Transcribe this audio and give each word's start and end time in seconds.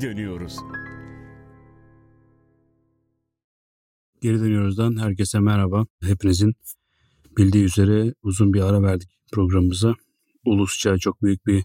geri 0.00 0.16
dönüyoruz. 0.16 0.56
Geri 4.20 4.40
dönüyoruzdan 4.40 5.02
herkese 5.02 5.40
merhaba. 5.40 5.86
Hepinizin 6.02 6.54
bildiği 7.36 7.64
üzere 7.64 8.14
uzun 8.22 8.54
bir 8.54 8.60
ara 8.60 8.82
verdik 8.82 9.08
programımıza. 9.32 9.94
Ulusça 10.44 10.98
çok 10.98 11.22
büyük 11.22 11.46
bir 11.46 11.64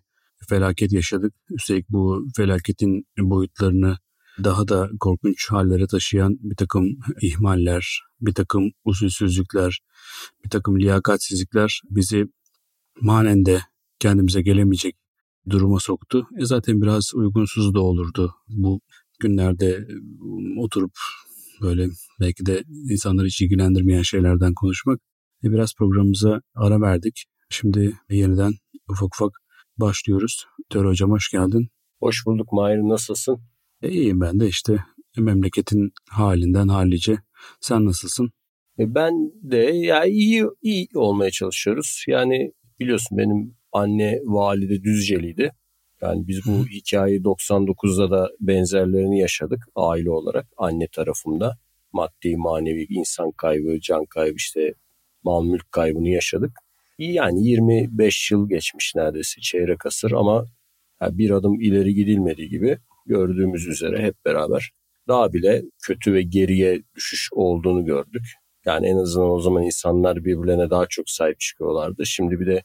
felaket 0.50 0.92
yaşadık. 0.92 1.34
Üstelik 1.50 1.90
bu 1.90 2.28
felaketin 2.36 3.06
boyutlarını 3.20 3.98
daha 4.44 4.68
da 4.68 4.90
korkunç 5.00 5.52
hallere 5.52 5.88
taşıyan 5.88 6.38
bir 6.40 6.56
takım 6.56 6.86
ihmaller, 7.22 8.02
bir 8.22 8.34
takım 8.34 8.72
usulsüzlükler, 8.86 9.80
bir 10.46 10.50
takım 10.50 10.80
liyakatsizlikler 10.80 11.82
bizi 11.90 12.26
manen 13.02 13.46
de 13.46 13.62
kendimize 14.00 14.42
gelemeyecek 14.42 15.03
duruma 15.50 15.80
soktu. 15.80 16.28
E 16.40 16.46
zaten 16.46 16.82
biraz 16.82 17.12
uygunsuz 17.16 17.74
da 17.74 17.82
olurdu 17.82 18.34
bu 18.48 18.82
günlerde 19.20 19.88
oturup 20.58 20.92
böyle 21.62 21.88
belki 22.20 22.46
de 22.46 22.64
insanları 22.90 23.28
hiç 23.28 23.42
ilgilendirmeyen 23.42 24.02
şeylerden 24.02 24.54
konuşmak. 24.54 25.00
E 25.44 25.52
biraz 25.52 25.76
programımıza 25.76 26.42
ara 26.56 26.82
verdik. 26.82 27.26
Şimdi 27.50 28.00
yeniden 28.10 28.54
ufak 28.90 29.16
ufak 29.16 29.32
başlıyoruz. 29.78 30.46
Tör 30.70 30.86
Hocam 30.86 31.12
hoş 31.12 31.32
geldin. 31.32 31.68
Hoş 32.00 32.26
bulduk 32.26 32.52
Mahir 32.52 32.78
nasılsın? 32.78 33.38
E 33.82 33.90
iyiyim 33.90 34.22
ben 34.22 34.40
de 34.40 34.48
işte 34.48 34.84
memleketin 35.18 35.92
halinden 36.10 36.68
hallice. 36.68 37.18
Sen 37.62 37.86
nasılsın? 37.86 38.32
E 38.80 38.96
ben 38.96 39.14
de 39.42 39.58
ya 39.58 40.06
iyi 40.06 40.46
iyi 40.62 40.88
olmaya 40.96 41.32
çalışıyoruz. 41.32 42.04
Yani 42.08 42.52
biliyorsun 42.80 43.18
benim 43.18 43.56
anne 43.74 44.20
valide 44.24 44.84
Düzceliydi. 44.84 45.52
Yani 46.02 46.28
biz 46.28 46.46
bu 46.46 46.68
hikayeyi 46.68 47.22
99'da 47.22 48.12
da 48.12 48.30
benzerlerini 48.40 49.20
yaşadık 49.20 49.60
aile 49.76 50.12
olarak 50.12 50.48
anne 50.58 50.88
tarafımda. 50.88 51.58
Maddi, 51.94 52.38
manevi, 52.38 52.86
insan 52.90 53.32
kaybı, 53.32 53.80
can 53.82 54.06
kaybı 54.06 54.36
işte 54.36 54.74
mal 55.24 55.44
mülk 55.44 55.72
kaybını 55.72 56.10
yaşadık. 56.10 56.52
Yani 57.00 57.48
25 57.48 58.32
yıl 58.32 58.50
geçmiş 58.50 58.96
neredeyse 58.96 59.42
çeyrek 59.42 59.86
asır 59.86 60.12
ama 60.12 60.46
bir 61.02 61.30
adım 61.30 61.62
ileri 61.62 61.94
gidilmediği 61.94 62.50
gibi 62.50 62.78
gördüğümüz 63.06 63.68
üzere 63.68 64.04
hep 64.04 64.26
beraber 64.26 64.72
daha 65.08 65.34
bile 65.34 65.64
kötü 65.84 66.14
ve 66.14 66.22
geriye 66.22 66.84
düşüş 66.96 67.30
olduğunu 67.32 67.86
gördük. 67.86 68.24
Yani 68.66 68.88
en 68.88 68.98
azından 68.98 69.30
o 69.30 69.40
zaman 69.40 69.64
insanlar 69.64 70.26
birbirlerine 70.26 70.70
daha 70.70 70.86
çok 70.90 71.10
sahip 71.10 71.40
çıkıyorlardı. 71.40 72.06
Şimdi 72.06 72.40
bir 72.40 72.48
de 72.48 72.64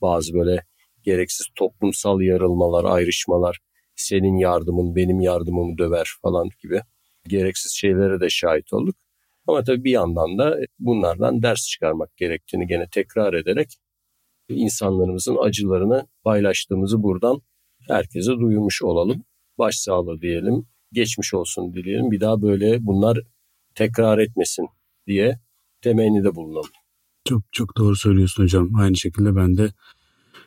bazı 0.00 0.34
böyle 0.34 0.64
gereksiz 1.02 1.46
toplumsal 1.54 2.20
yarılmalar, 2.20 2.84
ayrışmalar, 2.84 3.58
senin 3.96 4.36
yardımın 4.36 4.96
benim 4.96 5.20
yardımımı 5.20 5.78
döver 5.78 6.10
falan 6.22 6.48
gibi 6.62 6.80
gereksiz 7.28 7.72
şeylere 7.72 8.20
de 8.20 8.30
şahit 8.30 8.72
olduk. 8.72 8.96
Ama 9.46 9.64
tabii 9.64 9.84
bir 9.84 9.90
yandan 9.90 10.38
da 10.38 10.58
bunlardan 10.78 11.42
ders 11.42 11.66
çıkarmak 11.66 12.16
gerektiğini 12.16 12.66
gene 12.66 12.88
tekrar 12.92 13.34
ederek 13.34 13.68
insanlarımızın 14.48 15.36
acılarını 15.36 16.06
paylaştığımızı 16.24 17.02
buradan 17.02 17.42
herkese 17.88 18.32
duyurmuş 18.32 18.82
olalım. 18.82 19.24
Başsağlığı 19.58 20.20
diyelim, 20.20 20.66
geçmiş 20.92 21.34
olsun 21.34 21.74
dileyelim. 21.74 22.10
Bir 22.10 22.20
daha 22.20 22.42
böyle 22.42 22.86
bunlar 22.86 23.18
tekrar 23.74 24.18
etmesin 24.18 24.68
diye 25.06 25.38
temenni 25.80 26.24
de 26.24 26.34
bulunalım. 26.34 26.70
Çok 27.28 27.42
çok 27.52 27.76
doğru 27.76 27.96
söylüyorsun 27.96 28.42
hocam. 28.42 28.74
Aynı 28.74 28.96
şekilde 28.96 29.36
ben 29.36 29.56
de 29.56 29.72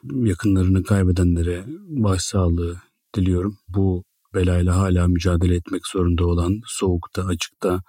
yakınlarını 0.04 0.84
kaybedenlere 0.84 1.66
başsağlığı 1.88 2.82
diliyorum. 3.16 3.58
Bu 3.68 4.04
belayla 4.34 4.78
hala 4.78 5.08
mücadele 5.08 5.56
etmek 5.56 5.88
zorunda 5.88 6.26
olan 6.26 6.62
soğukta, 6.66 7.26
açıkta, 7.26 7.84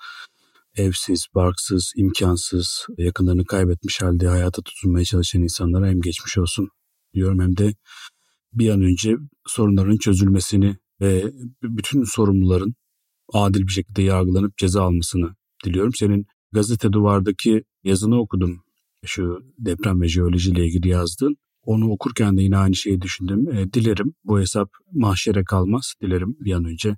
evsiz, 0.76 1.26
barksız, 1.34 1.92
imkansız, 1.96 2.86
yakınlarını 2.98 3.44
kaybetmiş 3.44 4.02
halde 4.02 4.28
hayata 4.28 4.62
tutunmaya 4.62 5.04
çalışan 5.04 5.42
insanlara 5.42 5.88
hem 5.88 6.00
geçmiş 6.00 6.38
olsun 6.38 6.68
diyorum 7.14 7.40
hem 7.40 7.56
de 7.56 7.74
bir 8.52 8.70
an 8.70 8.82
önce 8.82 9.16
sorunların 9.46 9.96
çözülmesini 9.96 10.76
ve 11.00 11.32
bütün 11.62 12.04
sorumluların 12.04 12.74
adil 13.32 13.66
bir 13.66 13.72
şekilde 13.72 14.02
yargılanıp 14.02 14.56
ceza 14.56 14.82
almasını 14.82 15.34
diliyorum. 15.64 15.94
Senin 15.94 16.26
gazete 16.52 16.92
duvardaki 16.92 17.64
yazını 17.84 18.20
okudum. 18.20 18.62
Şu 19.04 19.38
deprem 19.58 20.00
ve 20.00 20.08
jeolojiyle 20.08 20.66
ilgili 20.66 20.88
yazdığın. 20.88 21.36
Onu 21.62 21.90
okurken 21.90 22.36
de 22.36 22.42
yine 22.42 22.56
aynı 22.56 22.74
şeyi 22.74 23.00
düşündüm. 23.00 23.48
E, 23.48 23.72
dilerim 23.72 24.14
bu 24.24 24.40
hesap 24.40 24.70
mahşere 24.92 25.44
kalmaz. 25.44 25.94
Dilerim 26.02 26.36
bir 26.40 26.52
an 26.52 26.64
önce 26.64 26.88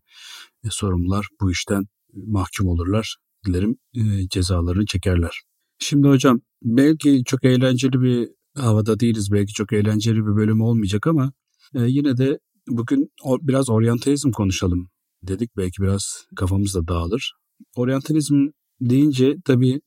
e, 0.65 0.69
sorumlular 0.71 1.27
bu 1.41 1.51
işten 1.51 1.85
mahkum 2.15 2.69
olurlar. 2.69 3.17
Dilerim 3.47 3.77
e, 3.95 4.29
cezalarını 4.29 4.87
çekerler. 4.87 5.43
Şimdi 5.79 6.09
hocam 6.09 6.41
belki 6.63 7.23
çok 7.27 7.45
eğlenceli 7.45 8.01
bir 8.01 8.29
havada 8.57 9.01
değiliz. 9.01 9.33
Belki 9.33 9.53
çok 9.53 9.73
eğlenceli 9.73 10.17
bir 10.17 10.37
bölüm 10.37 10.61
olmayacak 10.61 11.07
ama 11.07 11.33
e, 11.75 11.81
yine 11.83 12.17
de 12.17 12.39
bugün 12.69 13.13
o, 13.25 13.39
biraz 13.43 13.71
oryantalizm 13.71 14.31
konuşalım 14.31 14.91
dedik. 15.23 15.57
Belki 15.57 15.83
biraz 15.83 16.27
kafamız 16.37 16.75
da 16.75 16.89
dağılır. 16.89 17.33
Oryantalizm 17.77 18.47
deyince 18.81 19.37
tabii 19.45 19.81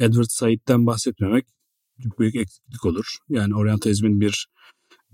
Edward 0.00 0.28
Said'den 0.28 0.86
bahsetmemek 0.86 1.46
çok 2.02 2.18
büyük 2.18 2.34
eksiklik 2.34 2.84
olur. 2.84 3.16
Yani 3.28 3.54
oryantalizmin 3.54 4.20
bir 4.20 4.46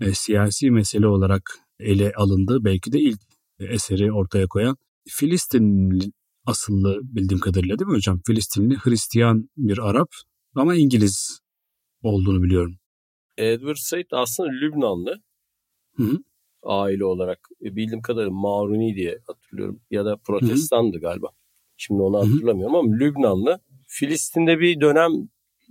e, 0.01 0.13
siyasi 0.13 0.71
mesele 0.71 1.07
olarak 1.07 1.59
ele 1.79 2.11
alındığı 2.15 2.63
belki 2.63 2.91
de 2.91 2.99
ilk 2.99 3.19
eseri 3.59 4.11
ortaya 4.11 4.47
koyan 4.47 4.77
Filistin 5.09 5.99
asıllı 6.45 6.99
bildiğim 7.03 7.39
kadarıyla 7.39 7.79
değil 7.79 7.89
mi 7.89 7.95
hocam? 7.95 8.21
Filistinli 8.25 8.75
Hristiyan 8.75 9.49
bir 9.57 9.89
Arap 9.89 10.09
ama 10.55 10.75
İngiliz 10.75 11.39
olduğunu 12.03 12.43
biliyorum. 12.43 12.75
Edward 13.37 13.77
Said 13.77 14.05
aslında 14.11 14.49
Lübnanlı. 14.49 15.21
Hı 15.95 16.03
hı. 16.03 16.17
Aile 16.63 17.05
olarak 17.05 17.39
e, 17.61 17.75
bildiğim 17.75 18.01
kadarıyla 18.01 18.31
Maruni 18.31 18.95
diye 18.95 19.19
hatırlıyorum 19.27 19.81
ya 19.91 20.05
da 20.05 20.17
protestandı 20.17 20.95
hı 20.95 20.97
hı. 20.97 21.01
galiba. 21.01 21.27
Şimdi 21.77 22.01
onu 22.01 22.17
hatırlamıyorum 22.17 22.73
hı 22.73 22.77
hı. 22.77 22.81
ama 22.81 22.97
Lübnanlı. 22.97 23.59
Filistin'de 23.87 24.59
bir 24.59 24.81
dönem 24.81 25.11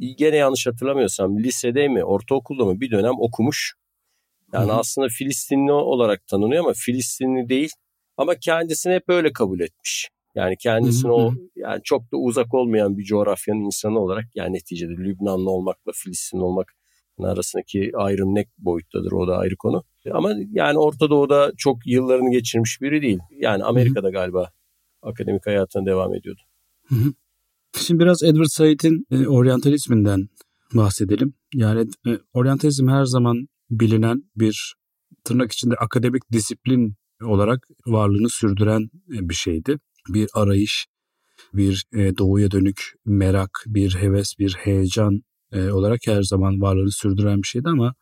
gene 0.01 0.37
yanlış 0.37 0.67
hatırlamıyorsam 0.67 1.39
lisede 1.39 1.89
mi 1.89 2.05
ortaokulda 2.05 2.65
mı 2.65 2.81
bir 2.81 2.91
dönem 2.91 3.15
okumuş. 3.19 3.75
Yani 4.53 4.69
Hı-hı. 4.69 4.79
aslında 4.79 5.09
Filistinli 5.09 5.73
olarak 5.73 6.27
tanınıyor 6.27 6.65
ama 6.65 6.73
Filistinli 6.77 7.49
değil. 7.49 7.71
Ama 8.17 8.35
kendisini 8.35 8.95
hep 8.95 9.09
böyle 9.09 9.33
kabul 9.33 9.61
etmiş. 9.61 10.09
Yani 10.35 10.57
kendisini 10.57 11.09
Hı-hı. 11.09 11.17
o 11.17 11.33
yani 11.57 11.81
çok 11.85 12.13
da 12.13 12.17
uzak 12.17 12.55
olmayan 12.55 12.99
bir 12.99 13.05
coğrafyanın 13.05 13.61
insanı 13.61 13.99
olarak 13.99 14.25
yani 14.35 14.53
neticede 14.53 14.93
Lübnanlı 14.93 15.51
olmakla 15.51 15.93
Filistinli 15.95 16.43
olmak 16.43 16.73
arasındaki 17.19 17.91
ayrım 17.95 18.35
ne 18.35 18.45
boyuttadır 18.59 19.13
o 19.13 19.29
da 19.29 19.37
ayrı 19.39 19.57
konu. 19.57 19.85
Ama 20.13 20.35
yani 20.53 20.79
Orta 20.79 21.11
Doğu'da 21.11 21.53
çok 21.57 21.87
yıllarını 21.87 22.31
geçirmiş 22.31 22.81
biri 22.81 23.03
değil. 23.03 23.19
Yani 23.31 23.65
Amerika'da 23.65 24.07
Hı-hı. 24.07 24.13
galiba 24.13 24.51
akademik 25.03 25.47
hayatına 25.47 25.87
devam 25.87 26.15
ediyordu. 26.15 26.41
Hı-hı. 26.89 27.13
Şimdi 27.77 28.01
biraz 28.01 28.23
Edward 28.23 28.49
Said'in 28.49 29.07
e, 29.11 29.27
oryantalizminden 29.27 30.29
bahsedelim. 30.75 31.35
Yani 31.55 31.89
e, 32.07 32.19
oryantalizm 32.33 32.89
her 32.89 33.05
zaman 33.05 33.49
bilinen 33.71 34.23
bir 34.37 34.75
tırnak 35.25 35.53
içinde 35.53 35.75
akademik 35.75 36.23
disiplin 36.33 36.95
olarak 37.23 37.69
varlığını 37.87 38.29
sürdüren 38.29 38.83
e, 38.83 39.29
bir 39.29 39.35
şeydi. 39.35 39.79
Bir 40.09 40.29
arayış, 40.35 40.87
bir 41.55 41.85
e, 41.95 42.19
doğuya 42.19 42.51
dönük 42.51 42.93
merak, 43.05 43.65
bir 43.67 43.95
heves, 43.95 44.39
bir 44.39 44.57
heyecan 44.59 45.23
e, 45.53 45.71
olarak 45.71 46.01
her 46.07 46.23
zaman 46.23 46.61
varlığını 46.61 46.93
sürdüren 46.93 47.43
bir 47.43 47.47
şeydi 47.47 47.69
ama 47.69 47.95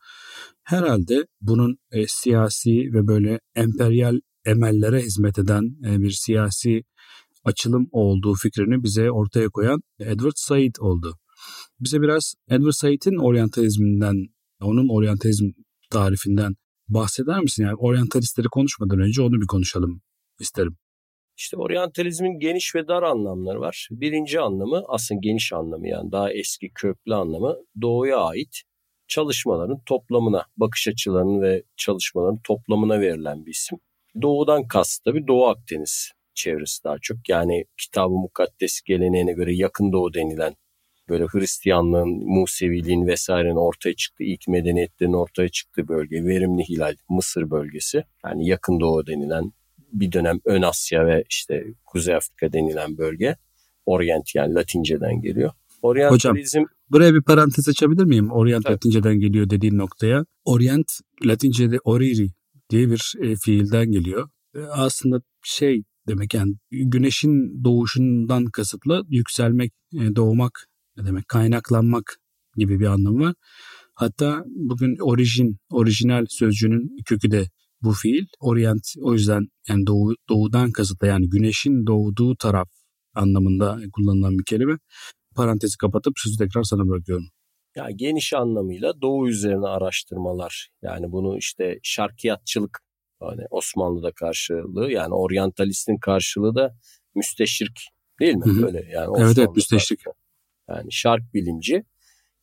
herhalde 0.63 1.25
bunun 1.41 1.77
e, 1.91 2.07
siyasi 2.07 2.71
ve 2.71 3.07
böyle 3.07 3.39
emperyal 3.55 4.19
emellere 4.45 5.01
hizmet 5.01 5.39
eden 5.39 5.75
e, 5.85 5.99
bir 5.99 6.11
siyasi 6.11 6.83
açılım 7.43 7.89
olduğu 7.91 8.33
fikrini 8.35 8.83
bize 8.83 9.11
ortaya 9.11 9.49
koyan 9.49 9.81
Edward 9.99 10.35
Said 10.35 10.75
oldu. 10.79 11.13
Bize 11.79 12.01
biraz 12.01 12.33
Edward 12.49 12.71
Said'in 12.71 13.17
oryantalizminden, 13.17 14.15
onun 14.61 14.89
oryantalizm 14.89 15.49
tarifinden 15.91 16.55
bahseder 16.87 17.39
misin? 17.39 17.63
Yani 17.63 17.75
oryantalistleri 17.75 18.47
konuşmadan 18.47 18.99
önce 18.99 19.21
onu 19.21 19.41
bir 19.41 19.47
konuşalım 19.47 20.01
isterim. 20.39 20.77
İşte 21.37 21.57
oryantalizmin 21.57 22.39
geniş 22.39 22.75
ve 22.75 22.87
dar 22.87 23.03
anlamları 23.03 23.59
var. 23.59 23.87
Birinci 23.91 24.39
anlamı 24.39 24.83
aslında 24.87 25.19
geniş 25.23 25.53
anlamı 25.53 25.87
yani 25.87 26.11
daha 26.11 26.33
eski 26.33 26.69
köklü 26.75 27.15
anlamı 27.15 27.55
doğuya 27.81 28.17
ait 28.17 28.61
çalışmaların 29.07 29.81
toplamına, 29.85 30.45
bakış 30.57 30.87
açılarının 30.87 31.41
ve 31.41 31.63
çalışmaların 31.77 32.39
toplamına 32.43 32.99
verilen 32.99 33.45
bir 33.45 33.51
isim. 33.51 33.77
Doğudan 34.21 34.67
kast 34.67 35.03
tabii 35.05 35.27
Doğu 35.27 35.47
Akdeniz 35.47 36.11
çevresi 36.39 36.83
daha 36.83 36.95
çok. 37.01 37.29
Yani 37.29 37.65
kitabı 37.77 38.13
mukaddes 38.13 38.81
geleneğine 38.81 39.33
göre 39.33 39.55
yakın 39.55 39.91
doğu 39.91 40.13
denilen 40.13 40.55
böyle 41.09 41.25
Hristiyanlığın, 41.25 42.09
Museviliğin 42.09 43.07
vesairenin 43.07 43.55
ortaya 43.55 43.93
çıktığı, 43.95 44.23
ilk 44.23 44.47
medeniyetlerin 44.47 45.13
ortaya 45.13 45.49
çıktığı 45.49 45.87
bölge, 45.87 46.25
verimli 46.25 46.63
hilal, 46.63 46.95
Mısır 47.09 47.51
bölgesi. 47.51 48.03
Yani 48.25 48.47
yakın 48.47 48.79
doğu 48.79 49.07
denilen 49.07 49.51
bir 49.93 50.11
dönem 50.11 50.39
Ön 50.45 50.61
Asya 50.61 51.05
ve 51.05 51.23
işte 51.29 51.65
Kuzey 51.85 52.15
Afrika 52.15 52.53
denilen 52.53 52.97
bölge. 52.97 53.35
Orient 53.85 54.35
yani 54.35 54.55
Latinceden 54.55 55.21
geliyor. 55.21 55.51
Oryantalizm... 55.81 56.59
Hocam 56.59 56.65
buraya 56.89 57.13
bir 57.13 57.21
parantez 57.21 57.69
açabilir 57.69 58.03
miyim? 58.03 58.31
Orient 58.31 58.63
Tabii. 58.63 58.73
Latinceden 58.73 59.19
geliyor 59.19 59.49
dediğin 59.49 59.77
noktaya. 59.77 60.25
Orient 60.45 60.91
Latince'de 61.25 61.77
oriri 61.83 62.27
diye 62.69 62.89
bir 62.89 63.13
e, 63.21 63.35
fiilden 63.35 63.91
geliyor. 63.91 64.29
E, 64.55 64.59
aslında 64.59 65.21
şey 65.43 65.83
demek 66.09 66.33
yani 66.33 66.53
güneşin 66.71 67.63
doğuşundan 67.63 68.45
kasıtlı 68.45 69.03
yükselmek, 69.09 69.71
e, 69.93 70.15
doğmak 70.15 70.67
demek 70.97 71.27
kaynaklanmak 71.27 72.17
gibi 72.55 72.79
bir 72.79 72.85
anlamı 72.85 73.19
var. 73.19 73.33
Hatta 73.95 74.43
bugün 74.45 74.97
orijin, 75.01 75.57
orijinal 75.71 76.25
sözcüğünün 76.29 76.97
kökü 77.05 77.31
de 77.31 77.45
bu 77.81 77.93
fiil. 77.93 78.25
Orient 78.39 78.93
o 79.01 79.13
yüzden 79.13 79.47
yani 79.67 79.87
doğu, 79.87 80.15
doğudan 80.29 80.71
kasıtlı 80.71 81.07
yani 81.07 81.29
güneşin 81.29 81.87
doğduğu 81.87 82.35
taraf 82.35 82.67
anlamında 83.13 83.79
kullanılan 83.93 84.37
bir 84.37 84.43
kelime. 84.43 84.77
Parantezi 85.35 85.77
kapatıp 85.77 86.13
sözü 86.17 86.37
tekrar 86.37 86.63
sana 86.63 86.87
bırakıyorum. 86.87 87.25
Ya 87.75 87.87
geniş 87.95 88.33
anlamıyla 88.33 89.01
doğu 89.01 89.29
üzerine 89.29 89.67
araştırmalar. 89.67 90.69
Yani 90.81 91.11
bunu 91.11 91.37
işte 91.37 91.79
şarkiyatçılık 91.83 92.79
hani 93.19 93.41
Osmanlı'da 93.49 94.11
karşılığı 94.11 94.91
yani 94.91 95.13
oryantalistin 95.13 95.97
karşılığı 95.97 96.55
da 96.55 96.75
müsteşrik 97.15 97.79
değil 98.19 98.35
mi? 98.35 98.45
Hı-hı. 98.45 98.61
Böyle 98.61 98.85
yani 98.91 99.17
evet 99.19 99.37
evet 99.37 99.55
müsteşrik. 99.55 99.99
Yani 100.69 100.91
şark 100.91 101.33
bilimci. 101.33 101.83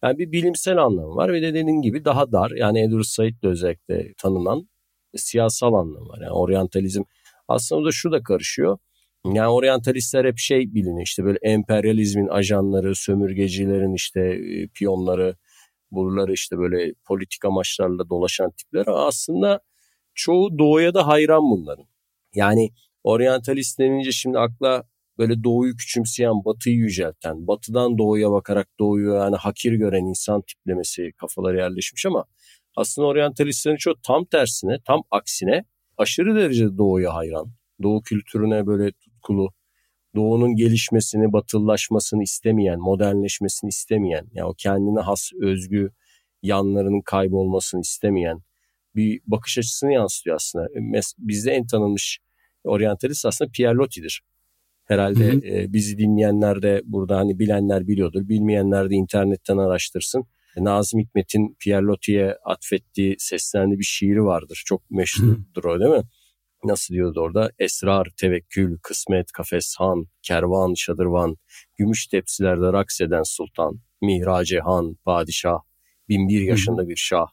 Yani 0.02 0.18
bir 0.18 0.32
bilimsel 0.32 0.78
anlamı 0.78 1.16
var 1.16 1.32
ve 1.32 1.42
de 1.42 1.54
dediğin 1.54 1.82
gibi 1.82 2.04
daha 2.04 2.32
dar. 2.32 2.50
Yani 2.50 2.80
Edward 2.80 3.02
Said 3.02 3.42
de 3.42 3.48
özellikle 3.48 4.14
tanınan 4.18 4.68
siyasal 5.16 5.74
anlamı 5.74 6.08
var. 6.08 6.18
Yani 6.20 6.32
oryantalizm 6.32 7.02
aslında 7.48 7.86
da 7.86 7.92
şu 7.92 8.12
da 8.12 8.22
karışıyor. 8.22 8.78
Yani 9.24 9.48
oryantalistler 9.48 10.24
hep 10.24 10.38
şey 10.38 10.74
biliniyor 10.74 11.06
işte 11.06 11.24
böyle 11.24 11.38
emperyalizmin 11.42 12.28
ajanları, 12.28 12.94
sömürgecilerin 12.94 13.94
işte 13.94 14.20
e, 14.20 14.68
piyonları, 14.68 15.36
buraları 15.90 16.32
işte 16.32 16.58
böyle 16.58 16.94
politik 17.04 17.44
amaçlarla 17.44 18.08
dolaşan 18.08 18.50
tipler 18.50 18.84
aslında 18.88 19.60
çoğu 20.16 20.58
doğuya 20.58 20.94
da 20.94 21.06
hayran 21.06 21.42
bunların. 21.42 21.84
Yani 22.34 22.70
oryantalist 23.04 23.78
denince 23.78 24.12
şimdi 24.12 24.38
akla 24.38 24.84
böyle 25.18 25.44
doğuyu 25.44 25.76
küçümseyen, 25.76 26.44
batıyı 26.44 26.76
yücelten, 26.76 27.46
batıdan 27.46 27.98
doğuya 27.98 28.30
bakarak 28.30 28.68
doğuyu 28.78 29.12
yani 29.12 29.36
hakir 29.36 29.72
gören 29.72 30.04
insan 30.04 30.42
tiplemesi 30.42 31.12
kafaları 31.12 31.56
yerleşmiş 31.56 32.06
ama 32.06 32.24
aslında 32.76 33.08
oryantalistlerin 33.08 33.76
çoğu 33.76 33.94
tam 34.06 34.24
tersine, 34.24 34.78
tam 34.86 35.02
aksine 35.10 35.64
aşırı 35.98 36.36
derecede 36.36 36.78
doğuya 36.78 37.14
hayran. 37.14 37.52
Doğu 37.82 38.02
kültürüne 38.02 38.66
böyle 38.66 38.92
tutkulu, 38.92 39.52
doğunun 40.16 40.56
gelişmesini, 40.56 41.32
batıllaşmasını 41.32 42.22
istemeyen, 42.22 42.78
modernleşmesini 42.80 43.68
istemeyen, 43.68 44.26
yani 44.32 44.48
o 44.48 44.54
kendine 44.58 45.00
has 45.00 45.30
özgü 45.40 45.90
yanlarının 46.42 47.00
kaybolmasını 47.00 47.80
istemeyen 47.80 48.40
bir 48.96 49.20
bakış 49.26 49.58
açısını 49.58 49.92
yansıtıyor 49.92 50.36
aslında. 50.36 50.68
Bizde 51.18 51.50
en 51.50 51.66
tanınmış 51.66 52.18
oryantalist 52.64 53.26
aslında 53.26 53.50
Pierre 53.50 53.74
Loti'dir. 53.74 54.22
Herhalde 54.84 55.32
hı 55.32 55.32
hı. 55.32 55.46
E, 55.46 55.72
bizi 55.72 55.98
dinleyenler 55.98 56.62
de 56.62 56.82
burada 56.84 57.16
hani 57.16 57.38
bilenler 57.38 57.88
biliyordur. 57.88 58.28
Bilmeyenler 58.28 58.90
de 58.90 58.94
internetten 58.94 59.56
araştırsın. 59.56 60.24
Nazım 60.56 61.00
Hikmet'in 61.00 61.56
Pierre 61.60 61.84
Loti'ye 61.84 62.36
atfettiği 62.44 63.16
seslendiği 63.18 63.78
bir 63.78 63.84
şiiri 63.84 64.24
vardır. 64.24 64.62
Çok 64.66 64.90
meşhurdur 64.90 65.64
o 65.64 65.80
değil 65.80 65.90
mi? 65.90 66.02
Nasıl 66.64 66.94
diyordu 66.94 67.20
orada? 67.20 67.50
Esrar, 67.58 68.08
tevekkül, 68.16 68.78
kısmet, 68.82 69.32
kafes, 69.32 69.74
han, 69.78 70.06
kervan, 70.22 70.74
şadırvan, 70.74 71.36
gümüş 71.76 72.06
tepsilerde 72.06 72.72
raks 72.72 73.00
eden 73.00 73.22
sultan, 73.22 73.80
mihrace 74.02 74.60
han, 74.60 74.96
padişah, 75.04 75.58
bin 76.08 76.28
bir 76.28 76.40
yaşında 76.40 76.88
bir 76.88 76.96
şah. 76.96 77.26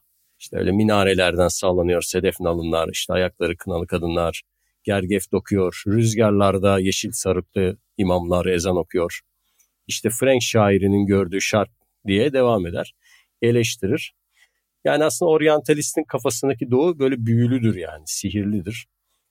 İşte 0.43 0.57
öyle 0.57 0.71
minarelerden 0.71 1.47
sallanıyor 1.47 2.01
sedef 2.01 2.39
nalınlar, 2.39 2.89
işte 2.91 3.13
ayakları 3.13 3.57
kınalı 3.57 3.87
kadınlar, 3.87 4.41
gergef 4.83 5.31
dokuyor, 5.31 5.83
rüzgarlarda 5.87 6.79
yeşil 6.79 7.11
sarıklı 7.11 7.77
imamlar 7.97 8.45
ezan 8.45 8.77
okuyor. 8.77 9.19
İşte 9.87 10.09
Frank 10.09 10.41
şairinin 10.41 11.05
gördüğü 11.05 11.41
şark 11.41 11.69
diye 12.07 12.33
devam 12.33 12.67
eder, 12.67 12.93
eleştirir. 13.41 14.13
Yani 14.85 15.03
aslında 15.03 15.31
oryantalistin 15.31 16.03
kafasındaki 16.03 16.71
doğu 16.71 16.99
böyle 16.99 17.25
büyülüdür 17.25 17.75
yani, 17.75 18.03
sihirlidir, 18.05 18.87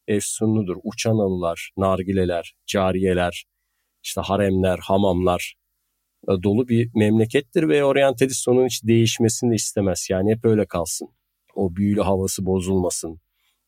efsunludur. 0.08 0.76
Uçan 0.82 1.18
alılar, 1.18 1.70
nargileler, 1.76 2.54
cariyeler, 2.66 3.44
işte 4.02 4.20
haremler, 4.20 4.78
hamamlar 4.78 5.54
dolu 6.28 6.68
bir 6.68 6.90
memlekettir 6.94 7.68
ve 7.68 7.84
oryantalist 7.84 8.48
onun 8.48 8.66
hiç 8.66 8.84
değişmesini 8.84 9.50
de 9.50 9.54
istemez. 9.54 10.06
Yani 10.10 10.30
hep 10.30 10.44
öyle 10.44 10.66
kalsın. 10.66 11.08
O 11.54 11.76
büyülü 11.76 12.00
havası 12.00 12.46
bozulmasın 12.46 13.20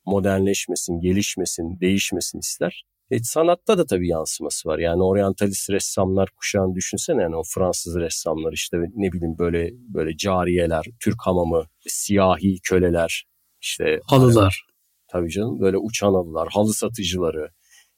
modernleşmesin, 0.07 1.01
gelişmesin, 1.01 1.81
değişmesin 1.81 2.39
ister. 2.39 2.85
E, 3.11 3.19
sanatta 3.19 3.79
da 3.79 3.87
tabii 3.87 4.09
yansıması 4.09 4.69
var. 4.69 4.79
Yani 4.79 5.03
oryantalist 5.03 5.71
ressamlar 5.71 6.29
kuşağını 6.37 6.75
düşünsene 6.75 7.23
yani 7.23 7.37
o 7.37 7.43
Fransız 7.55 7.97
ressamlar 7.97 8.53
işte 8.53 8.77
ne 8.95 9.13
bileyim 9.13 9.39
böyle 9.39 9.71
böyle 9.73 10.17
cariyeler, 10.17 10.87
Türk 11.01 11.17
hamamı, 11.19 11.65
siyahi 11.89 12.61
köleler, 12.63 13.27
işte 13.61 14.01
halılar. 14.07 14.67
Tabii 15.09 15.31
canım 15.31 15.61
böyle 15.61 15.77
uçan 15.79 16.15
halılar, 16.15 16.49
halı 16.53 16.75
satıcıları. 16.75 17.49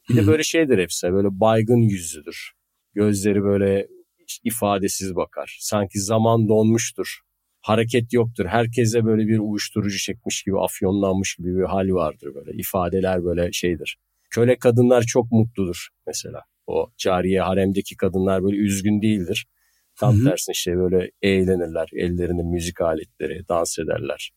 Bir 0.08 0.16
de 0.16 0.26
böyle 0.26 0.42
şeydir 0.42 0.78
hepsi 0.78 1.12
böyle 1.12 1.28
baygın 1.40 1.82
yüzlüdür. 1.82 2.52
Gözleri 2.94 3.42
böyle 3.42 3.86
ifadesiz 4.44 5.16
bakar. 5.16 5.56
Sanki 5.60 6.00
zaman 6.00 6.48
donmuştur 6.48 7.26
hareket 7.66 8.12
yoktur. 8.12 8.46
Herkese 8.46 9.04
böyle 9.04 9.26
bir 9.26 9.38
uyuşturucu 9.38 9.98
çekmiş 9.98 10.42
gibi, 10.42 10.60
afyonlanmış 10.60 11.36
gibi 11.36 11.58
bir 11.58 11.64
hal 11.64 11.88
vardır 11.88 12.34
böyle. 12.34 12.52
İfadeler 12.58 13.24
böyle 13.24 13.52
şeydir. 13.52 13.98
Köle 14.30 14.58
kadınlar 14.58 15.02
çok 15.02 15.32
mutludur 15.32 15.88
mesela. 16.06 16.40
O 16.66 16.90
cariye 16.96 17.40
haremdeki 17.40 17.96
kadınlar 17.96 18.42
böyle 18.42 18.56
üzgün 18.56 19.02
değildir. 19.02 19.46
Tam 19.96 20.24
tersine 20.24 20.52
işte 20.52 20.76
böyle 20.76 21.10
eğlenirler. 21.22 21.88
Ellerinde 21.92 22.42
müzik 22.42 22.80
aletleri, 22.80 23.48
dans 23.48 23.78
ederler. 23.78 24.30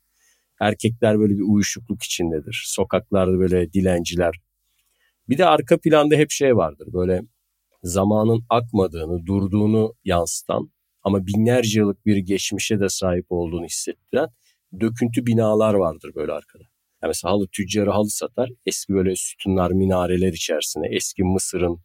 Erkekler 0.61 1.19
böyle 1.19 1.33
bir 1.33 1.43
uyuşukluk 1.47 2.03
içindedir. 2.03 2.63
Sokaklarda 2.65 3.39
böyle 3.39 3.73
dilenciler. 3.73 4.35
Bir 5.29 5.37
de 5.37 5.45
arka 5.45 5.77
planda 5.77 6.15
hep 6.15 6.31
şey 6.31 6.55
vardır. 6.55 6.87
Böyle 6.93 7.21
zamanın 7.83 8.43
akmadığını, 8.49 9.25
durduğunu 9.25 9.93
yansıtan 10.03 10.71
ama 11.03 11.27
binlerce 11.27 11.79
yıllık 11.79 12.05
bir 12.05 12.17
geçmişe 12.17 12.79
de 12.79 12.89
sahip 12.89 13.25
olduğunu 13.29 13.65
hissettiren 13.65 14.27
döküntü 14.79 15.25
binalar 15.25 15.73
vardır 15.73 16.11
böyle 16.15 16.31
arkada. 16.31 16.63
Yani 17.03 17.09
mesela 17.09 17.31
halı 17.31 17.47
tüccarı 17.47 17.89
halı 17.89 18.09
satar. 18.09 18.49
Eski 18.65 18.93
böyle 18.93 19.15
sütunlar, 19.15 19.71
minareler 19.71 20.33
içerisinde 20.33 20.87
eski 20.91 21.23
Mısır'ın, 21.23 21.79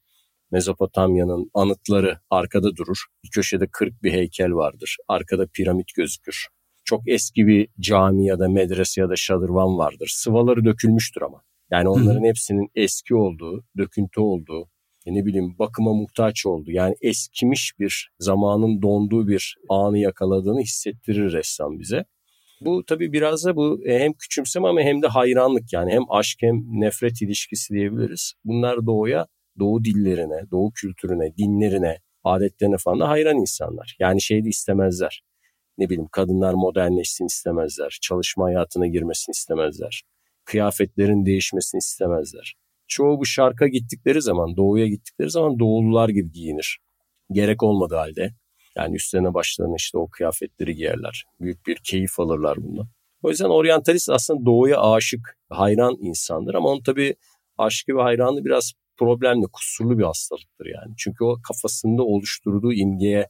Mezopotamya'nın 0.51 1.51
anıtları 1.55 2.19
arkada 2.31 2.77
durur. 2.77 3.05
Bir 3.25 3.31
köşede 3.31 3.67
kırk 3.73 4.03
bir 4.03 4.13
heykel 4.13 4.53
vardır. 4.53 4.97
Arkada 5.09 5.47
piramit 5.47 5.95
gözükür. 5.97 6.47
Çok 6.85 7.09
eski 7.09 7.47
bir 7.47 7.69
cami 7.81 8.27
ya 8.27 8.39
da 8.39 8.49
medrese 8.49 9.01
ya 9.01 9.09
da 9.09 9.17
şadırvan 9.17 9.79
vardır. 9.79 10.13
Sıvaları 10.15 10.65
dökülmüştür 10.65 11.23
ama. 11.23 11.43
Yani 11.71 11.89
onların 11.89 12.25
hepsinin 12.25 12.71
eski 12.75 13.15
olduğu, 13.15 13.65
döküntü 13.77 14.21
olduğu, 14.21 14.69
ne 15.13 15.27
bileyim 15.27 15.59
bakıma 15.59 15.93
muhtaç 15.93 16.47
oldu. 16.47 16.71
Yani 16.71 16.95
eskimiş 17.01 17.73
bir 17.79 18.11
zamanın 18.19 18.83
donduğu 18.83 19.29
bir 19.29 19.57
anı 19.69 19.99
yakaladığını 19.99 20.61
hissettirir 20.61 21.33
ressam 21.33 21.79
bize. 21.79 22.05
Bu 22.61 22.85
tabii 22.87 23.13
biraz 23.13 23.45
da 23.45 23.57
bu 23.57 23.81
e, 23.87 23.99
hem 23.99 24.13
küçümseme 24.13 24.69
ama 24.69 24.81
hem 24.81 25.03
de 25.03 25.07
hayranlık 25.07 25.73
yani 25.73 25.93
hem 25.93 26.03
aşk 26.11 26.39
hem 26.41 26.63
nefret 26.81 27.23
ilişkisi 27.23 27.75
diyebiliriz. 27.75 28.33
Bunlar 28.45 28.87
doğuya, 28.87 29.27
doğu 29.59 29.85
dillerine, 29.85 30.51
doğu 30.51 30.73
kültürüne, 30.73 31.37
dinlerine, 31.37 31.99
adetlerine 32.25 32.77
falan 32.79 33.01
da 33.01 33.09
hayran 33.09 33.37
insanlar. 33.37 33.97
Yani 33.99 34.23
şey 34.23 34.45
de 34.45 34.49
istemezler. 34.49 35.23
Ne 35.79 35.91
bileyim 35.91 36.09
kadınlar 36.13 36.55
modernleşsin 36.55 37.27
istemezler. 37.27 37.99
Çalışma 38.03 38.45
hayatına 38.45 38.87
girmesini 38.87 39.33
istemezler. 39.33 40.03
Kıyafetlerin 40.45 41.27
değişmesini 41.27 41.79
istemezler 41.79 42.55
çoğu 42.89 43.19
bu 43.19 43.27
şarka 43.27 43.69
gittikleri 43.69 44.23
zaman, 44.23 44.57
doğuya 44.57 44.87
gittikleri 44.87 45.31
zaman 45.31 45.59
doğulular 45.59 46.09
gibi 46.09 46.33
giyinir. 46.33 46.79
Gerek 47.33 47.63
olmadığı 47.63 47.97
halde. 47.97 48.35
Yani 48.77 48.97
üstlerine 48.97 49.35
başlarına 49.35 49.75
işte 49.79 49.99
o 49.99 50.09
kıyafetleri 50.09 50.75
giyerler. 50.75 51.25
Büyük 51.41 51.67
bir 51.67 51.77
keyif 51.85 52.21
alırlar 52.21 52.57
bundan. 52.63 52.89
O 53.23 53.31
yüzden 53.31 53.49
oryantalist 53.49 54.11
aslında 54.11 54.47
doğuya 54.47 54.81
aşık, 54.81 55.39
hayran 55.51 55.97
insandır 56.01 56.55
ama 56.55 56.69
onun 56.69 56.83
tabii 56.83 57.15
aşkı 57.59 57.97
ve 57.97 58.03
hayranlığı 58.03 58.45
biraz 58.45 58.73
problemli, 58.97 59.47
kusurlu 59.53 59.99
bir 59.99 60.05
hastalıktır 60.05 60.67
yani. 60.67 60.95
Çünkü 60.99 61.25
o 61.25 61.37
kafasında 61.49 62.03
oluşturduğu 62.03 62.73
imgeye 62.73 63.29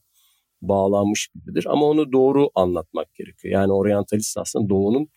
bağlanmış 0.63 1.31
biridir 1.35 1.67
ama 1.67 1.87
onu 1.87 2.13
doğru 2.13 2.51
anlatmak 2.55 3.15
gerekiyor. 3.15 3.55
Yani 3.55 3.73
oryantalist 3.73 4.39
aslında 4.39 4.69
doğunun 4.69 5.09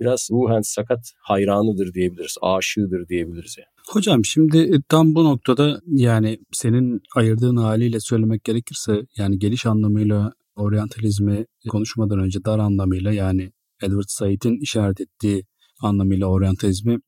biraz 0.00 0.28
ruhen 0.32 0.60
sakat 0.60 1.12
hayranıdır 1.20 1.94
diyebiliriz. 1.94 2.36
Aşığıdır 2.42 3.08
diyebiliriz 3.08 3.56
yani. 3.58 3.68
Hocam 3.88 4.24
şimdi 4.24 4.58
e, 4.58 4.82
tam 4.88 5.14
bu 5.14 5.24
noktada 5.24 5.80
yani 5.86 6.38
senin 6.52 7.00
ayırdığın 7.16 7.56
haliyle 7.56 8.00
söylemek 8.00 8.44
gerekirse 8.44 8.92
yani 9.16 9.38
geliş 9.38 9.66
anlamıyla 9.66 10.32
oryantalizmi 10.56 11.46
konuşmadan 11.68 12.18
önce 12.18 12.44
dar 12.44 12.58
anlamıyla 12.58 13.12
yani 13.12 13.52
Edward 13.82 14.08
Said'in 14.08 14.60
işaret 14.60 15.00
ettiği 15.00 15.44
anlamıyla 15.80 16.26
oryantalizmi 16.26 16.98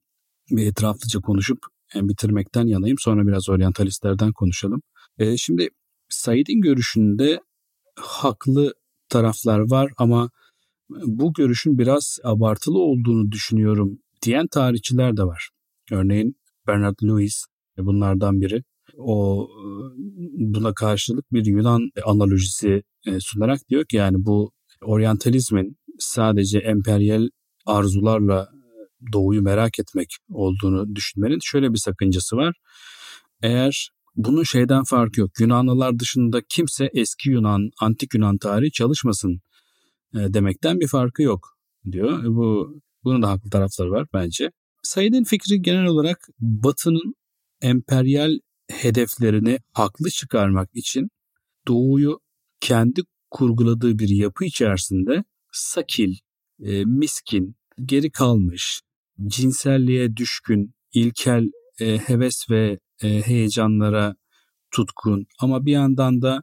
bir 0.50 0.66
etraflıca 0.66 1.20
konuşup 1.20 1.58
e, 1.94 2.08
bitirmekten 2.08 2.66
yanayım. 2.66 2.96
Sonra 2.98 3.26
biraz 3.26 3.48
oryantalistlerden 3.48 4.32
konuşalım. 4.32 4.82
E, 5.18 5.36
şimdi 5.36 5.68
Said'in 6.08 6.60
görüşünde 6.60 7.40
haklı 7.96 8.74
taraflar 9.08 9.70
var 9.70 9.92
ama 9.98 10.30
bu 11.04 11.32
görüşün 11.32 11.78
biraz 11.78 12.18
abartılı 12.24 12.78
olduğunu 12.78 13.32
düşünüyorum 13.32 13.98
diyen 14.22 14.46
tarihçiler 14.46 15.16
de 15.16 15.24
var. 15.24 15.48
Örneğin 15.90 16.36
Bernard 16.66 16.94
Lewis 17.02 17.44
bunlardan 17.78 18.40
biri. 18.40 18.62
O 18.98 19.48
buna 20.38 20.74
karşılık 20.74 21.32
bir 21.32 21.46
Yunan 21.46 21.90
analojisi 22.04 22.82
e, 23.06 23.20
sunarak 23.20 23.68
diyor 23.68 23.84
ki 23.84 23.96
yani 23.96 24.16
bu 24.18 24.52
oryantalizmin 24.82 25.76
sadece 25.98 26.58
emperyal 26.58 27.28
arzularla 27.66 28.48
doğuyu 29.12 29.42
merak 29.42 29.78
etmek 29.78 30.16
olduğunu 30.28 30.94
düşünmenin 30.94 31.38
şöyle 31.42 31.72
bir 31.72 31.78
sakıncası 31.78 32.36
var. 32.36 32.54
Eğer 33.42 33.88
bunun 34.16 34.42
şeyden 34.42 34.84
farkı 34.84 35.20
yok. 35.20 35.30
Yunanlılar 35.40 35.98
dışında 35.98 36.40
kimse 36.48 36.90
eski 36.94 37.30
Yunan, 37.30 37.70
antik 37.80 38.14
Yunan 38.14 38.38
tarihi 38.38 38.72
çalışmasın 38.72 39.32
e, 39.32 39.51
demekten 40.14 40.80
bir 40.80 40.88
farkı 40.88 41.22
yok 41.22 41.48
diyor. 41.92 42.24
Bu 42.24 42.80
bunun 43.04 43.22
da 43.22 43.30
haklı 43.30 43.50
tarafları 43.50 43.90
var 43.90 44.06
bence. 44.14 44.50
Said'in 44.82 45.24
fikri 45.24 45.62
genel 45.62 45.84
olarak 45.86 46.28
Batı'nın 46.40 47.14
emperyal 47.62 48.32
hedeflerini 48.70 49.58
haklı 49.72 50.10
çıkarmak 50.10 50.68
için 50.74 51.08
Doğu'yu 51.68 52.20
kendi 52.60 53.00
kurguladığı 53.30 53.98
bir 53.98 54.08
yapı 54.08 54.44
içerisinde 54.44 55.24
sakil, 55.52 56.14
e, 56.60 56.84
miskin, 56.84 57.56
geri 57.84 58.10
kalmış, 58.10 58.80
cinselliğe 59.26 60.16
düşkün, 60.16 60.74
ilkel 60.94 61.50
e, 61.80 61.98
heves 61.98 62.50
ve 62.50 62.78
e, 63.02 63.08
heyecanlara 63.26 64.14
tutkun 64.70 65.26
ama 65.40 65.66
bir 65.66 65.72
yandan 65.72 66.22
da 66.22 66.42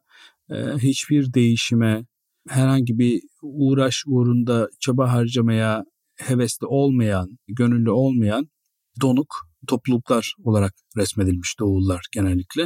e, 0.50 0.56
hiçbir 0.78 1.34
değişime, 1.34 2.06
herhangi 2.50 3.00
bir 3.00 3.22
uğraş 3.42 4.04
uğrunda 4.08 4.70
çaba 4.80 5.14
harcamaya 5.14 5.84
hevesli 6.18 6.68
olmayan, 6.68 7.38
gönüllü 7.48 7.92
olmayan 7.92 8.50
donuk 9.02 9.36
topluluklar 9.68 10.34
olarak 10.44 10.74
resmedilmiş 10.98 11.60
Doğullar 11.60 12.06
genellikle. 12.14 12.64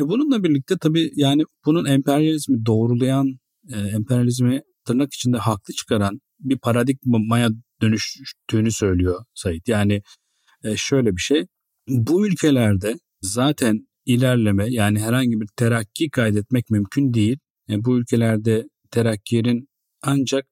E 0.00 0.02
bununla 0.08 0.44
birlikte 0.44 0.78
tabii 0.80 1.10
yani 1.14 1.42
bunun 1.66 1.84
emperyalizmi 1.84 2.66
doğrulayan, 2.66 3.38
e, 3.72 3.78
emperyalizmi 3.78 4.62
tırnak 4.84 5.14
içinde 5.14 5.36
haklı 5.36 5.74
çıkaran 5.74 6.20
bir 6.40 6.58
paradigmaya 6.58 7.48
dönüştüğünü 7.82 8.72
söylüyor 8.72 9.24
Said. 9.34 9.66
Yani 9.66 10.02
e, 10.64 10.76
şöyle 10.76 11.16
bir 11.16 11.20
şey, 11.20 11.46
bu 11.88 12.26
ülkelerde 12.26 12.94
zaten 13.20 13.86
ilerleme 14.06 14.66
yani 14.68 15.00
herhangi 15.00 15.40
bir 15.40 15.48
terakki 15.56 16.10
kaydetmek 16.10 16.70
mümkün 16.70 17.14
değil. 17.14 17.38
E, 17.70 17.84
bu 17.84 17.98
ülkelerde 17.98 18.64
terakkiyenin 18.92 19.68
ancak 20.02 20.46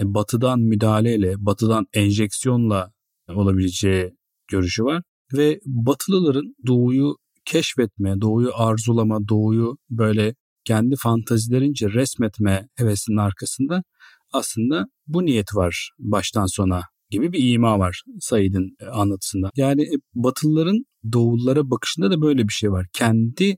e, 0.00 0.14
batıdan 0.14 0.60
müdahaleyle, 0.60 1.34
batıdan 1.38 1.86
enjeksiyonla 1.94 2.92
olabileceği 3.28 4.12
görüşü 4.50 4.84
var. 4.84 5.02
Ve 5.32 5.60
batılıların 5.66 6.54
doğuyu 6.66 7.16
keşfetme, 7.44 8.20
doğuyu 8.20 8.50
arzulama, 8.54 9.28
doğuyu 9.28 9.76
böyle 9.90 10.34
kendi 10.64 10.96
fantazilerince 10.96 11.90
resmetme 11.90 12.68
hevesinin 12.74 13.16
arkasında 13.16 13.82
aslında 14.32 14.86
bu 15.06 15.26
niyet 15.26 15.54
var 15.54 15.90
baştan 15.98 16.46
sona 16.46 16.82
gibi 17.10 17.32
bir 17.32 17.52
ima 17.52 17.78
var 17.78 18.02
Said'in 18.20 18.76
e, 18.80 18.86
anlatısında. 18.86 19.50
Yani 19.56 19.82
e, 19.82 19.96
Batılıların 20.14 20.84
Doğullara 21.12 21.70
bakışında 21.70 22.10
da 22.10 22.22
böyle 22.22 22.48
bir 22.48 22.52
şey 22.52 22.70
var. 22.70 22.86
Kendi 22.92 23.56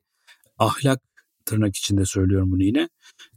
ahlak 0.59 1.01
tırnak 1.47 1.77
içinde 1.77 2.05
söylüyorum 2.05 2.53
bunu 2.53 2.63
yine 2.63 2.89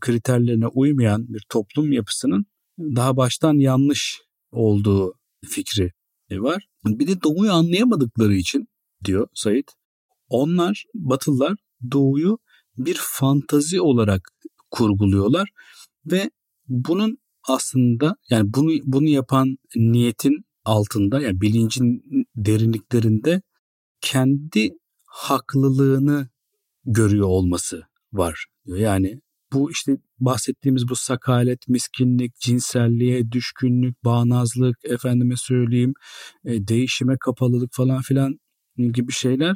kriterlerine 0.01 0.68
uymayan 0.68 1.25
bir 1.28 1.46
toplum 1.50 1.92
yapısının 1.92 2.46
daha 2.80 3.18
baştan 3.18 3.54
yanlış 3.54 4.22
olduğu 4.51 5.13
fikri 5.46 5.92
e, 6.30 6.39
var. 6.39 6.68
Bir 6.86 7.08
de 7.08 7.22
doğuyu 7.22 7.51
anlayamadıkları 7.51 8.34
için 8.34 8.68
diyor 9.06 9.28
Said. 9.34 9.68
Onlar 10.30 10.86
Batılılar 10.94 11.58
doğuyu 11.92 12.38
bir 12.78 12.98
fantazi 13.00 13.82
olarak 13.82 14.22
kurguluyorlar 14.72 15.50
ve 16.06 16.30
bunun 16.68 17.18
aslında 17.48 18.16
yani 18.30 18.54
bunu 18.54 18.72
bunu 18.84 19.08
yapan 19.08 19.58
niyetin 19.75 20.46
altında 20.66 21.22
yani 21.22 21.42
bilincin 21.42 22.04
derinliklerinde 22.36 23.42
kendi 24.01 24.70
haklılığını 25.06 26.30
görüyor 26.86 27.28
olması 27.28 27.88
var 28.13 28.46
diyor. 28.66 28.78
Yani 28.78 29.22
bu 29.54 29.72
işte 29.72 29.98
bahsettiğimiz 30.20 30.89
bu 30.89 30.96
sakalet, 30.96 31.68
miskinlik, 31.68 32.36
cinselliğe 32.39 33.32
düşkünlük, 33.32 34.04
bağnazlık, 34.04 34.78
efendime 34.84 35.36
söyleyeyim, 35.38 35.94
e, 36.46 36.68
değişime 36.68 37.18
kapalılık 37.18 37.74
falan 37.74 38.01
filan 38.01 38.39
gibi 38.78 39.12
şeyler. 39.12 39.56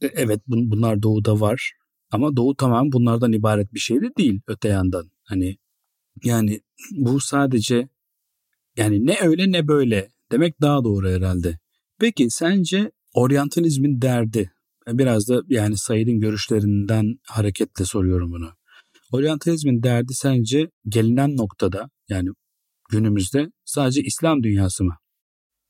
E, 0.00 0.06
evet 0.06 0.40
bunlar 0.46 1.02
doğuda 1.02 1.40
var 1.40 1.72
ama 2.10 2.36
doğu 2.36 2.56
tamam 2.56 2.92
bunlardan 2.92 3.32
ibaret 3.32 3.74
bir 3.74 3.78
şey 3.78 4.00
de 4.00 4.10
değil 4.18 4.40
öte 4.46 4.68
yandan. 4.68 5.10
Hani 5.22 5.56
yani 6.24 6.60
bu 6.90 7.20
sadece 7.20 7.88
yani 8.76 9.06
ne 9.06 9.18
öyle 9.22 9.52
ne 9.52 9.68
böyle 9.68 10.08
demek 10.32 10.60
daha 10.60 10.84
doğru 10.84 11.08
herhalde. 11.08 11.58
Peki 11.98 12.30
sence 12.30 12.90
oryantalizmin 13.14 14.02
derdi 14.02 14.52
biraz 14.88 15.28
da 15.28 15.40
yani 15.48 15.76
Said'in 15.76 16.20
görüşlerinden 16.20 17.18
hareketle 17.28 17.84
soruyorum 17.84 18.32
bunu. 18.32 18.50
Oryantalizmin 19.12 19.82
derdi 19.82 20.14
sence 20.14 20.70
gelinen 20.88 21.36
noktada 21.36 21.90
yani 22.08 22.28
günümüzde 22.90 23.46
sadece 23.64 24.00
İslam 24.00 24.42
dünyası 24.42 24.84
mı? 24.84 24.96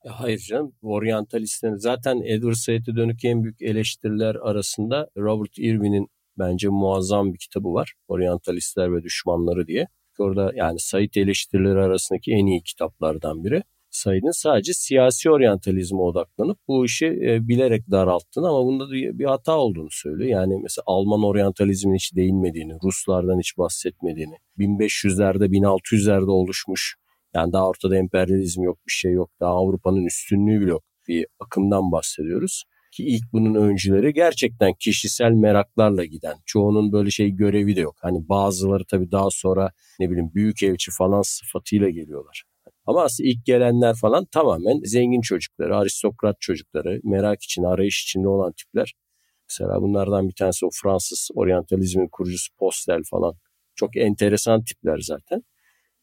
Hayır 0.07 0.39
canım. 0.39 0.75
Oryantalistlerin 0.81 1.75
zaten 1.75 2.21
Edward 2.25 2.55
Said'e 2.55 2.95
dönük 2.95 3.25
en 3.25 3.43
büyük 3.43 3.61
eleştiriler 3.61 4.35
arasında 4.35 5.07
Robert 5.17 5.57
Irwin'in 5.57 6.07
bence 6.39 6.69
muazzam 6.69 7.33
bir 7.33 7.39
kitabı 7.39 7.67
var. 7.67 7.93
Oryantalistler 8.07 8.95
ve 8.95 9.03
Düşmanları 9.03 9.67
diye. 9.67 9.87
Orada 10.19 10.51
yani 10.55 10.79
Said 10.79 11.15
eleştirileri 11.15 11.79
arasındaki 11.79 12.31
en 12.31 12.45
iyi 12.45 12.63
kitaplardan 12.63 13.43
biri. 13.43 13.63
Said'in 13.97 14.41
sadece 14.41 14.73
siyasi 14.73 15.31
oryantalizme 15.31 16.01
odaklanıp 16.01 16.57
bu 16.67 16.85
işi 16.85 17.05
e, 17.05 17.47
bilerek 17.47 17.91
daralttığını 17.91 18.47
ama 18.49 18.65
bunda 18.65 18.91
bir 18.91 19.25
hata 19.25 19.57
olduğunu 19.57 19.91
söylüyor. 19.91 20.29
Yani 20.29 20.59
mesela 20.63 20.83
Alman 20.85 21.23
oryantalizmin 21.23 21.95
hiç 21.95 22.15
değinmediğini, 22.15 22.73
Ruslardan 22.83 23.39
hiç 23.39 23.57
bahsetmediğini, 23.57 24.35
1500'lerde 24.57 25.45
1600'lerde 25.45 26.29
oluşmuş 26.29 26.95
yani 27.33 27.53
daha 27.53 27.69
ortada 27.69 27.97
emperyalizm 27.97 28.61
yok 28.61 28.77
bir 28.87 28.91
şey 28.91 29.11
yok. 29.11 29.31
Daha 29.39 29.51
Avrupa'nın 29.51 30.05
üstünlüğü 30.05 30.61
bile 30.61 30.69
yok 30.69 30.83
bir 31.07 31.27
akımdan 31.39 31.91
bahsediyoruz. 31.91 32.63
Ki 32.91 33.03
ilk 33.03 33.23
bunun 33.33 33.55
öncüleri 33.55 34.13
gerçekten 34.13 34.73
kişisel 34.79 35.31
meraklarla 35.31 36.05
giden. 36.05 36.35
Çoğunun 36.45 36.91
böyle 36.91 37.09
şey 37.11 37.31
görevi 37.31 37.75
de 37.75 37.81
yok. 37.81 37.95
Hani 38.01 38.29
bazıları 38.29 38.85
tabii 38.85 39.11
daha 39.11 39.29
sonra 39.31 39.71
ne 39.99 40.09
bileyim 40.09 40.31
büyük 40.33 40.63
elçi 40.63 40.91
falan 40.91 41.21
sıfatıyla 41.21 41.89
geliyorlar. 41.89 42.43
Ama 42.87 43.03
aslında 43.03 43.29
ilk 43.29 43.45
gelenler 43.45 43.95
falan 43.95 44.25
tamamen 44.25 44.79
zengin 44.83 45.21
çocukları, 45.21 45.77
aristokrat 45.77 46.35
çocukları, 46.39 46.99
merak 47.03 47.43
için, 47.43 47.63
arayış 47.63 48.03
içinde 48.03 48.27
olan 48.27 48.51
tipler. 48.51 48.93
Mesela 49.49 49.81
bunlardan 49.81 50.29
bir 50.29 50.33
tanesi 50.33 50.65
o 50.65 50.69
Fransız 50.73 51.29
oryantalizmin 51.35 52.07
kurucusu 52.11 52.55
Postel 52.57 53.01
falan. 53.09 53.35
Çok 53.75 53.97
enteresan 53.97 54.63
tipler 54.63 54.99
zaten. 54.99 55.43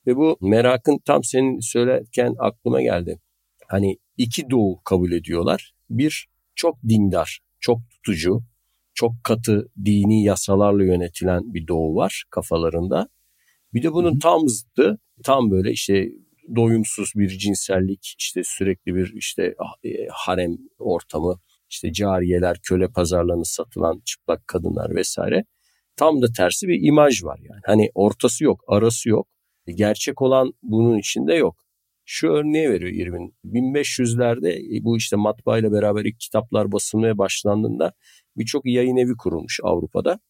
Ve 0.06 0.16
bu 0.16 0.38
merakın 0.40 0.98
tam 1.04 1.24
senin 1.24 1.60
söylerken 1.60 2.34
aklıma 2.38 2.82
geldi. 2.82 3.20
Hani 3.68 3.96
iki 4.16 4.50
doğu 4.50 4.82
kabul 4.84 5.12
ediyorlar. 5.12 5.74
Bir 5.90 6.28
çok 6.54 6.82
dindar, 6.88 7.40
çok 7.60 7.78
tutucu, 7.90 8.40
çok 8.94 9.12
katı 9.24 9.68
dini 9.84 10.24
yasalarla 10.24 10.84
yönetilen 10.84 11.54
bir 11.54 11.66
doğu 11.66 11.94
var 11.96 12.24
kafalarında. 12.30 13.08
Bir 13.74 13.82
de 13.82 13.92
bunun 13.92 14.18
tam 14.18 14.48
zıttı, 14.48 14.98
tam 15.24 15.50
böyle 15.50 15.72
işte 15.72 16.08
doyumsuz 16.56 17.12
bir 17.14 17.28
cinsellik, 17.28 18.14
işte 18.18 18.40
sürekli 18.44 18.94
bir 18.94 19.12
işte 19.14 19.54
ah, 19.58 19.84
e, 19.84 20.06
harem 20.10 20.58
ortamı, 20.78 21.38
işte 21.70 21.92
cariyeler, 21.92 22.56
köle 22.62 22.88
pazarlarını 22.88 23.44
satılan 23.44 24.02
çıplak 24.04 24.46
kadınlar 24.46 24.94
vesaire. 24.94 25.44
Tam 25.96 26.22
da 26.22 26.26
tersi 26.36 26.68
bir 26.68 26.78
imaj 26.82 27.24
var 27.24 27.38
yani. 27.42 27.60
Hani 27.66 27.90
ortası 27.94 28.44
yok, 28.44 28.64
arası 28.68 29.08
yok. 29.08 29.28
Gerçek 29.66 30.22
olan 30.22 30.52
bunun 30.62 30.98
içinde 30.98 31.34
yok. 31.34 31.64
Şu 32.04 32.28
örneği 32.28 32.70
veriyor 32.70 32.90
İrvin. 32.90 33.34
1500'lerde 33.44 34.84
bu 34.84 34.96
işte 34.96 35.16
matbaayla 35.16 35.72
beraber 35.72 36.04
ilk 36.04 36.20
kitaplar 36.20 36.72
basılmaya 36.72 37.18
başlandığında 37.18 37.92
birçok 38.36 38.66
yayın 38.66 38.96
evi 38.96 39.16
kurulmuş 39.16 39.60
Avrupa'da. 39.62 40.20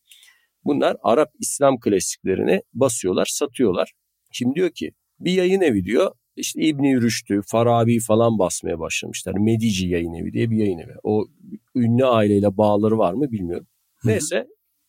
Bunlar 0.65 0.97
Arap 1.03 1.33
İslam 1.41 1.81
klasiklerini 1.81 2.63
basıyorlar, 2.75 3.27
satıyorlar. 3.31 3.93
Şimdi 4.33 4.55
diyor 4.55 4.71
ki 4.71 4.93
bir 5.21 5.33
yayın 5.33 5.61
evi 5.61 5.85
diyor 5.85 6.13
işte 6.37 6.61
İbni 6.61 7.01
Rüştü, 7.01 7.41
Farabi 7.47 8.01
falan 8.01 8.39
basmaya 8.39 8.79
başlamışlar. 8.79 9.35
Medici 9.35 9.89
yayın 9.89 10.15
evi 10.15 10.33
diye 10.33 10.51
bir 10.51 10.57
yayın 10.57 10.79
evi. 10.79 10.93
O 11.03 11.27
ünlü 11.75 12.07
aileyle 12.07 12.57
bağları 12.57 12.99
var 12.99 13.13
mı 13.13 13.33
bilmiyorum. 13.33 13.67
Hı-hı. 13.97 14.13
Neyse 14.13 14.47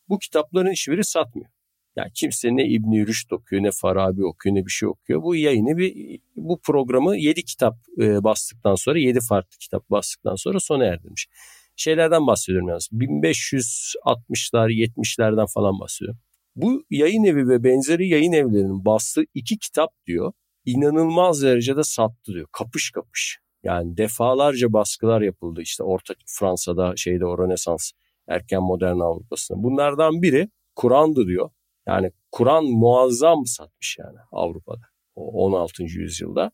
bu 0.10 0.20
kitapların 0.20 0.72
hiçbiri 0.72 1.04
satmıyor. 1.04 1.50
Yani 1.96 2.12
kimse 2.14 2.56
ne 2.56 2.68
İbni 2.68 3.08
Rüşd 3.08 3.32
okuyor 3.32 3.64
ne 3.64 3.72
Farabi 3.72 4.26
okuyor 4.26 4.56
ne 4.56 4.66
bir 4.66 4.72
şey 4.72 4.90
okuyor. 4.90 5.24
Bu 5.24 5.36
yayını 5.36 5.78
bir 5.78 6.20
bu 6.36 6.60
programı 6.62 7.18
7 7.18 7.44
kitap 7.46 7.76
e, 7.98 8.24
bastıktan 8.24 8.76
sonra 8.76 9.00
7 9.00 9.20
farklı 9.30 9.58
kitap 9.58 9.90
bastıktan 9.90 10.36
sonra 10.36 10.60
sona 10.60 10.86
erdirmiş. 10.86 11.28
Şeylerden 11.76 12.28
bahsediyorum 12.28 12.70
yalnız. 12.70 12.90
1560'lar 12.92 14.70
70'lerden 14.72 15.46
falan 15.54 15.80
bahsediyorum. 15.80 16.20
Bu 16.56 16.84
yayın 16.90 17.24
evi 17.24 17.48
ve 17.50 17.64
benzeri 17.64 18.08
yayın 18.08 18.32
evlerinin 18.32 18.86
bastığı 18.86 19.24
iki 19.34 19.58
kitap 19.58 19.90
diyor 20.08 20.34
inanılmaz 20.66 21.42
derecede 21.42 21.84
sattı 21.84 22.34
diyor. 22.34 22.48
Kapış 22.52 22.92
kapış. 22.92 23.40
Yani 23.64 23.98
defalarca 23.98 24.74
baskılar 24.74 25.22
yapıldı 25.22 25.62
işte 25.62 25.84
Orta 25.84 26.14
Fransa'da 26.28 26.94
şeyde 26.96 27.26
o 27.26 27.38
Rönesans 27.38 27.92
erken 28.28 28.64
modern 28.64 29.00
Avrupa'sında. 29.00 29.64
Bunlardan 29.64 30.22
biri 30.22 30.50
Kur'an'dı 30.76 31.28
diyor. 31.28 31.50
Yani 31.88 32.12
Kur'an 32.32 32.66
muazzam 32.66 33.46
satmış 33.46 33.98
yani 34.00 34.18
Avrupa'da 34.32 34.86
o 35.16 35.46
16. 35.46 35.84
yüzyılda. 35.84 36.52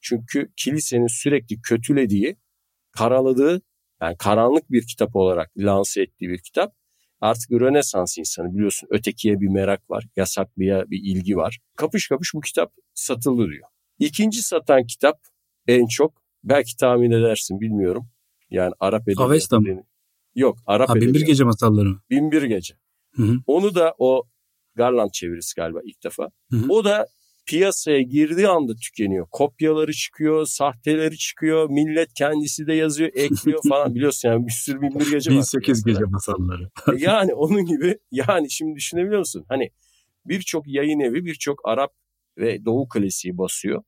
Çünkü 0.00 0.52
kilisenin 0.56 1.22
sürekli 1.22 1.60
kötülediği, 1.62 2.36
karaladığı 2.92 3.62
yani 4.02 4.16
karanlık 4.18 4.70
bir 4.70 4.86
kitap 4.86 5.16
olarak 5.16 5.50
lanse 5.56 6.02
ettiği 6.02 6.28
bir 6.28 6.42
kitap. 6.42 6.74
Artık 7.20 7.50
Rönesans 7.50 8.18
insanı 8.18 8.54
biliyorsun 8.54 8.88
ötekiye 8.92 9.40
bir 9.40 9.48
merak 9.48 9.90
var, 9.90 10.06
yasaklıya 10.16 10.90
bir 10.90 11.00
ilgi 11.02 11.36
var. 11.36 11.58
Kapış 11.76 12.08
kapış 12.08 12.34
bu 12.34 12.40
kitap 12.40 12.72
satıldı 12.94 13.48
diyor. 13.48 13.68
İkinci 13.98 14.42
satan 14.42 14.86
kitap 14.86 15.18
en 15.68 15.86
çok 15.86 16.22
belki 16.44 16.76
tahmin 16.76 17.10
edersin 17.10 17.60
bilmiyorum. 17.60 18.08
Yani 18.50 18.72
Arap 18.80 19.02
edebiyatı. 19.02 19.22
Avesta 19.22 19.60
mı? 19.60 19.82
Yok 20.34 20.58
Arap 20.66 20.88
ha, 20.88 20.92
edebiyatı. 20.92 21.14
Binbir 21.14 21.26
Gece 21.26 21.44
masalları 21.44 21.88
mı? 21.88 22.02
Binbir 22.10 22.42
Gece. 22.42 22.74
Hı 23.14 23.22
hı. 23.22 23.36
Onu 23.46 23.74
da 23.74 23.94
o 23.98 24.24
Garland 24.74 25.10
çevirisi 25.10 25.54
galiba 25.56 25.80
ilk 25.84 26.04
defa. 26.04 26.30
Hı 26.50 26.56
hı. 26.56 26.66
O 26.68 26.84
da 26.84 27.06
piyasaya 27.46 28.02
girdiği 28.02 28.48
anda 28.48 28.72
tükeniyor. 28.76 29.26
Kopyaları 29.30 29.92
çıkıyor, 29.92 30.46
sahteleri 30.46 31.18
çıkıyor. 31.18 31.70
Millet 31.70 32.14
kendisi 32.14 32.66
de 32.66 32.74
yazıyor, 32.74 33.10
ekliyor 33.14 33.60
falan. 33.68 33.94
Biliyorsun 33.94 34.28
yani 34.28 34.46
bir 34.46 34.52
sürü 34.52 34.80
binbir 34.80 35.10
gece 35.10 35.30
var. 35.30 35.36
1008 35.36 35.84
gece 35.84 36.04
masalları. 36.04 36.70
E 36.92 36.96
yani 36.98 37.34
onun 37.34 37.64
gibi 37.64 37.98
yani 38.10 38.50
şimdi 38.50 38.74
düşünebiliyor 38.76 39.18
musun? 39.18 39.44
Hani 39.48 39.70
birçok 40.24 40.68
yayın 40.68 41.00
evi, 41.00 41.24
birçok 41.24 41.68
Arap 41.68 41.90
ve 42.38 42.64
Doğu 42.64 42.88
klasiği 42.88 43.38
basıyor. 43.38 43.82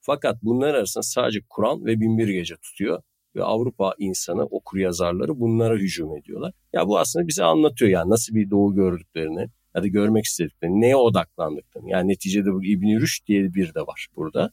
Fakat 0.00 0.42
bunlar 0.42 0.74
arasında 0.74 1.02
sadece 1.02 1.40
Kur'an 1.48 1.84
ve 1.84 2.00
binbir 2.00 2.28
gece 2.28 2.56
tutuyor. 2.56 3.02
Ve 3.36 3.44
Avrupa 3.44 3.94
insanı, 3.98 4.44
okur 4.44 4.78
yazarları 4.78 5.40
bunlara 5.40 5.74
hücum 5.74 6.16
ediyorlar. 6.16 6.52
Ya 6.72 6.86
bu 6.86 6.98
aslında 6.98 7.28
bize 7.28 7.44
anlatıyor 7.44 7.90
yani 7.90 8.10
nasıl 8.10 8.34
bir 8.34 8.50
doğu 8.50 8.74
gördüklerini, 8.74 9.46
ya 9.76 9.82
da 9.82 9.86
görmek 9.86 10.24
istediklerini, 10.24 10.80
neye 10.80 10.96
odaklandıklarını. 10.96 11.90
Yani 11.90 12.08
neticede 12.08 12.52
bu 12.52 12.64
İbn 12.64 13.00
Rüşd 13.00 13.26
diye 13.26 13.54
bir 13.54 13.74
de 13.74 13.80
var 13.80 14.06
burada. 14.16 14.50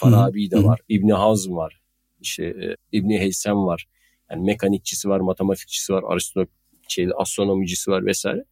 Farabi 0.00 0.50
de 0.50 0.64
var, 0.64 0.80
İbn 0.88 1.08
Hazm 1.08 1.56
var, 1.56 1.80
işte 2.20 2.44
e, 2.44 2.76
İbn 2.92 3.10
Heysem 3.10 3.56
var. 3.56 3.86
Yani 4.30 4.44
mekanikçisi 4.44 5.08
var, 5.08 5.20
matematikçisi 5.20 5.92
var, 5.92 6.04
aristo 6.06 6.46
şey, 6.88 7.08
astronomicisi 7.16 7.90
var 7.90 8.06
vesaire. 8.06 8.44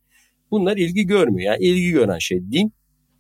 Bunlar 0.50 0.76
ilgi 0.76 1.07
görmüyor. 1.07 1.52
Yani 1.52 1.64
ilgi 1.64 1.90
gören 1.90 2.18
şey 2.18 2.40
din, 2.50 2.72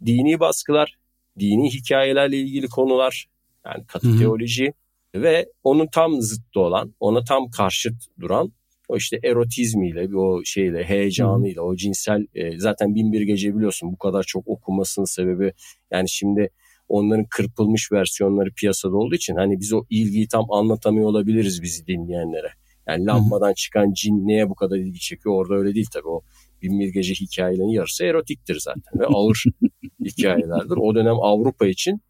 dini 0.06 0.40
baskılar, 0.40 0.94
dini 1.38 1.74
hikayelerle 1.74 2.38
ilgili 2.38 2.68
konular, 2.68 3.26
yani 3.66 3.86
katı 3.86 4.08
Hı-hı. 4.08 4.18
teoloji 4.18 4.72
ve 5.14 5.46
onun 5.62 5.86
tam 5.86 6.20
zıttı 6.20 6.60
olan, 6.60 6.94
ona 7.00 7.24
tam 7.24 7.50
karşıt 7.50 7.94
duran 8.20 8.52
o 8.88 8.96
işte 8.96 9.18
erotizmiyle, 9.24 10.16
o 10.16 10.44
şeyle, 10.44 10.84
heyecanıyla, 10.84 11.62
o 11.62 11.76
cinsel 11.76 12.26
e, 12.34 12.58
zaten 12.58 12.94
bin 12.94 13.12
bir 13.12 13.20
gece 13.20 13.56
biliyorsun 13.56 13.92
bu 13.92 13.98
kadar 13.98 14.22
çok 14.22 14.48
okumasının 14.48 15.06
sebebi 15.06 15.52
yani 15.90 16.10
şimdi 16.10 16.50
onların 16.88 17.26
kırpılmış 17.30 17.92
versiyonları 17.92 18.50
piyasada 18.50 18.96
olduğu 18.96 19.14
için 19.14 19.36
hani 19.36 19.60
biz 19.60 19.72
o 19.72 19.84
ilgiyi 19.90 20.28
tam 20.28 20.52
anlatamıyor 20.52 21.08
olabiliriz 21.08 21.62
bizi 21.62 21.86
dinleyenlere. 21.86 22.48
Yani 22.88 23.06
lambadan 23.06 23.52
çıkan 23.52 23.92
cin 23.92 24.28
neye 24.28 24.48
bu 24.50 24.54
kadar 24.54 24.76
ilgi 24.76 25.00
çekiyor 25.00 25.34
orada 25.34 25.54
öyle 25.54 25.74
değil 25.74 25.86
tabii 25.92 26.08
o 26.08 26.22
bin 26.62 26.80
bir 26.80 26.88
gece 26.88 27.14
hikayelerinin 27.14 27.72
yarısı 27.72 28.04
erotiktir 28.04 28.58
zaten 28.60 29.00
ve 29.00 29.06
ağır 29.06 29.44
hikayelerdir. 30.04 30.76
O 30.76 30.94
dönem 30.94 31.16
Avrupa 31.20 31.66
için 31.66 32.00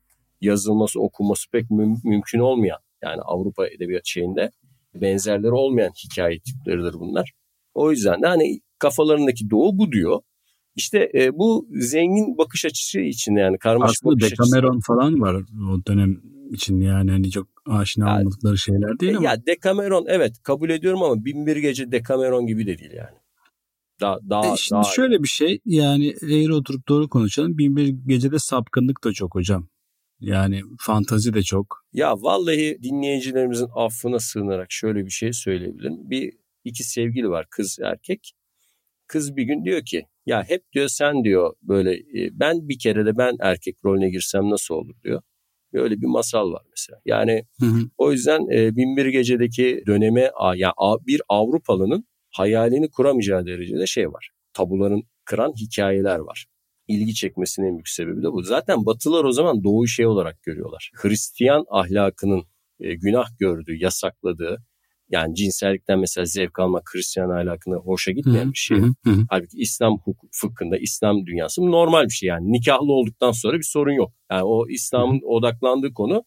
yazılması, 0.40 1.00
okunması 1.00 1.50
pek 1.50 1.70
müm- 1.70 2.08
mümkün 2.08 2.38
olmayan 2.38 2.78
yani 3.02 3.20
Avrupa 3.20 3.68
edebiyat 3.68 4.06
şeyinde 4.06 4.50
benzerleri 4.94 5.52
olmayan 5.52 5.92
hikaye 6.04 6.38
tipleridir 6.38 6.94
bunlar. 6.94 7.32
O 7.74 7.90
yüzden 7.90 8.22
de 8.22 8.26
hani 8.26 8.60
kafalarındaki 8.78 9.50
doğu 9.50 9.78
bu 9.78 9.92
diyor. 9.92 10.20
İşte 10.76 11.10
e, 11.14 11.38
bu 11.38 11.68
zengin 11.70 12.38
bakış 12.38 12.64
açısı 12.64 13.00
için 13.00 13.36
yani 13.36 13.58
karmaşık 13.58 13.96
Aslında 14.02 14.14
bakış 14.14 14.30
Dekameron 14.30 14.76
açısı. 14.76 14.86
falan 14.86 15.20
var 15.20 15.34
o 15.72 15.86
dönem 15.88 16.20
için 16.50 16.80
yani 16.80 17.10
hani 17.10 17.30
çok 17.30 17.48
aşina 17.66 18.08
yani, 18.08 18.20
olmadıkları 18.20 18.58
şeyler 18.58 18.98
değil 19.00 19.12
e, 19.12 19.16
ama. 19.16 19.26
Ya 19.26 19.46
Dekameron 19.46 20.04
evet 20.08 20.32
kabul 20.42 20.70
ediyorum 20.70 21.02
ama 21.02 21.24
Binbir 21.24 21.56
Gece 21.56 21.92
Dekameron 21.92 22.46
gibi 22.46 22.66
de 22.66 22.78
değil 22.78 22.92
yani. 22.92 23.16
Daha, 24.00 24.18
daha, 24.30 24.54
e 24.54 24.56
şimdi 24.56 24.82
daha... 24.82 24.92
şöyle 24.92 25.22
bir 25.22 25.28
şey 25.28 25.60
yani 25.64 26.14
eğer 26.22 26.48
oturup 26.48 26.88
doğru 26.88 27.08
konuşalım 27.08 27.58
Binbir 27.58 27.88
Gece'de 28.06 28.38
sapkınlık 28.38 29.04
da 29.04 29.12
çok 29.12 29.34
hocam. 29.34 29.68
Yani 30.20 30.60
fantazi 30.80 31.34
de 31.34 31.42
çok. 31.42 31.84
Ya 31.92 32.14
vallahi 32.16 32.78
dinleyicilerimizin 32.82 33.68
affına 33.74 34.18
sığınarak 34.18 34.72
şöyle 34.72 35.04
bir 35.04 35.10
şey 35.10 35.32
söyleyebilirim. 35.32 36.10
Bir 36.10 36.32
iki 36.64 36.84
sevgili 36.84 37.28
var 37.28 37.46
kız 37.50 37.78
erkek. 37.82 38.32
Kız 39.06 39.36
bir 39.36 39.42
gün 39.42 39.64
diyor 39.64 39.84
ki 39.84 40.06
ya 40.26 40.44
hep 40.48 40.72
diyor 40.72 40.88
sen 40.88 41.24
diyor 41.24 41.54
böyle 41.62 41.94
e, 41.94 42.30
ben 42.32 42.68
bir 42.68 42.78
kere 42.78 43.06
de 43.06 43.18
ben 43.18 43.36
erkek 43.40 43.76
rolüne 43.84 44.10
girsem 44.10 44.50
nasıl 44.50 44.74
olur 44.74 44.94
diyor. 45.04 45.22
Böyle 45.72 46.00
bir 46.00 46.06
masal 46.06 46.52
var 46.52 46.62
mesela. 46.70 47.00
Yani 47.04 47.44
hı 47.60 47.66
hı. 47.66 47.90
o 47.98 48.12
yüzden 48.12 48.56
e, 48.56 48.76
Binbir 48.76 49.06
Gece'deki 49.06 49.82
döneme 49.86 50.30
ya 50.56 50.72
bir 51.06 51.22
Avrupalı'nın 51.28 52.06
hayalini 52.30 52.90
kuramayacağı 52.90 53.46
derecede 53.46 53.86
şey 53.86 54.08
var. 54.08 54.30
Tabuların 54.52 55.02
kıran 55.24 55.52
hikayeler 55.52 56.18
var 56.18 56.46
ilgi 56.88 57.14
çekmesinin 57.14 57.66
en 57.66 57.74
büyük 57.74 57.88
sebebi 57.88 58.22
de 58.22 58.32
bu. 58.32 58.42
Zaten 58.42 58.86
Batılılar 58.86 59.24
o 59.24 59.32
zaman 59.32 59.64
doğu 59.64 59.86
şey 59.86 60.06
olarak 60.06 60.42
görüyorlar. 60.42 60.90
Hristiyan 60.94 61.64
ahlakının 61.70 62.44
e, 62.80 62.94
günah 62.94 63.38
gördüğü, 63.38 63.76
yasakladığı 63.76 64.64
yani 65.10 65.34
cinsellikten 65.34 65.98
mesela 65.98 66.24
zevk 66.24 66.58
almak 66.58 66.90
Hristiyan 66.94 67.30
ahlakına 67.30 67.76
hoşa 67.76 68.12
gitmeyen 68.12 68.52
bir 68.52 68.58
şey. 68.58 68.78
Hı 68.78 68.94
hı. 69.04 69.16
Halbuki 69.30 69.58
İslam 69.58 69.98
hukuk, 69.98 70.30
fıkhında, 70.32 70.78
İslam 70.78 71.26
dünyası 71.26 71.62
normal 71.62 72.04
bir 72.04 72.12
şey 72.12 72.26
yani. 72.26 72.52
Nikahlı 72.52 72.92
olduktan 72.92 73.32
sonra 73.32 73.58
bir 73.58 73.68
sorun 73.72 73.92
yok. 73.92 74.12
Yani 74.30 74.42
o 74.42 74.68
İslam'ın 74.68 75.20
odaklandığı 75.24 75.94
konu 75.94 76.24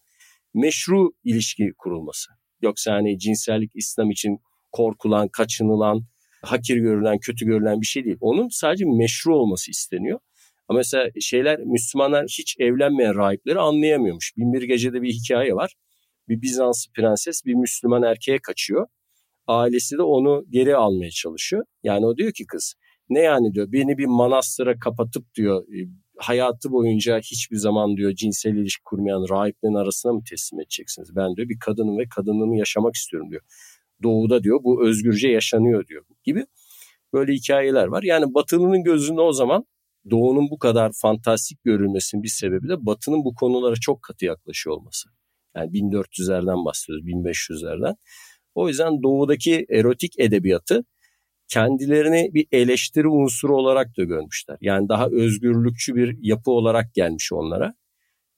meşru 0.54 1.12
ilişki 1.24 1.72
kurulması. 1.78 2.30
Yoksa 2.62 2.92
hani 2.92 3.18
cinsellik 3.18 3.70
İslam 3.74 4.10
için 4.10 4.38
korkulan, 4.72 5.28
kaçınılan, 5.28 6.06
hakir 6.42 6.76
görülen, 6.76 7.18
kötü 7.18 7.46
görülen 7.46 7.80
bir 7.80 7.86
şey 7.86 8.04
değil. 8.04 8.16
Onun 8.20 8.48
sadece 8.48 8.84
meşru 8.84 9.36
olması 9.36 9.70
isteniyor. 9.70 10.18
Ama 10.68 10.76
mesela 10.76 11.10
şeyler 11.20 11.60
Müslümanlar 11.60 12.26
hiç 12.26 12.56
evlenmeyen 12.58 13.14
rahipleri 13.14 13.58
anlayamıyormuş. 13.58 14.32
Binbir 14.36 14.62
Gece'de 14.62 15.02
bir 15.02 15.12
hikaye 15.12 15.54
var. 15.54 15.74
Bir 16.28 16.42
Bizans 16.42 16.86
prenses 16.94 17.44
bir 17.44 17.54
Müslüman 17.54 18.02
erkeğe 18.02 18.38
kaçıyor. 18.38 18.86
Ailesi 19.46 19.98
de 19.98 20.02
onu 20.02 20.44
geri 20.50 20.76
almaya 20.76 21.10
çalışıyor. 21.10 21.64
Yani 21.82 22.06
o 22.06 22.16
diyor 22.16 22.32
ki 22.32 22.46
kız 22.46 22.74
ne 23.08 23.20
yani 23.20 23.54
diyor 23.54 23.72
beni 23.72 23.98
bir 23.98 24.06
manastıra 24.06 24.78
kapatıp 24.78 25.34
diyor 25.34 25.64
hayatı 26.18 26.72
boyunca 26.72 27.18
hiçbir 27.18 27.56
zaman 27.56 27.96
diyor 27.96 28.14
cinsel 28.14 28.54
ilişki 28.54 28.82
kurmayan 28.84 29.26
rahiplerin 29.30 29.74
arasına 29.74 30.12
mı 30.12 30.22
teslim 30.30 30.60
edeceksiniz? 30.60 31.16
Ben 31.16 31.36
diyor 31.36 31.48
bir 31.48 31.58
kadının 31.58 31.98
ve 31.98 32.08
kadınlığımı 32.08 32.58
yaşamak 32.58 32.94
istiyorum 32.94 33.30
diyor. 33.30 33.42
Doğuda 34.02 34.42
diyor 34.42 34.60
bu 34.64 34.88
özgürce 34.88 35.28
yaşanıyor 35.28 35.86
diyor 35.86 36.04
gibi 36.24 36.46
böyle 37.12 37.32
hikayeler 37.32 37.86
var. 37.86 38.02
Yani 38.02 38.34
Batılı'nın 38.34 38.82
gözünde 38.82 39.20
o 39.20 39.32
zaman 39.32 39.64
Doğu'nun 40.10 40.50
bu 40.50 40.58
kadar 40.58 40.92
fantastik 41.02 41.64
görülmesinin 41.64 42.22
bir 42.22 42.28
sebebi 42.28 42.68
de 42.68 42.86
Batı'nın 42.86 43.24
bu 43.24 43.34
konulara 43.34 43.74
çok 43.74 44.02
katı 44.02 44.24
yaklaşıyor 44.24 44.76
olması. 44.76 45.08
Yani 45.56 45.70
1400'lerden 45.70 46.64
bahsediyoruz, 46.64 47.06
1500'lerden. 47.06 47.94
O 48.54 48.68
yüzden 48.68 49.02
Doğu'daki 49.02 49.66
erotik 49.70 50.20
edebiyatı 50.20 50.84
kendilerini 51.48 52.30
bir 52.34 52.46
eleştiri 52.52 53.08
unsuru 53.08 53.56
olarak 53.56 53.96
da 53.96 54.04
görmüşler. 54.04 54.56
Yani 54.60 54.88
daha 54.88 55.06
özgürlükçü 55.06 55.94
bir 55.94 56.16
yapı 56.20 56.50
olarak 56.50 56.94
gelmiş 56.94 57.32
onlara. 57.32 57.74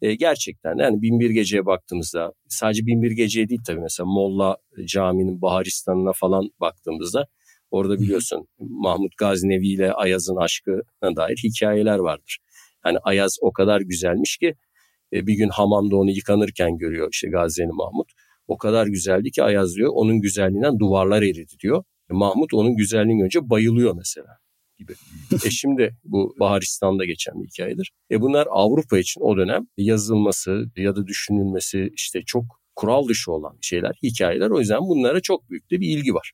E, 0.03 0.15
gerçekten 0.15 0.79
yani 0.79 1.03
Binbir 1.03 1.31
Gece'ye 1.31 1.67
baktığımızda 1.67 2.33
sadece 2.49 2.87
Binbir 2.87 3.11
Gece'ye 3.11 3.49
değil 3.49 3.61
tabii 3.67 3.81
mesela 3.81 4.07
Molla 4.07 4.57
Camii'nin 4.87 5.43
Baharistan'ına 5.43 6.13
falan 6.13 6.51
baktığımızda 6.61 7.27
orada 7.71 8.01
biliyorsun 8.01 8.49
Mahmut 8.59 9.17
Gaznevi 9.17 9.69
ile 9.69 9.93
Ayaz'ın 9.93 10.37
aşkına 10.37 11.17
dair 11.17 11.41
hikayeler 11.45 11.99
vardır. 11.99 12.39
Yani 12.87 12.99
Ayaz 12.99 13.37
o 13.41 13.53
kadar 13.53 13.81
güzelmiş 13.81 14.37
ki 14.37 14.55
e, 15.13 15.27
bir 15.27 15.35
gün 15.35 15.49
hamamda 15.49 15.97
onu 15.97 16.11
yıkanırken 16.11 16.79
görüyor 16.79 17.09
işte 17.13 17.29
Gazneli 17.29 17.73
Mahmut. 17.73 18.13
O 18.47 18.59
kadar 18.59 18.87
güzeldi 18.87 19.31
ki 19.31 19.43
Ayaz 19.43 19.75
diyor 19.75 19.91
onun 19.95 20.21
güzelliğinden 20.21 20.79
duvarlar 20.79 21.23
eridi 21.23 21.59
diyor. 21.63 21.85
E, 22.11 22.15
Mahmut 22.15 22.55
onun 22.55 22.77
güzelliğini 22.77 23.25
önce 23.25 23.51
bayılıyor 23.51 23.95
mesela 23.97 24.39
gibi. 24.79 24.93
e 25.47 25.51
şimdi 25.51 25.97
bu 26.05 26.35
Baharistan'da 26.41 27.05
geçen 27.05 27.43
bir 27.43 27.49
hikayedir. 27.49 27.93
E 28.11 28.21
bunlar 28.21 28.47
Avrupa 28.51 28.99
için 28.99 29.21
o 29.21 29.37
dönem 29.37 29.67
yazılması 29.77 30.65
ya 30.77 30.97
da 30.97 31.07
düşünülmesi 31.07 31.91
işte 31.95 32.23
çok 32.27 32.45
kural 32.77 33.09
dışı 33.09 33.33
olan 33.33 33.59
şeyler, 33.61 33.93
hikayeler. 34.03 34.51
O 34.51 34.61
yüzden 34.61 34.81
bunlara 34.81 35.21
çok 35.21 35.51
büyük 35.51 35.71
de 35.71 35.81
bir 35.81 35.89
ilgi 35.89 36.15
var. 36.15 36.33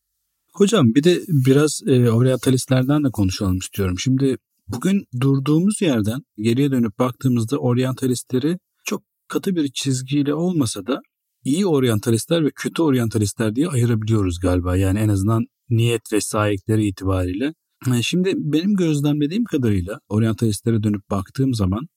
Hocam 0.57 0.95
bir 0.95 1.05
de 1.05 1.23
biraz 1.29 1.81
e, 1.87 2.11
oryantalistlerden 2.11 3.05
de 3.05 3.11
konuşalım 3.11 3.59
istiyorum. 3.59 3.99
Şimdi 3.99 4.37
bugün 4.69 5.05
durduğumuz 5.21 5.83
yerden 5.83 6.21
geriye 6.37 6.71
dönüp 6.71 6.99
baktığımızda 6.99 7.59
oryantalistleri 7.59 8.59
çok 8.85 9.03
katı 9.29 9.57
bir 9.57 9.71
çizgiyle 9.75 10.35
olmasa 10.35 10.87
da 10.87 11.01
iyi 11.45 11.67
oryantalistler 11.67 12.45
ve 12.45 12.51
kötü 12.55 12.83
oryantalistler 12.83 13.57
diye 13.57 13.69
ayırabiliyoruz 13.69 14.41
galiba. 14.41 14.77
Yani 14.77 14.99
en 14.99 15.09
azından 15.09 15.45
niyet 15.71 16.13
ve 16.13 16.21
sahipleri 16.21 16.87
itibariyle. 16.87 17.55
Şimdi 18.03 18.33
benim 18.37 18.75
gözlemlediğim 18.75 19.45
kadarıyla 19.45 20.01
oryantalistlere 20.09 20.83
dönüp 20.83 21.11
baktığım 21.11 21.55
zaman 21.55 21.89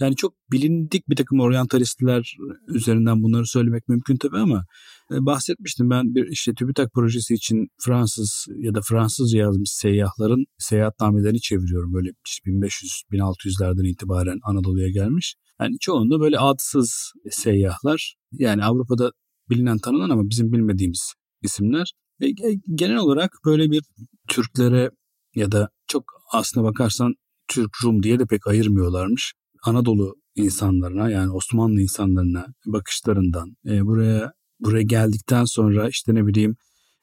yani 0.00 0.16
çok 0.16 0.34
bilindik 0.52 1.08
bir 1.08 1.16
takım 1.16 1.40
oryantalistler 1.40 2.36
üzerinden 2.68 3.22
bunları 3.22 3.46
söylemek 3.46 3.88
mümkün 3.88 4.16
tabii 4.16 4.38
ama 4.38 4.64
e, 5.12 5.26
bahsetmiştim 5.26 5.90
ben 5.90 6.14
bir 6.14 6.26
işte 6.30 6.54
TÜBİTAK 6.54 6.92
projesi 6.94 7.34
için 7.34 7.66
Fransız 7.80 8.46
ya 8.58 8.74
da 8.74 8.80
Fransızca 8.88 9.38
yazmış 9.38 9.70
seyyahların 9.70 10.44
seyahatnamelerini 10.58 11.40
çeviriyorum. 11.40 11.92
Böyle 11.92 12.10
1500-1600'lerden 12.46 13.92
itibaren 13.92 14.38
Anadolu'ya 14.42 14.88
gelmiş. 14.88 15.36
Yani 15.60 15.76
çoğunda 15.80 16.20
böyle 16.20 16.38
adsız 16.38 17.12
seyyahlar 17.30 18.14
yani 18.32 18.64
Avrupa'da 18.64 19.12
bilinen 19.50 19.78
tanınan 19.78 20.10
ama 20.10 20.22
bizim 20.30 20.52
bilmediğimiz 20.52 21.12
isimler. 21.42 21.92
Ve 22.20 22.30
genel 22.74 22.96
olarak 22.96 23.30
böyle 23.44 23.70
bir 23.70 23.82
Türklere 24.28 24.90
ya 25.34 25.52
da 25.52 25.68
çok 25.86 26.04
aslına 26.32 26.64
bakarsan 26.64 27.14
Türk 27.48 27.70
Rum 27.84 28.02
diye 28.02 28.18
de 28.18 28.26
pek 28.26 28.46
ayırmıyorlarmış. 28.46 29.34
Anadolu 29.64 30.14
insanlarına 30.34 31.10
yani 31.10 31.30
Osmanlı 31.30 31.80
insanlarına 31.80 32.46
bakışlarından 32.66 33.56
e, 33.66 33.86
buraya 33.86 34.32
buraya 34.60 34.82
geldikten 34.82 35.44
sonra 35.44 35.88
işte 35.88 36.14
ne 36.14 36.26
bileyim 36.26 36.56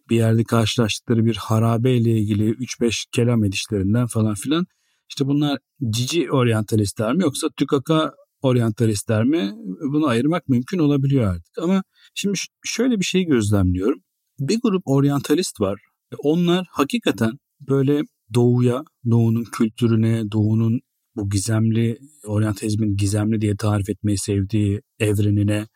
bir 0.10 0.16
yerde 0.16 0.44
karşılaştıkları 0.44 1.26
bir 1.26 1.36
harabe 1.36 1.96
ile 1.96 2.20
ilgili 2.20 2.52
3-5 2.52 3.06
kelam 3.12 3.44
edişlerinden 3.44 4.08
falan 4.08 4.34
filan 4.34 4.66
işte 5.10 5.28
bunlar 5.28 5.60
cici 5.90 6.32
oryantalistler 6.32 7.14
mi 7.14 7.24
yoksa 7.24 7.48
tükaka 7.58 8.14
oryantalistler 8.42 9.24
mi 9.24 9.52
bunu 9.94 10.08
ayırmak 10.08 10.50
mümkün 10.50 10.80
olabiliyor 10.80 11.24
artık. 11.24 11.58
Ama 11.58 11.84
şimdi 12.16 12.38
şöyle 12.66 13.00
bir 13.00 13.06
şey 13.06 13.24
gözlemliyorum. 13.24 14.00
Bir 14.40 14.60
grup 14.64 14.82
oryantalist 14.86 15.62
var. 15.62 15.82
Onlar 16.18 16.68
hakikaten 16.72 17.32
böyle 17.70 18.02
doğuya, 18.34 18.84
doğunun 19.12 19.44
kültürüne, 19.44 20.32
doğunun 20.32 20.82
bu 21.16 21.30
gizemli, 21.30 21.98
oryantalizmin 22.26 22.96
gizemli 22.98 23.42
diye 23.42 23.58
tarif 23.58 23.90
etmeyi 23.90 24.18
sevdiği 24.18 24.82
evrenine 25.00 25.68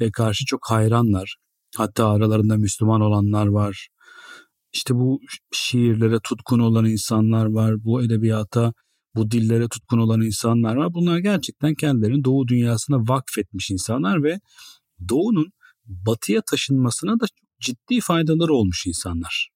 e, 0.00 0.10
karşı 0.10 0.44
çok 0.46 0.60
hayranlar. 0.70 1.36
Hatta 1.76 2.08
aralarında 2.08 2.56
Müslüman 2.56 3.00
olanlar 3.00 3.46
var. 3.46 3.88
İşte 4.72 4.94
bu 4.94 5.20
şiirlere 5.52 6.18
tutkun 6.24 6.58
olan 6.58 6.84
insanlar 6.84 7.46
var. 7.46 7.84
Bu 7.84 8.02
edebiyata, 8.02 8.72
bu 9.14 9.30
dillere 9.30 9.68
tutkun 9.68 9.98
olan 9.98 10.20
insanlar 10.20 10.76
var. 10.76 10.94
Bunlar 10.94 11.18
gerçekten 11.18 11.74
kendilerini 11.74 12.24
Doğu 12.24 12.48
dünyasına 12.48 12.96
vakfetmiş 12.96 13.70
insanlar 13.70 14.22
ve 14.22 14.40
Doğu'nun 15.08 15.52
batıya 15.84 16.42
taşınmasına 16.50 17.20
da 17.20 17.26
ciddi 17.60 18.00
faydaları 18.00 18.54
olmuş 18.54 18.86
insanlar. 18.86 19.50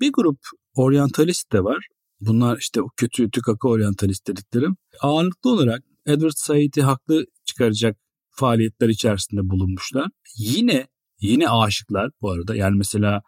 Bir 0.00 0.12
grup 0.12 0.38
oryantalist 0.74 1.52
de 1.52 1.64
var. 1.64 1.86
Bunlar 2.26 2.58
işte 2.58 2.82
o 2.82 2.88
kötü 2.96 3.30
tükaka 3.30 3.68
oryantalist 3.68 4.26
dediklerim. 4.28 4.76
Ağırlıklı 5.00 5.50
olarak 5.50 5.82
Edward 6.06 6.32
Said'i 6.36 6.82
haklı 6.82 7.24
çıkaracak 7.44 7.96
faaliyetler 8.30 8.88
içerisinde 8.88 9.40
bulunmuşlar. 9.50 10.08
Yine 10.38 10.86
yine 11.20 11.48
aşıklar 11.48 12.10
bu 12.20 12.30
arada. 12.30 12.54
Yani 12.56 12.76
mesela 12.76 13.22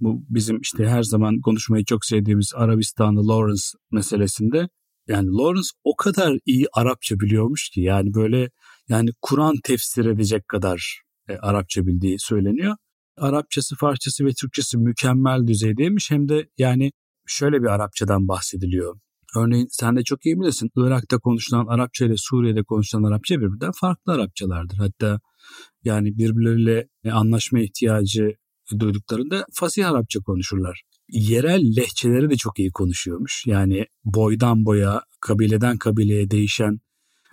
bu 0.00 0.24
bizim 0.28 0.60
işte 0.60 0.86
her 0.88 1.02
zaman 1.02 1.40
konuşmayı 1.40 1.84
çok 1.84 2.04
sevdiğimiz 2.04 2.52
Arabistanlı 2.54 3.28
Lawrence 3.28 3.62
meselesinde 3.92 4.68
yani 5.08 5.28
Lawrence 5.28 5.68
o 5.84 5.96
kadar 5.96 6.38
iyi 6.46 6.66
Arapça 6.72 7.20
biliyormuş 7.20 7.70
ki 7.70 7.80
yani 7.80 8.14
böyle 8.14 8.50
yani 8.88 9.10
Kur'an 9.22 9.54
tefsir 9.64 10.04
edecek 10.04 10.48
kadar 10.48 11.02
e, 11.28 11.36
Arapça 11.36 11.86
bildiği 11.86 12.18
söyleniyor. 12.18 12.76
Arapçası, 13.16 13.76
Farsçası 13.76 14.24
ve 14.24 14.30
Türkçesi 14.40 14.78
mükemmel 14.78 15.46
düzeydeymiş. 15.46 16.10
Hem 16.10 16.28
de 16.28 16.48
yani 16.58 16.92
şöyle 17.26 17.62
bir 17.62 17.66
Arapçadan 17.66 18.28
bahsediliyor. 18.28 18.98
Örneğin 19.36 19.66
sen 19.70 19.96
de 19.96 20.02
çok 20.04 20.26
iyi 20.26 20.40
bilirsin 20.40 20.70
Irak'ta 20.76 21.18
konuşulan 21.18 21.66
Arapça 21.66 22.04
ile 22.04 22.14
Suriye'de 22.16 22.62
konuşulan 22.62 23.02
Arapça 23.02 23.40
birbirinden 23.40 23.72
farklı 23.80 24.12
Arapçalardır. 24.12 24.76
Hatta 24.76 25.20
yani 25.84 26.18
birbirleriyle 26.18 26.88
anlaşma 27.12 27.60
ihtiyacı 27.60 28.36
duyduklarında 28.78 29.46
fasih 29.52 29.90
Arapça 29.90 30.20
konuşurlar. 30.20 30.82
Yerel 31.08 31.76
lehçeleri 31.76 32.30
de 32.30 32.36
çok 32.36 32.58
iyi 32.58 32.72
konuşuyormuş. 32.72 33.46
Yani 33.46 33.86
boydan 34.04 34.64
boya, 34.64 35.02
kabileden 35.20 35.78
kabileye 35.78 36.30
değişen 36.30 36.80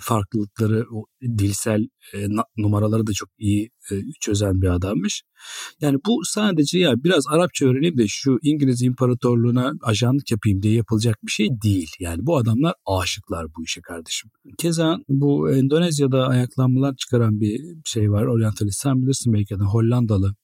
farklılıkları, 0.02 0.86
o 0.94 1.06
dilsel 1.38 1.88
e, 2.14 2.28
numaraları 2.58 3.08
da 3.08 3.14
çok 3.14 3.30
iyi 3.38 3.70
e, 3.92 3.96
çözen 4.22 4.62
bir 4.62 4.68
adammış. 4.68 5.24
Yani 5.82 5.98
bu 6.08 6.22
sadece 6.24 6.80
ya 6.80 7.04
biraz 7.04 7.28
Arapça 7.28 7.66
öğreneyim 7.66 7.98
de 7.98 8.06
şu 8.08 8.40
İngiliz 8.42 8.82
İmparatorluğuna 8.82 9.74
ajanlık 9.82 10.32
yapayım 10.32 10.64
diye 10.64 10.74
yapılacak 10.74 11.18
bir 11.24 11.32
şey 11.32 11.48
değil. 11.64 11.92
Yani 12.00 12.26
bu 12.26 12.38
adamlar 12.38 12.74
aşıklar 12.86 13.46
bu 13.58 13.64
işe 13.64 13.82
kardeşim. 13.82 14.30
Keza 14.58 14.98
bu 15.10 15.52
Endonezya'da 15.52 16.28
ayaklanmalar 16.28 16.96
çıkaran 16.96 17.40
bir 17.40 17.62
şey 17.86 18.12
var. 18.12 18.26
Orientalist 18.26 18.82
sen 18.82 19.02
bilirsin 19.02 19.34
belki 19.34 19.60
de 19.60 19.64
Hollandalı. 19.64 20.36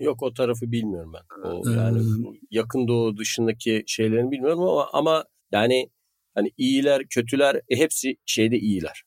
Yok 0.00 0.22
o 0.22 0.32
tarafı 0.32 0.72
bilmiyorum 0.72 1.12
ben. 1.14 1.50
O, 1.50 1.70
yani 1.70 1.98
ee, 1.98 2.40
yakın 2.50 2.88
doğu 2.88 3.16
dışındaki 3.16 3.84
şeylerini 3.86 4.30
bilmiyorum 4.30 4.60
ama 4.60 4.88
ama 4.92 5.24
yani 5.52 5.90
Hani 6.36 6.50
iyiler, 6.56 7.02
kötüler 7.10 7.56
e, 7.56 7.76
hepsi 7.76 8.16
şeyde 8.26 8.58
iyiler. 8.58 9.02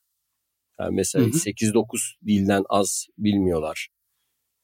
Yani 0.79 0.95
mesela 0.95 1.25
8-9 1.25 1.83
dilden 2.27 2.63
az 2.69 3.05
bilmiyorlar. 3.17 3.89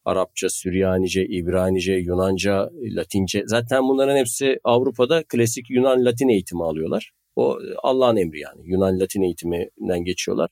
Arapça, 0.06 0.50
Süryanice, 0.50 1.26
İbranice, 1.26 1.94
Yunanca, 1.94 2.70
Latince. 2.74 3.44
Zaten 3.46 3.84
bunların 3.84 4.18
hepsi 4.18 4.60
Avrupa'da 4.64 5.24
klasik 5.24 5.70
Yunan 5.70 6.06
Latin 6.06 6.30
eğitimi 6.30 6.64
alıyorlar. 6.64 7.12
O 7.36 7.60
Allah'ın 7.84 8.18
emri 8.18 8.40
yani. 8.40 8.62
Yunan 8.64 9.00
Latin 9.00 9.22
eğitiminden 9.22 10.04
geçiyorlar. 10.04 10.50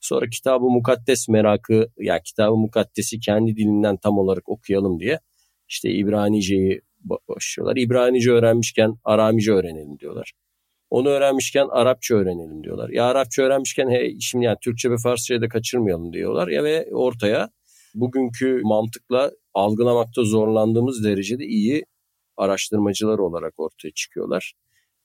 Sonra 0.00 0.28
kitabı 0.28 0.64
mukaddes 0.64 1.28
merakı, 1.28 1.88
yani 1.98 2.20
kitabı 2.24 2.56
mukaddesi 2.56 3.20
kendi 3.20 3.56
dilinden 3.56 3.96
tam 3.96 4.18
olarak 4.18 4.48
okuyalım 4.48 5.00
diye 5.00 5.20
işte 5.68 5.90
İbranice'yi 5.90 6.80
başlıyorlar. 7.28 7.76
İbranice 7.76 8.30
öğrenmişken 8.30 8.94
Aramice 9.04 9.52
öğrenelim 9.52 9.98
diyorlar. 9.98 10.32
Onu 10.90 11.08
öğrenmişken 11.08 11.66
Arapça 11.70 12.14
öğrenelim 12.14 12.64
diyorlar. 12.64 12.88
Ya 12.88 13.04
Arapça 13.04 13.42
öğrenmişken 13.42 13.90
he, 13.90 14.20
şimdi 14.20 14.44
yani 14.44 14.56
Türkçe 14.62 14.90
ve 14.90 14.96
Farsça'yı 15.02 15.40
da 15.40 15.48
kaçırmayalım 15.48 16.12
diyorlar. 16.12 16.48
Ya 16.48 16.64
ve 16.64 16.88
ortaya 16.92 17.50
bugünkü 17.94 18.60
mantıkla 18.64 19.30
algılamakta 19.54 20.24
zorlandığımız 20.24 21.04
derecede 21.04 21.44
iyi 21.44 21.84
araştırmacılar 22.36 23.18
olarak 23.18 23.54
ortaya 23.60 23.90
çıkıyorlar. 23.90 24.52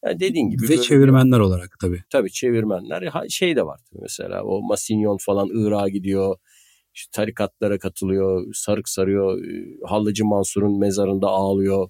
Yani 0.05 0.19
dediğin 0.19 0.49
gibi. 0.49 0.69
Ve 0.69 0.81
çevirmenler 0.81 1.39
bir, 1.39 1.45
olarak 1.45 1.77
tabii. 1.81 2.03
Tabii 2.09 2.31
çevirmenler. 2.31 3.29
Şey 3.29 3.55
de 3.55 3.65
var 3.65 3.79
mesela 4.01 4.43
o 4.43 4.61
Masignon 4.61 5.17
falan 5.21 5.49
Irak'a 5.53 5.89
gidiyor. 5.89 6.35
İşte 6.93 7.09
tarikatlara 7.11 7.79
katılıyor. 7.79 8.53
Sarık 8.53 8.89
sarıyor. 8.89 9.41
Hallacı 9.85 10.25
Mansur'un 10.25 10.79
mezarında 10.79 11.27
ağlıyor. 11.27 11.89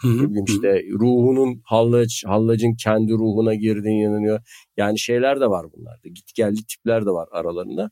Hı. 0.00 0.28
işte 0.48 0.82
ruhunun 0.90 1.60
hallaç, 1.64 2.22
hallacın 2.26 2.74
kendi 2.74 3.12
ruhuna 3.12 3.54
girdiğine 3.54 4.02
inanıyor. 4.02 4.40
Yani 4.76 4.98
şeyler 4.98 5.40
de 5.40 5.50
var 5.50 5.66
bunlarda. 5.72 6.08
Git 6.08 6.34
geldi 6.34 6.60
tipler 6.66 7.06
de 7.06 7.10
var 7.10 7.28
aralarında. 7.32 7.90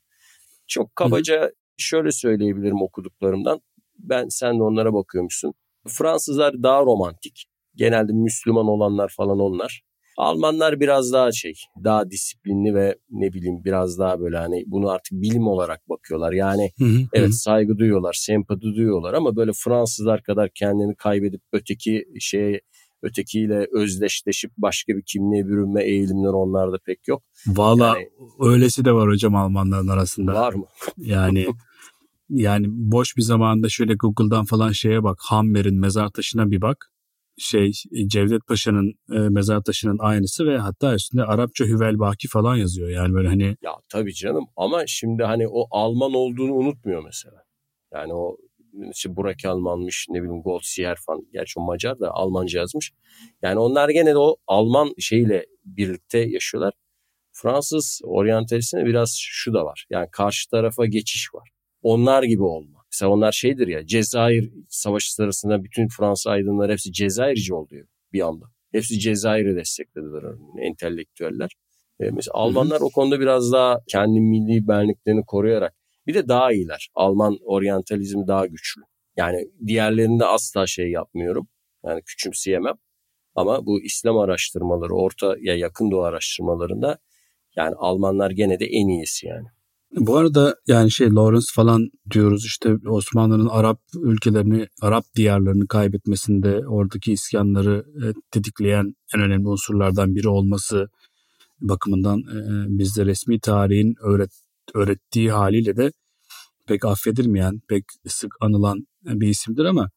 Çok 0.66 0.96
kabaca 0.96 1.52
şöyle 1.76 2.12
söyleyebilirim 2.12 2.82
okuduklarımdan. 2.82 3.60
Ben 3.98 4.28
sen 4.28 4.58
de 4.58 4.62
onlara 4.62 4.94
bakıyormuşsun. 4.94 5.54
Fransızlar 5.88 6.62
daha 6.62 6.80
romantik. 6.80 7.46
Genelde 7.74 8.12
Müslüman 8.12 8.66
olanlar 8.66 9.12
falan 9.16 9.38
onlar. 9.38 9.82
Almanlar 10.18 10.80
biraz 10.80 11.12
daha 11.12 11.32
şey, 11.32 11.52
daha 11.84 12.10
disiplinli 12.10 12.74
ve 12.74 12.98
ne 13.10 13.32
bileyim 13.32 13.64
biraz 13.64 13.98
daha 13.98 14.20
böyle 14.20 14.36
hani 14.38 14.64
bunu 14.66 14.88
artık 14.88 15.12
bilim 15.12 15.46
olarak 15.46 15.88
bakıyorlar. 15.88 16.32
Yani 16.32 16.70
Hı 16.78 16.84
hı, 16.84 16.98
evet 17.12 17.28
hı. 17.28 17.32
saygı 17.32 17.78
duyuyorlar, 17.78 18.12
sempati 18.12 18.62
duyuyorlar 18.62 19.14
ama 19.14 19.36
böyle 19.36 19.52
Fransızlar 19.54 20.22
kadar 20.22 20.50
kendini 20.54 20.94
kaybedip 20.96 21.40
öteki 21.52 22.04
şeye 22.20 22.60
ötekiyle 23.02 23.66
özdeşleşip 23.72 24.50
başka 24.58 24.92
bir 24.96 25.02
kimliğe 25.02 25.46
bürünme 25.46 25.84
eğilimleri 25.84 26.32
onlarda 26.32 26.78
pek 26.86 27.08
yok. 27.08 27.22
Valla 27.46 27.86
Yani- 27.86 28.08
öylesi 28.40 28.84
de 28.84 28.92
var 28.92 29.08
hocam 29.08 29.34
Almanların 29.36 29.88
arasında. 29.88 30.34
Var 30.34 30.52
mı? 30.52 30.64
Yani 30.96 31.46
yani 32.30 32.66
boş 32.68 33.16
bir 33.16 33.22
zamanda 33.22 33.68
şöyle 33.68 33.94
Google'dan 33.94 34.44
falan 34.44 34.72
şeye 34.72 35.02
bak. 35.02 35.18
Hammer'in 35.22 35.80
mezar 35.80 36.08
taşına 36.08 36.50
bir 36.50 36.60
bak. 36.60 36.90
Şey 37.38 37.72
Cevdet 38.06 38.46
Paşa'nın 38.46 38.94
e, 39.12 39.18
mezar 39.18 39.62
taşının 39.62 39.98
aynısı 40.00 40.46
ve 40.46 40.58
hatta 40.58 40.94
üstünde 40.94 41.24
Arapça 41.24 41.64
Hüvel 41.64 41.98
Baki 41.98 42.28
falan 42.28 42.56
yazıyor. 42.56 42.88
Yani 42.88 43.14
böyle 43.14 43.28
hani 43.28 43.56
Ya 43.62 43.72
tabii 43.88 44.14
canım 44.14 44.46
ama 44.56 44.86
şimdi 44.86 45.22
hani 45.22 45.48
o 45.48 45.66
Alman 45.70 46.14
olduğunu 46.14 46.52
unutmuyor 46.52 47.04
mesela. 47.04 47.42
Yani 47.94 48.14
o 48.14 48.36
işte 48.92 49.16
Burak 49.16 49.44
Almanmış 49.44 50.06
ne 50.10 50.22
bileyim 50.22 50.42
Goldziher 50.42 50.96
falan. 51.06 51.22
Gerçi 51.32 51.60
o 51.60 51.62
Macar 51.62 52.00
da 52.00 52.10
Almanca 52.10 52.60
yazmış. 52.60 52.92
Yani 53.42 53.58
onlar 53.58 53.88
gene 53.88 54.10
de 54.10 54.18
o 54.18 54.36
Alman 54.46 54.94
şeyle 54.98 55.46
birlikte 55.64 56.18
yaşıyorlar. 56.18 56.74
Fransız 57.32 58.00
oryantalistine 58.04 58.84
biraz 58.84 59.16
şu 59.20 59.52
da 59.52 59.64
var. 59.64 59.86
Yani 59.90 60.08
karşı 60.12 60.50
tarafa 60.50 60.86
geçiş 60.86 61.34
var. 61.34 61.50
Onlar 61.82 62.22
gibi 62.22 62.42
olma. 62.42 62.77
Mesela 62.98 63.12
onlar 63.12 63.32
şeydir 63.32 63.68
ya 63.68 63.86
Cezayir 63.86 64.52
savaşı 64.68 65.14
sırasında 65.14 65.64
bütün 65.64 65.88
Fransız 65.88 66.26
aydınları 66.26 66.72
hepsi 66.72 66.92
Cezayirci 66.92 67.54
oldu 67.54 67.74
bir 68.12 68.26
anda. 68.26 68.44
Hepsi 68.72 68.98
Cezayir'i 68.98 69.56
desteklediler 69.56 70.22
entelektüeller. 70.62 71.50
E, 72.00 72.10
mesela 72.10 72.34
Almanlar 72.34 72.80
o 72.80 72.90
konuda 72.90 73.20
biraz 73.20 73.52
daha 73.52 73.78
kendi 73.88 74.20
milli 74.20 74.68
benliklerini 74.68 75.24
koruyarak 75.26 75.74
bir 76.06 76.14
de 76.14 76.28
daha 76.28 76.52
iyiler. 76.52 76.88
Alman 76.94 77.38
oryantalizmi 77.44 78.26
daha 78.26 78.46
güçlü. 78.46 78.82
Yani 79.16 79.48
diğerlerinde 79.66 80.24
asla 80.24 80.66
şey 80.66 80.90
yapmıyorum. 80.90 81.48
Yani 81.84 82.02
küçümseyemem. 82.02 82.74
Ama 83.34 83.66
bu 83.66 83.82
İslam 83.82 84.18
araştırmaları, 84.18 84.94
orta 84.94 85.36
ya 85.40 85.56
yakın 85.56 85.90
doğu 85.90 86.02
araştırmalarında 86.02 86.98
yani 87.56 87.74
Almanlar 87.74 88.30
gene 88.30 88.60
de 88.60 88.66
en 88.66 88.88
iyisi 88.88 89.26
yani. 89.26 89.46
Bu 89.96 90.16
arada 90.16 90.56
yani 90.66 90.90
şey 90.90 91.10
Lawrence 91.10 91.46
falan 91.54 91.88
diyoruz 92.10 92.44
işte 92.44 92.76
Osmanlı'nın 92.88 93.46
Arap 93.46 93.80
ülkelerini, 94.02 94.68
Arap 94.82 95.04
diyarlarını 95.16 95.68
kaybetmesinde 95.68 96.68
oradaki 96.68 97.12
isyanları 97.12 97.84
e, 98.04 98.12
tetikleyen 98.30 98.94
en 99.14 99.22
önemli 99.22 99.48
unsurlardan 99.48 100.14
biri 100.14 100.28
olması 100.28 100.88
bakımından 101.60 102.18
e, 102.18 102.66
bizde 102.78 103.06
resmi 103.06 103.40
tarihin 103.40 103.94
öğret, 104.02 104.30
öğrettiği 104.74 105.30
haliyle 105.30 105.76
de 105.76 105.92
pek 106.66 106.84
affedilmeyen, 106.84 107.60
pek 107.68 107.84
sık 108.06 108.34
anılan 108.40 108.86
bir 109.04 109.28
isimdir 109.28 109.64
ama 109.64 109.90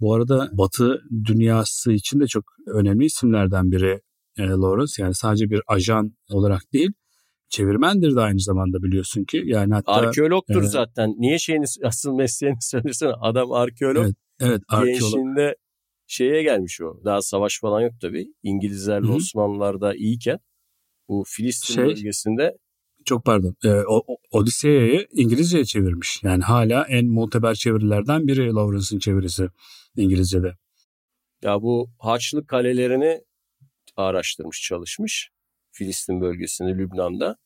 bu 0.00 0.14
arada 0.14 0.50
Batı 0.52 1.02
dünyası 1.24 1.92
için 1.92 2.20
de 2.20 2.26
çok 2.26 2.44
önemli 2.66 3.04
isimlerden 3.04 3.70
biri 3.70 4.00
e, 4.38 4.42
Lawrence. 4.42 5.02
Yani 5.02 5.14
sadece 5.14 5.50
bir 5.50 5.62
ajan 5.66 6.12
olarak 6.30 6.72
değil, 6.72 6.90
çevirmendir 7.52 8.16
de 8.16 8.20
aynı 8.20 8.40
zamanda 8.40 8.82
biliyorsun 8.82 9.24
ki. 9.24 9.42
Yani 9.44 9.74
hatta 9.74 9.92
Arkeologtur 9.92 10.62
e, 10.62 10.66
zaten. 10.66 11.14
Niye 11.18 11.38
şeyini 11.38 11.64
asıl 11.84 12.12
mesleğini 12.14 12.56
söylesene. 12.60 13.12
Adam 13.20 13.52
arkeolog. 13.52 14.04
Evet, 14.04 14.16
evet 14.40 14.62
arkeolog. 14.68 15.00
Gençliğinde 15.00 15.56
şeye 16.06 16.42
gelmiş 16.42 16.80
o. 16.80 17.04
Daha 17.04 17.22
savaş 17.22 17.60
falan 17.60 17.80
yok 17.80 17.92
tabii. 18.00 18.26
İngilizlerle 18.42 19.06
Hı 19.06 19.10
hı. 19.10 19.16
Osmanlılar 19.16 19.80
da 19.80 19.94
iyiyken 19.94 20.38
bu 21.08 21.24
Filistin 21.26 21.74
Şey- 21.74 21.84
bölgesinde 21.84 22.56
Çok 23.04 23.24
pardon. 23.24 23.56
E, 23.64 23.70
Odise'yi 24.30 25.08
İngilizceye 25.12 25.64
çevirmiş. 25.64 26.20
Yani 26.22 26.42
hala 26.42 26.86
en 26.88 27.06
muteber 27.06 27.54
çevirilerden 27.54 28.26
biri 28.26 28.46
Lawrence'ın 28.54 28.98
çevirisi 28.98 29.48
İngilizce'de. 29.96 30.56
ya 31.42 31.62
bu 31.62 31.90
Haçlı 31.98 32.46
kalelerini 32.46 33.20
araştırmış, 33.96 34.62
çalışmış. 34.62 35.30
Filistin 35.72 36.20
bölgesinde, 36.20 36.78
Lübnan'da. 36.78 37.36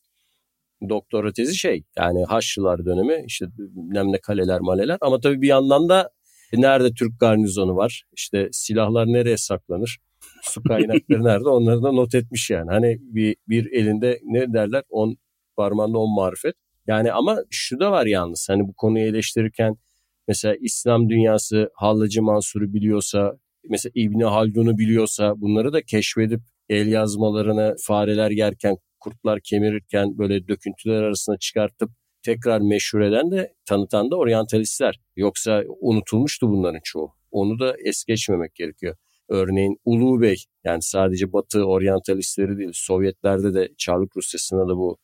Doktora 0.89 1.33
tezi 1.33 1.55
şey 1.55 1.83
yani 1.97 2.25
Haçlılar 2.25 2.85
dönemi 2.85 3.23
işte 3.25 3.45
bilmem 3.57 4.11
ne 4.11 4.17
kaleler 4.17 4.59
maleler 4.59 4.97
ama 5.01 5.19
tabii 5.19 5.41
bir 5.41 5.47
yandan 5.47 5.89
da 5.89 6.09
nerede 6.53 6.93
Türk 6.93 7.19
garnizonu 7.19 7.75
var 7.75 8.03
işte 8.13 8.49
silahlar 8.51 9.07
nereye 9.07 9.37
saklanır 9.37 9.99
su 10.41 10.63
kaynakları 10.63 11.23
nerede 11.23 11.49
onları 11.49 11.83
da 11.83 11.91
not 11.91 12.15
etmiş 12.15 12.49
yani. 12.49 12.71
Hani 12.71 12.97
bir, 13.01 13.35
bir 13.47 13.71
elinde 13.71 14.19
ne 14.23 14.53
derler 14.53 14.83
on 14.89 15.17
parmağında 15.55 15.97
on 15.97 16.15
marifet. 16.15 16.55
Yani 16.87 17.11
ama 17.11 17.37
şu 17.49 17.79
da 17.79 17.91
var 17.91 18.05
yalnız 18.05 18.47
hani 18.49 18.67
bu 18.67 18.73
konuyu 18.73 19.05
eleştirirken 19.05 19.75
mesela 20.27 20.55
İslam 20.61 21.09
dünyası 21.09 21.69
Hallacı 21.73 22.23
Mansur'u 22.23 22.73
biliyorsa 22.73 23.37
mesela 23.69 23.91
İbni 23.95 24.25
Haldun'u 24.25 24.77
biliyorsa 24.77 25.41
bunları 25.41 25.73
da 25.73 25.81
keşfedip 25.81 26.41
el 26.69 26.87
yazmalarını 26.87 27.75
fareler 27.81 28.31
yerken 28.31 28.77
kurtlar 28.99 29.39
kemirirken 29.43 30.17
böyle 30.17 30.47
döküntüler 30.47 31.01
arasına 31.03 31.37
çıkartıp 31.37 31.89
tekrar 32.23 32.61
meşhur 32.61 33.01
eden 33.01 33.31
de 33.31 33.53
tanıtan 33.65 34.11
da 34.11 34.15
oryantalistler. 34.15 34.99
Yoksa 35.15 35.63
unutulmuştu 35.81 36.49
bunların 36.49 36.79
çoğu. 36.83 37.11
Onu 37.31 37.59
da 37.59 37.75
es 37.85 38.03
geçmemek 38.05 38.55
gerekiyor. 38.55 38.95
Örneğin 39.29 39.77
Ulu 39.85 40.21
Bey 40.21 40.35
yani 40.63 40.81
sadece 40.81 41.33
Batı 41.33 41.65
oryantalistleri 41.65 42.57
değil 42.57 42.71
Sovyetlerde 42.73 43.53
de 43.53 43.69
Çarlık 43.77 44.17
Rusyası'nda 44.17 44.67
da 44.67 44.77
bu 44.77 44.97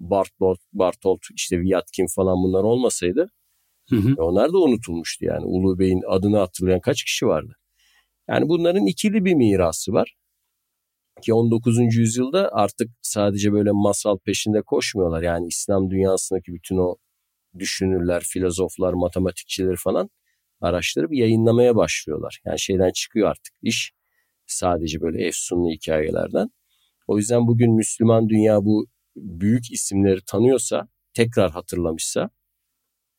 Bartolt, 0.00 0.58
Bartolt 0.72 1.20
işte 1.36 1.60
Vyatkin 1.60 2.06
falan 2.16 2.36
bunlar 2.44 2.62
olmasaydı 2.64 3.30
Hı 3.90 3.96
hı. 3.96 4.10
e 4.18 4.22
onlar 4.22 4.52
da 4.52 4.58
unutulmuştu 4.58 5.24
yani. 5.24 5.44
Ulu 5.44 5.78
Bey'in 5.78 6.02
adını 6.08 6.38
hatırlayan 6.38 6.80
kaç 6.80 7.04
kişi 7.04 7.26
vardı? 7.26 7.56
Yani 8.28 8.48
bunların 8.48 8.86
ikili 8.86 9.24
bir 9.24 9.34
mirası 9.34 9.92
var. 9.92 10.14
Ki 11.20 11.34
19. 11.34 11.78
yüzyılda 11.96 12.50
artık 12.52 12.90
sadece 13.02 13.52
böyle 13.52 13.70
masal 13.72 14.18
peşinde 14.18 14.62
koşmuyorlar. 14.62 15.22
Yani 15.22 15.46
İslam 15.46 15.90
dünyasındaki 15.90 16.52
bütün 16.52 16.76
o 16.76 16.96
düşünürler, 17.58 18.22
filozoflar, 18.26 18.92
matematikçiler 18.92 19.76
falan 19.76 20.10
araştırıp 20.60 21.12
yayınlamaya 21.12 21.76
başlıyorlar. 21.76 22.40
Yani 22.46 22.60
şeyden 22.60 22.90
çıkıyor 22.92 23.28
artık 23.30 23.54
iş. 23.62 23.92
Sadece 24.46 25.00
böyle 25.00 25.26
efsunlu 25.26 25.70
hikayelerden. 25.70 26.50
O 27.06 27.18
yüzden 27.18 27.46
bugün 27.46 27.74
Müslüman 27.74 28.28
dünya 28.28 28.64
bu 28.64 28.86
büyük 29.16 29.72
isimleri 29.72 30.20
tanıyorsa, 30.26 30.88
tekrar 31.14 31.50
hatırlamışsa 31.50 32.30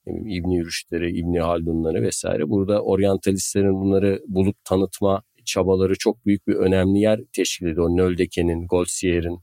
İbni 0.08 0.66
Rüşdleri, 0.66 1.12
İbni 1.20 1.40
Haldunları 1.40 2.02
vesaire. 2.02 2.50
Burada 2.50 2.82
oryantalistlerin 2.84 3.74
bunları 3.74 4.22
bulup 4.28 4.56
tanıtma 4.66 5.24
çabaları 5.52 5.94
çok 6.00 6.26
büyük 6.26 6.48
bir 6.48 6.54
önemli 6.56 7.00
yer 7.00 7.20
teşkil 7.34 7.66
ediyor. 7.66 7.90
Nöldeke'nin, 7.90 8.68
Goldsier'in, 8.68 9.40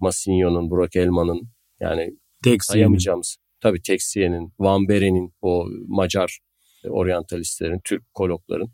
Massigno'nun, 0.00 0.70
Burak 0.70 0.96
Elman'ın 0.96 1.48
yani 1.80 2.10
Tek 2.44 2.64
sayamayacağımız. 2.64 3.36
Tabii 3.60 3.82
Texiye'nin, 3.82 4.52
Van 4.58 4.88
Beren'in, 4.88 5.32
o 5.42 5.66
Macar 5.86 6.38
oryantalistlerin, 6.88 7.80
Türk 7.84 8.14
kolokların. 8.14 8.72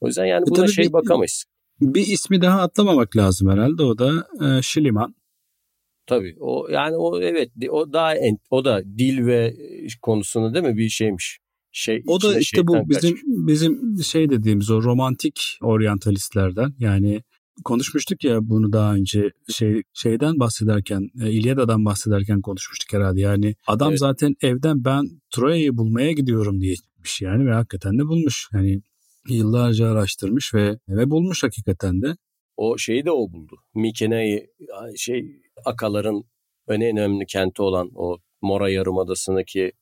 O 0.00 0.06
yüzden 0.06 0.24
yani 0.24 0.42
E 0.42 0.50
buna 0.50 0.56
tabii 0.56 0.72
şey 0.72 0.84
bir- 0.84 0.92
bakamayız. 0.92 1.44
Bir 1.80 2.06
ismi 2.06 2.40
daha 2.42 2.60
atlamamak 2.62 3.16
lazım 3.16 3.50
herhalde. 3.50 3.82
O 3.82 3.98
da 3.98 4.26
e, 4.58 4.62
Şiliman. 4.62 5.14
Tabii 6.06 6.36
o 6.40 6.68
yani 6.70 6.96
o 6.96 7.20
evet 7.20 7.50
o 7.70 7.92
daha 7.92 8.14
en, 8.16 8.38
o 8.50 8.64
da 8.64 8.82
dil 8.98 9.26
ve 9.26 9.54
konusunda 10.02 10.54
değil 10.54 10.64
mi 10.64 10.76
bir 10.76 10.88
şeymiş. 10.88 11.38
Şey 11.78 12.02
O 12.06 12.22
da 12.22 12.38
işte 12.38 12.66
bu 12.66 12.72
şeytan 12.72 12.88
bizim 12.88 13.18
bizim 13.24 14.02
şey 14.04 14.30
dediğimiz 14.30 14.70
o 14.70 14.82
romantik 14.82 15.58
oryantalistlerden. 15.62 16.74
Yani 16.78 17.22
konuşmuştuk 17.64 18.24
ya 18.24 18.38
bunu 18.42 18.72
daha 18.72 18.94
önce 18.94 19.30
şey 19.48 19.82
şeyden 19.94 20.40
bahsederken 20.40 21.08
e, 21.22 21.32
İlyada'dan 21.32 21.84
bahsederken 21.84 22.40
konuşmuştuk 22.40 22.92
herhalde. 22.92 23.20
Yani 23.20 23.54
adam 23.66 23.88
Evet. 23.88 23.98
zaten 23.98 24.34
evden 24.42 24.84
ben 24.84 25.04
Troya'yı 25.30 25.76
bulmaya 25.76 26.12
gidiyorum 26.12 26.60
diye 26.60 26.76
çıkmış 26.76 27.20
yani 27.20 27.46
ve 27.46 27.52
hakikaten 27.52 27.98
de 27.98 28.02
bulmuş. 28.02 28.48
Yani 28.54 28.80
yıllarca 29.28 29.88
araştırmış 29.88 30.54
ve 30.54 30.78
ve 30.88 31.10
bulmuş 31.10 31.42
hakikaten 31.42 32.02
de. 32.02 32.16
O 32.56 32.78
şeyi 32.78 33.04
de 33.04 33.10
o 33.10 33.32
buldu. 33.32 33.56
Mikene'yi 33.74 34.46
şey 34.96 35.24
Akaların 35.64 36.24
en 36.68 36.82
önemli 36.82 37.26
kenti 37.26 37.62
olan 37.62 37.90
o 37.94 38.18
Mora 38.42 38.70
Yarımadası'ndaki 38.70 39.72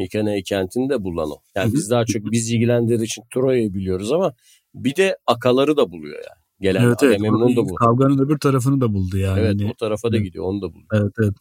Mikene 0.00 0.42
kentini 0.42 0.90
de 0.90 1.04
bulan 1.04 1.30
o. 1.30 1.36
Yani 1.54 1.72
biz 1.72 1.90
daha 1.90 2.04
çok 2.04 2.22
biz 2.32 2.50
ilgilendiği 2.50 3.02
için 3.02 3.22
Troya'yı 3.34 3.74
biliyoruz 3.74 4.12
ama 4.12 4.32
bir 4.74 4.96
de 4.96 5.16
Akaları 5.26 5.76
da 5.76 5.90
buluyor 5.90 6.16
yani. 6.16 6.40
Gelen 6.60 6.82
evet 6.82 7.02
evet. 7.02 7.20
Agamemnon 7.20 7.56
da 7.56 7.68
bu. 7.68 7.74
Kavganın 7.74 8.18
öbür 8.18 8.38
tarafını 8.38 8.80
da 8.80 8.94
buldu 8.94 9.18
yani. 9.18 9.40
Evet 9.40 9.56
o 9.70 9.74
tarafa 9.74 10.12
da 10.12 10.16
Evet. 10.16 10.26
gidiyor 10.26 10.44
onu 10.44 10.62
da 10.62 10.72
buluyor. 10.72 10.88
Evet 10.92 11.12
evet. 11.22 11.34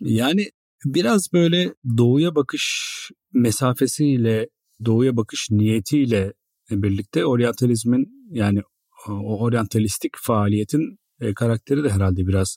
Yani 0.00 0.50
biraz 0.84 1.32
böyle 1.32 1.74
doğuya 1.96 2.34
bakış 2.34 2.90
mesafesiyle, 3.32 4.48
doğuya 4.84 5.16
bakış 5.16 5.50
niyetiyle 5.50 6.32
birlikte 6.70 7.26
oryantalizmin 7.26 8.28
yani 8.30 8.62
o 9.08 9.38
oryantalistik 9.40 10.12
faaliyetin 10.16 10.98
e, 11.20 11.34
karakteri 11.34 11.84
de 11.84 11.90
herhalde 11.90 12.26
biraz 12.26 12.56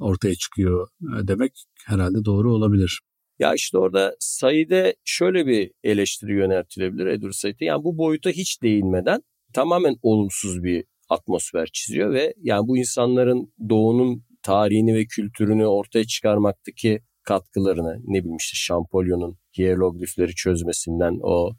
ortaya 0.00 0.34
çıkıyor 0.34 0.88
e, 1.02 1.28
demek 1.28 1.52
herhalde 1.86 2.24
doğru 2.24 2.54
olabilir. 2.54 3.00
Ya 3.42 3.54
işte 3.54 3.78
orada 3.78 4.16
Said'e 4.18 4.94
şöyle 5.04 5.46
bir 5.46 5.70
eleştiri 5.84 6.32
yöneltilebilir 6.32 7.06
Edward 7.06 7.32
Said'e. 7.32 7.64
Yani 7.64 7.84
bu 7.84 7.98
boyuta 7.98 8.30
hiç 8.30 8.62
değinmeden 8.62 9.22
tamamen 9.54 9.96
olumsuz 10.02 10.62
bir 10.62 10.84
atmosfer 11.08 11.68
çiziyor 11.72 12.12
ve 12.12 12.34
yani 12.42 12.68
bu 12.68 12.78
insanların 12.78 13.52
doğunun 13.68 14.24
tarihini 14.42 14.94
ve 14.94 15.06
kültürünü 15.06 15.66
ortaya 15.66 16.04
çıkarmaktaki 16.04 17.00
katkılarını 17.22 18.00
ne 18.04 18.18
bileyim 18.18 18.36
işte 18.36 18.54
Şampolyon'un 18.54 19.38
hieroglifleri 19.58 20.34
çözmesinden 20.34 21.18
o 21.22 21.52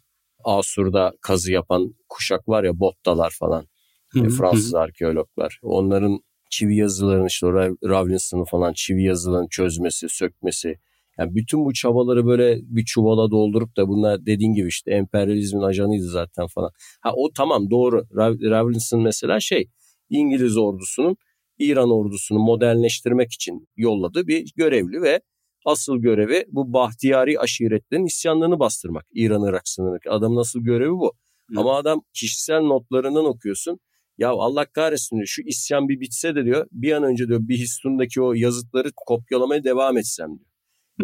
Asur'da 0.44 1.14
kazı 1.22 1.52
yapan 1.52 1.96
kuşak 2.10 2.48
var 2.50 2.64
ya 2.64 2.80
Bottalar 2.80 3.34
falan 3.40 3.68
hı 4.10 4.30
Fransız 4.30 4.76
arkeologlar. 4.76 5.60
Onların 5.62 6.20
çivi 6.50 6.76
yazılarını 6.76 7.28
işte 7.28 7.48
Rawlinson'un 7.90 8.46
falan 8.46 8.74
çivi 8.74 9.04
yazılarını 9.04 9.48
çözmesi, 9.50 10.10
sökmesi. 10.10 10.76
Yani 11.20 11.36
bütün 11.36 11.66
bu 11.66 11.74
çabaları 11.74 12.26
böyle 12.26 12.60
bir 12.62 12.86
çuvala 12.86 13.32
doldurup 13.32 13.78
da 13.78 13.88
bunlar 13.88 14.26
dediğin 14.26 14.54
gibi 14.54 14.68
işte 14.68 14.92
emperyalizmin 14.92 15.62
ajanıydı 15.62 16.08
zaten 16.08 16.48
falan. 16.48 16.72
Ha 17.02 17.12
o 17.16 17.30
tamam 17.34 17.70
doğru. 17.70 18.04
Rawlinson 18.50 19.02
mesela 19.02 19.40
şey 19.40 19.70
İngiliz 20.10 20.58
ordusunun 20.58 21.18
İran 21.60 21.92
ordusunu 21.92 22.40
modernleştirmek 22.40 23.32
için 23.32 23.68
yolladığı 23.76 24.28
bir 24.28 24.52
görevli 24.56 25.02
ve 25.02 25.22
asıl 25.66 25.98
görevi 25.98 26.46
bu 26.48 26.74
Bahtiyari 26.74 27.40
aşiretlerin 27.40 28.06
isyanlarını 28.06 28.60
bastırmak. 28.60 29.06
İran-Irak 29.14 29.68
sınırındaki 29.68 30.10
adamın 30.10 30.38
asıl 30.38 30.60
görevi 30.60 30.92
bu. 30.92 31.14
Hı. 31.50 31.60
Ama 31.60 31.76
adam 31.76 32.02
kişisel 32.14 32.62
notlarından 32.62 33.26
okuyorsun. 33.26 33.80
Ya 34.18 34.30
Allah 34.30 34.66
kahretsin 34.66 35.16
diyor 35.16 35.28
şu 35.28 35.42
isyan 35.42 35.90
bir 35.90 36.00
bitse 36.00 36.36
de 36.36 36.46
diyor 36.46 36.68
bir 36.72 36.92
an 36.92 37.04
önce 37.04 37.28
diyor 37.28 37.40
bir 37.42 37.58
Histun'daki 37.58 38.22
o 38.22 38.34
yazıtları 38.34 38.92
kopyalamaya 38.96 39.64
devam 39.64 39.98
etsem 39.98 40.28
diyor. 40.28 40.53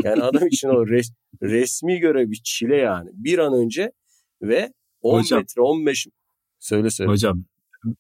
Yani 0.03 0.23
adam 0.23 0.47
için 0.51 0.67
o 0.67 0.87
res, 0.87 1.11
resmi 1.41 1.99
görev 1.99 2.29
bir 2.29 2.41
çile 2.43 2.75
yani. 2.75 3.09
Bir 3.13 3.39
an 3.39 3.53
önce 3.53 3.91
ve 4.41 4.73
10 5.01 5.19
hocam, 5.19 5.39
metre 5.39 5.61
15 5.61 6.07
söyle 6.59 6.89
söyle. 6.89 7.11
Hocam 7.11 7.43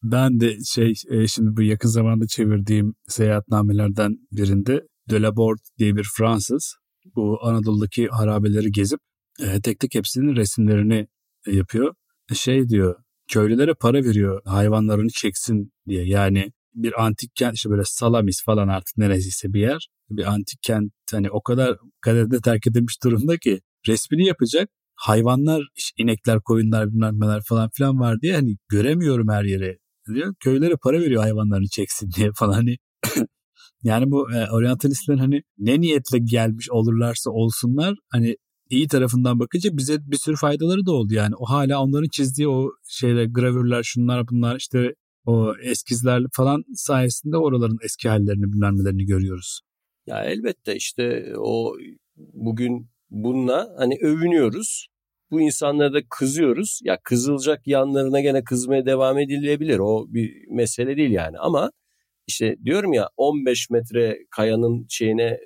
ben 0.03 0.39
de 0.39 0.57
şey 0.63 0.93
e, 1.09 1.27
şimdi 1.27 1.57
bu 1.57 1.61
yakın 1.61 1.89
zamanda 1.89 2.27
çevirdiğim 2.27 2.95
seyahatnamelerden 3.07 4.17
birinde 4.31 4.87
Delaborde 5.09 5.61
diye 5.77 5.95
bir 5.95 6.07
Fransız 6.17 6.75
bu 7.15 7.39
Anadolu'daki 7.41 8.07
harabeleri 8.07 8.71
gezip 8.71 8.99
e, 9.39 9.61
tek 9.61 9.79
tek 9.79 9.95
hepsinin 9.95 10.35
resimlerini 10.35 11.07
e, 11.47 11.55
yapıyor. 11.55 11.93
Şey 12.33 12.69
diyor 12.69 12.95
köylülere 13.27 13.73
para 13.73 14.03
veriyor 14.03 14.41
hayvanlarını 14.45 15.09
çeksin 15.09 15.71
diye. 15.87 16.05
Yani 16.05 16.51
bir 16.83 17.05
antik 17.05 17.35
kent 17.35 17.55
işte 17.55 17.69
böyle 17.69 17.81
Salamis 17.85 18.43
falan 18.45 18.67
artık 18.67 18.97
neresiyse 18.97 19.53
bir 19.53 19.61
yer. 19.61 19.89
Bir 20.09 20.23
antik 20.23 20.59
kent 20.61 20.91
hani 21.11 21.31
o 21.31 21.41
kadar 21.41 21.77
kaderde 22.01 22.41
terk 22.41 22.67
edilmiş 22.67 23.03
durumda 23.03 23.37
ki 23.37 23.59
resmini 23.87 24.27
yapacak. 24.27 24.69
Hayvanlar, 24.95 25.63
işte 25.75 26.03
inekler, 26.03 26.39
koyunlar 26.41 26.87
bilmem 26.87 27.19
neler 27.19 27.41
falan 27.47 27.69
filan 27.73 27.99
var 27.99 28.21
diye 28.21 28.35
hani 28.35 28.57
göremiyorum 28.69 29.29
her 29.29 29.43
yere 29.43 29.77
diyor. 30.13 30.33
Köylere 30.39 30.75
para 30.83 30.99
veriyor 31.01 31.21
hayvanlarını 31.21 31.67
çeksin 31.71 32.11
diye 32.17 32.29
falan 32.35 32.53
hani 32.53 32.77
yani 33.83 34.11
bu 34.11 34.31
e, 34.31 34.51
oryantalistlerin 34.51 35.17
hani 35.17 35.41
ne 35.57 35.81
niyetle 35.81 36.19
gelmiş 36.19 36.69
olurlarsa 36.71 37.29
olsunlar 37.31 37.95
hani 38.11 38.35
iyi 38.69 38.87
tarafından 38.87 39.39
bakınca 39.39 39.77
bize 39.77 39.97
bir 40.01 40.17
sürü 40.17 40.35
faydaları 40.35 40.85
da 40.85 40.91
oldu 40.91 41.13
yani. 41.13 41.35
O 41.35 41.45
hala 41.45 41.83
onların 41.83 42.09
çizdiği 42.11 42.47
o 42.47 42.69
şeyler, 42.87 43.25
gravürler, 43.25 43.83
şunlar 43.83 44.27
bunlar 44.27 44.55
işte 44.55 44.93
o 45.25 45.53
eskizler 45.63 46.21
falan 46.33 46.63
sayesinde 46.75 47.37
oraların 47.37 47.77
eski 47.83 48.09
hallerini 48.09 48.53
bilmem 48.53 48.97
görüyoruz. 49.07 49.61
Ya 50.07 50.23
elbette 50.23 50.75
işte 50.75 51.33
o 51.37 51.75
bugün 52.17 52.89
bununla 53.09 53.75
hani 53.77 53.97
övünüyoruz. 54.01 54.87
Bu 55.31 55.41
insanlara 55.41 55.93
da 55.93 55.99
kızıyoruz. 56.09 56.79
Ya 56.83 56.99
kızılacak 57.03 57.67
yanlarına 57.67 58.19
gene 58.21 58.43
kızmaya 58.43 58.85
devam 58.85 59.17
edilebilir. 59.19 59.79
O 59.79 60.05
bir 60.09 60.47
mesele 60.49 60.97
değil 60.97 61.11
yani 61.11 61.37
ama 61.39 61.71
işte 62.27 62.55
diyorum 62.65 62.93
ya 62.93 63.09
15 63.17 63.69
metre 63.69 64.17
kayanın 64.31 64.85
şeyine 64.89 65.39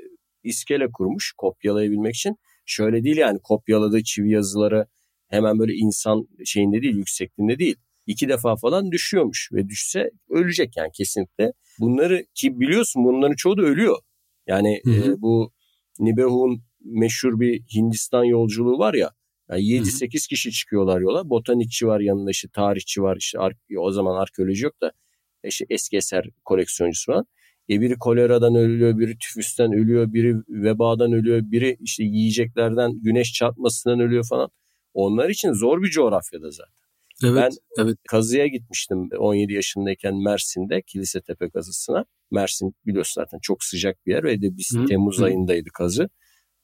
iskele 0.44 0.88
kurmuş 0.94 1.34
kopyalayabilmek 1.38 2.16
için. 2.16 2.36
Şöyle 2.66 3.04
değil 3.04 3.18
yani 3.18 3.40
kopyaladığı 3.44 4.04
çivi 4.04 4.32
yazıları 4.32 4.88
hemen 5.30 5.60
böyle 5.60 5.74
insan 5.74 6.28
şeyinde 6.46 6.82
değil 6.82 6.96
yüksekliğinde 6.96 7.60
değil. 7.60 7.76
İki 8.08 8.30
defa 8.30 8.56
falan 8.56 8.92
düşüyormuş 8.92 9.50
ve 9.54 9.70
düşse 9.70 10.10
ölecek 10.30 10.78
yani 10.78 10.90
kesinlikle. 10.94 11.54
Bunları 11.80 12.26
ki 12.34 12.60
biliyorsun 12.60 13.06
bunların 13.06 13.36
çoğu 13.36 13.58
da 13.58 13.62
ölüyor. 13.62 13.98
Yani 14.48 14.82
E, 15.08 15.22
bu 15.22 15.52
Nibehu'nun 16.00 16.64
meşhur 16.86 17.40
bir 17.40 17.62
Hindistan 17.76 18.24
yolculuğu 18.24 18.80
var 18.80 18.94
ya. 18.94 19.12
Yani 19.50 19.62
7-8 19.62 20.28
kişi 20.30 20.52
çıkıyorlar 20.52 21.02
yola. 21.02 21.30
Botanikçi 21.30 21.88
var 21.88 22.00
yanında 22.00 22.32
işte 22.32 22.48
tarihçi 22.54 23.02
var 23.02 23.18
işte 23.18 23.40
o 23.78 23.92
zaman 23.92 24.22
arkeoloji 24.22 24.64
yok 24.66 24.82
da 24.82 24.92
işte 25.44 25.66
eski 25.70 25.98
eser 25.98 26.26
koleksiyoncusu 26.46 27.12
falan. 27.12 27.26
E 27.70 27.82
biri 27.82 27.96
koleradan 28.00 28.56
ölüyor, 28.56 29.00
biri 29.00 29.18
tüfüsten 29.18 29.74
ölüyor, 29.74 30.14
biri 30.14 30.36
vebadan 30.50 31.14
ölüyor, 31.14 31.42
biri 31.44 31.78
işte 31.80 32.04
yiyeceklerden 32.04 33.02
güneş 33.02 33.34
çarpmasından 33.34 34.00
ölüyor 34.00 34.26
falan. 34.30 34.50
Onlar 34.94 35.30
için 35.30 35.54
zor 35.54 35.82
bir 35.82 35.90
coğrafyada 35.90 36.52
zaten. 36.52 36.83
Evet, 37.24 37.36
ben 37.36 37.84
evet. 37.84 37.98
kazıya 38.10 38.48
gitmiştim 38.48 39.10
17 39.20 39.54
yaşındayken 39.54 40.16
Mersin'de 40.16 40.82
Kilise 40.82 41.22
Tepe 41.22 41.50
kazısına. 41.50 42.06
Mersin 42.32 42.76
biliyorsun 42.86 43.22
zaten 43.22 43.40
çok 43.42 43.64
sıcak 43.64 44.06
bir 44.06 44.12
yer 44.12 44.24
ve 44.24 44.42
de 44.42 44.58
biz 44.58 44.72
Hı, 44.76 44.86
Temmuz 44.86 45.20
hı. 45.20 45.26
ayındaydı 45.26 45.70
kazı. 45.74 46.10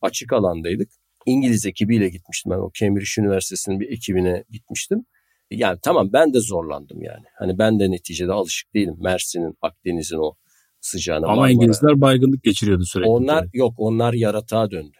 Açık 0.01 0.33
alandaydık. 0.33 0.89
İngiliz 1.25 1.65
ekibiyle 1.65 2.09
gitmiştim 2.09 2.51
ben 2.51 2.57
o 2.57 2.71
Cambridge 2.73 3.21
Üniversitesi'nin 3.21 3.79
bir 3.79 3.89
ekibine 3.89 4.43
gitmiştim. 4.49 5.05
Yani 5.51 5.79
tamam 5.81 6.13
ben 6.13 6.33
de 6.33 6.39
zorlandım 6.39 7.01
yani. 7.01 7.25
Hani 7.39 7.57
ben 7.57 7.79
de 7.79 7.91
neticede 7.91 8.31
alışık 8.31 8.73
değilim 8.73 8.95
Mersin'in, 8.99 9.57
Akdeniz'in 9.61 10.17
o 10.17 10.35
sıcağına. 10.81 11.25
Ama 11.25 11.35
Marmara. 11.35 11.51
İngilizler 11.51 12.01
baygınlık 12.01 12.43
geçiriyordu 12.43 12.83
sürekli. 12.85 13.09
Onlar 13.09 13.47
yok 13.53 13.73
onlar 13.77 14.13
yaratığa 14.13 14.71
döndü. 14.71 14.97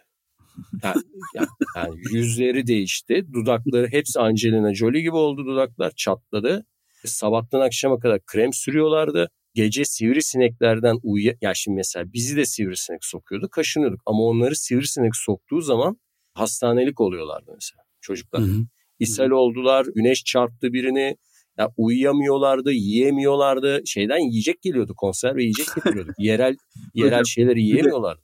Yani, 0.82 1.02
yani, 1.34 1.46
yani 1.76 1.94
yüzleri 2.12 2.66
değişti. 2.66 3.26
Dudakları 3.32 3.88
hepsi 3.88 4.20
Angelina 4.20 4.74
Jolie 4.74 5.00
gibi 5.00 5.16
oldu 5.16 5.46
dudaklar 5.46 5.92
çatladı. 5.96 6.66
Sabahtan 7.04 7.60
akşama 7.60 7.98
kadar 7.98 8.20
krem 8.26 8.52
sürüyorlardı. 8.52 9.30
Gece 9.54 9.84
sivrisineklerden 9.84 10.96
uyuya... 11.02 11.34
Ya 11.40 11.54
şimdi 11.54 11.76
mesela 11.76 12.12
bizi 12.12 12.36
de 12.36 12.44
sivrisinek 12.44 13.04
sokuyordu. 13.04 13.48
Kaşınıyorduk. 13.50 14.00
Ama 14.06 14.22
onları 14.22 14.56
sivrisinek 14.56 15.16
soktuğu 15.16 15.60
zaman 15.60 15.96
hastanelik 16.34 17.00
oluyorlardı 17.00 17.50
mesela 17.54 17.82
çocuklar. 18.00 18.42
Hı 18.42 18.44
hı. 18.44 18.64
İshal 18.98 19.30
oldular, 19.30 19.86
güneş 19.94 20.24
çarptı 20.24 20.72
birini. 20.72 21.16
Ya 21.58 21.68
uyuyamıyorlardı, 21.76 22.72
yiyemiyorlardı. 22.72 23.82
Şeyden 23.86 24.18
yiyecek 24.18 24.62
geliyordu, 24.62 24.94
konserve 24.96 25.42
yiyecek 25.42 25.66
getiriyordu. 25.74 26.12
yerel 26.18 26.56
yerel 26.94 27.24
şeyleri 27.24 27.62
yiyemiyorlardı. 27.62 28.22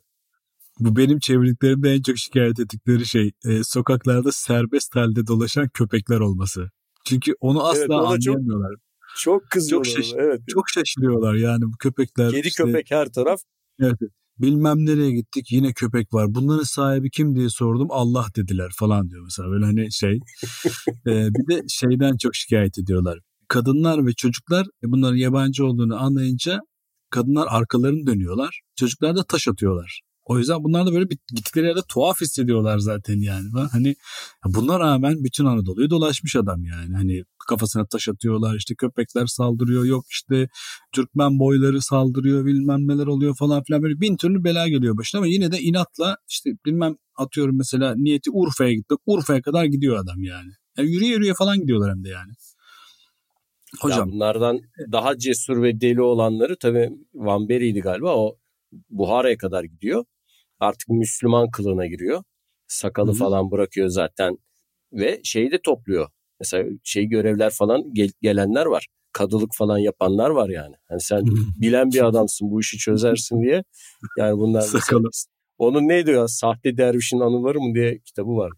Bu 0.78 0.96
benim 0.96 1.18
çevirdiklerimde 1.18 1.90
en 1.90 2.02
çok 2.02 2.18
şikayet 2.18 2.60
ettikleri 2.60 3.06
şey 3.06 3.32
e, 3.44 3.64
sokaklarda 3.64 4.32
serbest 4.32 4.96
halde 4.96 5.26
dolaşan 5.26 5.68
köpekler 5.68 6.20
olması. 6.20 6.70
Çünkü 7.04 7.34
onu 7.40 7.66
asla 7.66 7.80
evet, 7.80 7.90
anlayamıyorlar. 7.90 8.70
Çok, 9.16 9.42
çok 9.42 9.50
kızıyorlar. 9.50 9.90
Çok, 9.90 10.04
şaş- 10.04 10.14
evet. 10.18 10.40
çok 10.48 10.64
şaşırıyorlar 10.68 11.34
yani 11.34 11.62
bu 11.62 11.76
köpekler. 11.78 12.30
Kedi 12.30 12.48
işte, 12.48 12.64
köpek 12.64 12.90
her 12.90 13.12
taraf. 13.12 13.40
Evet. 13.80 13.98
Bilmem 14.38 14.86
nereye 14.86 15.10
gittik 15.10 15.52
yine 15.52 15.72
köpek 15.72 16.14
var. 16.14 16.34
Bunların 16.34 16.62
sahibi 16.62 17.10
kim 17.10 17.34
diye 17.34 17.48
sordum. 17.48 17.88
Allah 17.90 18.26
dediler 18.36 18.70
falan 18.76 19.10
diyor 19.10 19.24
mesela. 19.24 19.50
Böyle 19.50 19.64
hani 19.64 19.92
şey. 19.92 20.12
e, 21.06 21.28
bir 21.34 21.54
de 21.54 21.62
şeyden 21.68 22.16
çok 22.16 22.34
şikayet 22.34 22.78
ediyorlar. 22.78 23.18
Kadınlar 23.48 24.06
ve 24.06 24.12
çocuklar 24.12 24.66
e, 24.66 24.84
bunların 24.84 25.16
yabancı 25.16 25.66
olduğunu 25.66 26.02
anlayınca 26.02 26.60
kadınlar 27.10 27.46
arkalarını 27.50 28.06
dönüyorlar. 28.06 28.60
Çocuklar 28.76 29.16
da 29.16 29.24
taş 29.24 29.48
atıyorlar. 29.48 30.00
O 30.26 30.38
yüzden 30.38 30.64
bunlar 30.64 30.86
da 30.86 30.92
böyle 30.92 31.10
bir 31.10 31.18
gittikleri 31.34 31.66
yerde 31.66 31.80
tuhaf 31.88 32.20
hissediyorlar 32.20 32.78
zaten 32.78 33.20
yani. 33.20 33.46
Hani 33.72 33.94
buna 34.44 34.80
rağmen 34.80 35.24
bütün 35.24 35.44
Anadolu'yu 35.44 35.90
dolaşmış 35.90 36.36
adam 36.36 36.64
yani. 36.64 36.96
Hani 36.96 37.22
kafasına 37.48 37.86
taş 37.86 38.08
atıyorlar 38.08 38.56
işte 38.56 38.74
köpekler 38.74 39.26
saldırıyor 39.26 39.84
yok 39.84 40.04
işte 40.10 40.48
Türkmen 40.92 41.38
boyları 41.38 41.82
saldırıyor 41.82 42.44
bilmem 42.46 42.88
neler 42.88 43.06
oluyor 43.06 43.36
falan 43.36 43.62
filan 43.62 43.82
böyle 43.82 44.00
bin 44.00 44.16
türlü 44.16 44.44
bela 44.44 44.68
geliyor 44.68 44.98
başına 44.98 45.18
ama 45.18 45.28
yine 45.28 45.52
de 45.52 45.60
inatla 45.60 46.16
işte 46.28 46.50
bilmem 46.66 46.96
atıyorum 47.16 47.56
mesela 47.56 47.94
niyeti 47.96 48.30
Urfa'ya 48.30 48.72
gitmek 48.72 48.98
Urfa'ya 49.06 49.42
kadar 49.42 49.64
gidiyor 49.64 49.96
adam 49.96 50.22
yani. 50.22 50.50
yani 50.78 50.90
yürüye 50.90 51.10
yürüye 51.10 51.34
falan 51.34 51.60
gidiyorlar 51.60 51.90
hem 51.90 52.04
de 52.04 52.08
yani. 52.08 52.32
Hocam. 53.80 54.08
Ya 54.08 54.14
bunlardan 54.14 54.60
daha 54.92 55.18
cesur 55.18 55.62
ve 55.62 55.80
deli 55.80 56.02
olanları 56.02 56.56
tabii 56.60 56.90
Van 57.14 57.48
Beri'ydi 57.48 57.80
galiba 57.80 58.16
o 58.16 58.36
Buhara'ya 58.90 59.36
kadar 59.36 59.64
gidiyor 59.64 60.04
artık 60.60 60.88
Müslüman 60.88 61.50
kılığına 61.50 61.86
giriyor. 61.86 62.22
Sakalı 62.66 63.10
Hı-hı. 63.10 63.18
falan 63.18 63.50
bırakıyor 63.50 63.88
zaten 63.88 64.38
ve 64.92 65.20
şeyi 65.24 65.50
de 65.50 65.58
topluyor. 65.64 66.08
Mesela 66.40 66.70
şey 66.84 67.06
görevler 67.06 67.50
falan 67.50 67.94
gel- 67.94 68.12
gelenler 68.22 68.66
var. 68.66 68.86
kadılık 69.12 69.50
falan 69.54 69.78
yapanlar 69.78 70.30
var 70.30 70.48
yani. 70.48 70.74
Hani 70.88 71.00
sen 71.00 71.24
bilen 71.60 71.90
bir 71.90 72.06
adamsın 72.06 72.50
bu 72.50 72.60
işi 72.60 72.78
çözersin 72.78 73.42
diye. 73.42 73.64
Yani 74.18 74.38
bunlar 74.38 74.60
Sakalı. 74.60 75.08
Onun 75.58 75.88
neydi 75.88 76.10
ya 76.10 76.28
sahte 76.28 76.76
dervişin 76.76 77.20
anıları 77.20 77.60
mı 77.60 77.74
diye 77.74 77.98
kitabı 77.98 78.36
var. 78.36 78.52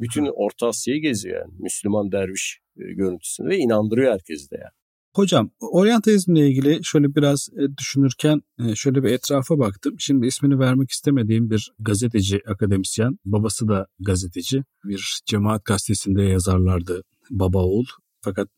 Bütün 0.00 0.26
Orta 0.34 0.68
Asya'yı 0.68 1.02
geziyor 1.02 1.40
yani. 1.40 1.52
Müslüman 1.58 2.12
derviş 2.12 2.60
e, 2.76 2.92
görüntüsünü 2.92 3.48
ve 3.48 3.58
inandırıyor 3.58 4.12
herkesi 4.12 4.50
de 4.50 4.56
yani. 4.56 4.72
Hocam 5.14 5.50
oryantalizmle 5.60 6.48
ilgili 6.48 6.80
şöyle 6.84 7.14
biraz 7.14 7.48
e, 7.52 7.76
düşünürken 7.78 8.42
e, 8.58 8.74
şöyle 8.74 9.02
bir 9.02 9.10
etrafa 9.10 9.58
baktım. 9.58 9.94
Şimdi 9.98 10.26
ismini 10.26 10.58
vermek 10.58 10.90
istemediğim 10.90 11.50
bir 11.50 11.72
gazeteci, 11.78 12.40
akademisyen, 12.48 13.18
babası 13.24 13.68
da 13.68 13.86
gazeteci. 14.00 14.64
Bir 14.84 15.20
cemaat 15.26 15.64
gazetesinde 15.64 16.22
yazarlardı 16.22 17.02
baba 17.30 17.58
oğul. 17.58 17.84
Fakat 18.20 18.48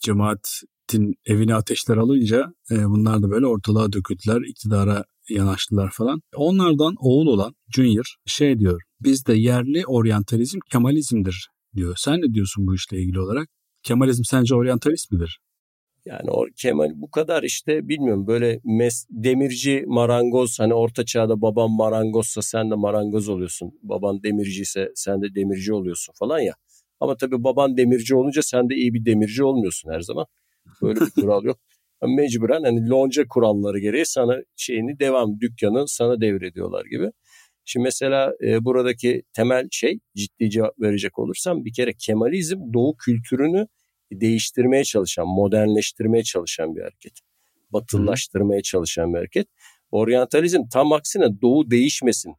cemaatin 0.00 1.14
evine 1.24 1.54
ateşler 1.54 1.96
alınca 1.96 2.54
e, 2.70 2.84
bunlar 2.84 3.22
da 3.22 3.30
böyle 3.30 3.46
ortalığa 3.46 3.92
döküldüler, 3.92 4.40
iktidara 4.48 5.04
yanaştılar 5.28 5.90
falan. 5.90 6.22
Onlardan 6.36 6.94
oğul 6.98 7.26
olan 7.26 7.54
Junior 7.74 8.16
şey 8.26 8.58
diyor. 8.58 8.82
Bizde 9.00 9.34
yerli 9.34 9.86
oryantalizm 9.86 10.58
Kemalizmdir 10.72 11.48
diyor. 11.76 11.94
Sen 11.98 12.20
ne 12.20 12.34
diyorsun 12.34 12.66
bu 12.66 12.74
işle 12.74 13.00
ilgili 13.00 13.20
olarak? 13.20 13.48
Kemalizm 13.82 14.22
sence 14.24 14.54
oryantalist 14.54 15.12
midir? 15.12 15.40
Yani 16.06 16.30
o 16.30 16.46
Kemal 16.56 16.90
bu 16.94 17.10
kadar 17.10 17.42
işte 17.42 17.88
bilmiyorum 17.88 18.26
böyle 18.26 18.60
mes, 18.64 19.06
demirci 19.10 19.84
marangoz 19.86 20.60
hani 20.60 20.74
orta 20.74 21.04
çağda 21.04 21.42
babam 21.42 21.70
marangozsa 21.70 22.42
sen 22.42 22.70
de 22.70 22.74
marangoz 22.74 23.28
oluyorsun. 23.28 23.78
Baban 23.82 24.22
demirci 24.22 24.62
ise 24.62 24.92
sen 24.94 25.22
de 25.22 25.34
demirci 25.34 25.72
oluyorsun 25.72 26.12
falan 26.18 26.38
ya. 26.38 26.54
Ama 27.00 27.16
tabii 27.16 27.44
baban 27.44 27.76
demirci 27.76 28.16
olunca 28.16 28.42
sen 28.42 28.70
de 28.70 28.74
iyi 28.74 28.94
bir 28.94 29.04
demirci 29.04 29.44
olmuyorsun 29.44 29.90
her 29.90 30.00
zaman. 30.00 30.26
Böyle 30.82 31.00
bir 31.00 31.10
kural 31.20 31.44
yok. 31.44 31.58
Mecburen 32.02 32.62
hani 32.62 32.88
lonca 32.88 33.28
kuralları 33.28 33.78
gereği 33.78 34.06
sana 34.06 34.36
şeyini 34.56 34.98
devam 34.98 35.40
dükkanı 35.40 35.88
sana 35.88 36.20
devrediyorlar 36.20 36.84
gibi. 36.84 37.10
Şimdi 37.64 37.84
mesela 37.84 38.32
e, 38.44 38.64
buradaki 38.64 39.22
temel 39.32 39.68
şey 39.70 39.98
ciddi 40.16 40.50
cevap 40.50 40.80
verecek 40.80 41.18
olursam 41.18 41.64
bir 41.64 41.72
kere 41.72 41.92
Kemalizm 41.94 42.58
Doğu 42.74 42.96
kültürünü 42.96 43.66
değiştirmeye 44.12 44.84
çalışan, 44.84 45.26
modernleştirmeye 45.26 46.22
çalışan 46.22 46.76
bir 46.76 46.80
hareket. 46.80 47.12
Batılılaştırmaya 47.70 48.62
çalışan 48.62 49.12
bir 49.12 49.18
hareket. 49.18 49.48
Oryantalizm 49.90 50.62
tam 50.72 50.92
aksine 50.92 51.40
Doğu 51.42 51.70
değişmesin, 51.70 52.34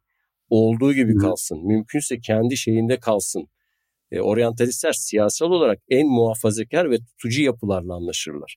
olduğu 0.50 0.92
gibi 0.94 1.16
kalsın, 1.16 1.66
mümkünse 1.66 2.20
kendi 2.20 2.56
şeyinde 2.56 3.00
kalsın. 3.00 3.48
E, 4.10 4.20
oryantalistler 4.20 4.92
siyasal 4.92 5.50
olarak 5.50 5.78
en 5.88 6.06
muhafazakar 6.06 6.90
ve 6.90 6.98
tutucu 6.98 7.42
yapılarla 7.42 7.94
anlaşırlar. 7.94 8.56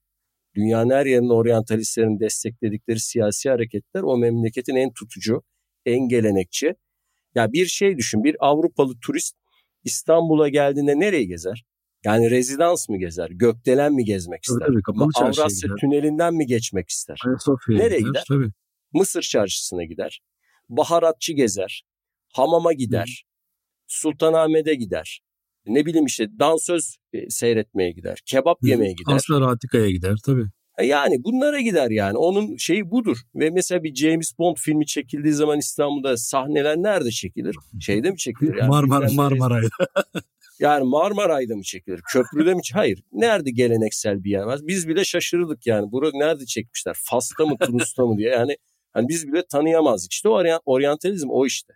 Dünyanın 0.56 0.90
her 0.90 1.06
yerinde 1.06 1.34
oryantalistlerin 1.34 2.20
destekledikleri 2.20 3.00
siyasi 3.00 3.50
hareketler 3.50 4.02
o 4.02 4.18
memleketin 4.18 4.76
en 4.76 4.94
tutucu, 4.94 5.44
en 5.86 6.00
gelenekçi. 6.00 6.76
Ya 7.36 7.54
bir 7.54 7.66
şey 7.66 7.98
düşün, 7.98 8.24
bir 8.24 8.36
Avrupalı 8.40 8.94
turist 9.06 9.36
İstanbul'a 9.84 10.50
geldiğinde 10.50 11.00
nereye 11.00 11.24
gezer? 11.24 11.64
Yani 12.06 12.32
rezidans 12.32 12.90
mı 12.90 12.98
gezer? 12.98 13.30
Gökdelen 13.30 13.94
mi 13.94 14.06
gezmek 14.06 14.44
ister? 14.44 14.68
Tabii, 14.68 14.82
kapalı 14.82 15.10
Avrasya 15.16 15.68
gider. 15.68 15.76
tünelinden 15.82 16.34
mi 16.34 16.46
geçmek 16.46 16.90
ister? 16.90 17.20
Ayasofya'ya 17.26 17.84
Nereye 17.84 17.98
gider, 17.98 18.10
gider? 18.10 18.24
Tabii. 18.28 18.52
Mısır 18.94 19.22
çarşısına 19.22 19.84
gider. 19.84 20.22
Baharatçı 20.70 21.34
gezer. 21.34 21.84
Hamama 22.34 22.74
gider. 22.74 23.26
Sultanahmet'e 23.88 24.76
gider. 24.76 25.22
Ne 25.66 25.86
bileyim 25.86 26.06
işte 26.06 26.28
dansöz 26.40 26.98
e, 27.14 27.30
seyretmeye 27.30 27.92
gider. 27.92 28.20
Kebap 28.26 28.58
yemeye 28.64 28.94
gider. 28.94 29.14
Aslar 29.14 29.42
Atika'ya 29.42 29.90
gider 29.90 30.18
tabii. 30.26 30.46
E 30.78 30.86
Yani 30.86 31.24
bunlara 31.24 31.60
gider 31.62 31.92
yani. 31.92 32.18
Onun 32.18 32.58
şeyi 32.58 32.92
budur. 32.92 33.18
Ve 33.36 33.50
mesela 33.50 33.84
bir 33.84 33.96
James 33.96 34.38
Bond 34.40 34.58
filmi 34.60 34.86
çekildiği 34.86 35.34
zaman 35.34 35.60
İstanbul'da 35.60 36.18
sahneler 36.18 36.78
nerede 36.78 37.12
çekilir? 37.12 37.56
Şeyde 37.80 38.12
mi 38.12 38.18
çekilir? 38.18 38.56
Yani 38.56 38.70
Marmara, 38.70 39.08
Marmaray'da. 39.12 39.70
Yani 40.62 40.84
Marmaray'da 40.84 41.56
mı 41.56 41.64
çekilir? 41.64 42.02
Köprüde 42.14 42.54
mi? 42.54 42.62
Hayır. 42.74 43.04
Nerede 43.12 43.52
geleneksel 43.52 44.24
bir 44.24 44.32
yer 44.32 44.44
var? 44.44 44.60
Biz 44.64 44.88
bile 44.88 45.04
şaşırdık 45.06 45.68
yani. 45.68 45.92
Burada 45.92 46.18
nerede 46.18 46.46
çekmişler? 46.46 46.96
Fas'ta 47.04 47.46
mı, 47.46 47.58
Tunus'ta 47.58 48.06
mı 48.06 48.18
diye. 48.18 48.30
Yani 48.30 48.58
hani 48.94 49.08
biz 49.08 49.28
bile 49.28 49.44
tanıyamazdık. 49.52 50.12
İşte 50.12 50.30
o 50.30 50.32
oryan- 50.32 50.62
oryantalizm 50.66 51.30
o 51.30 51.46
işte. 51.46 51.74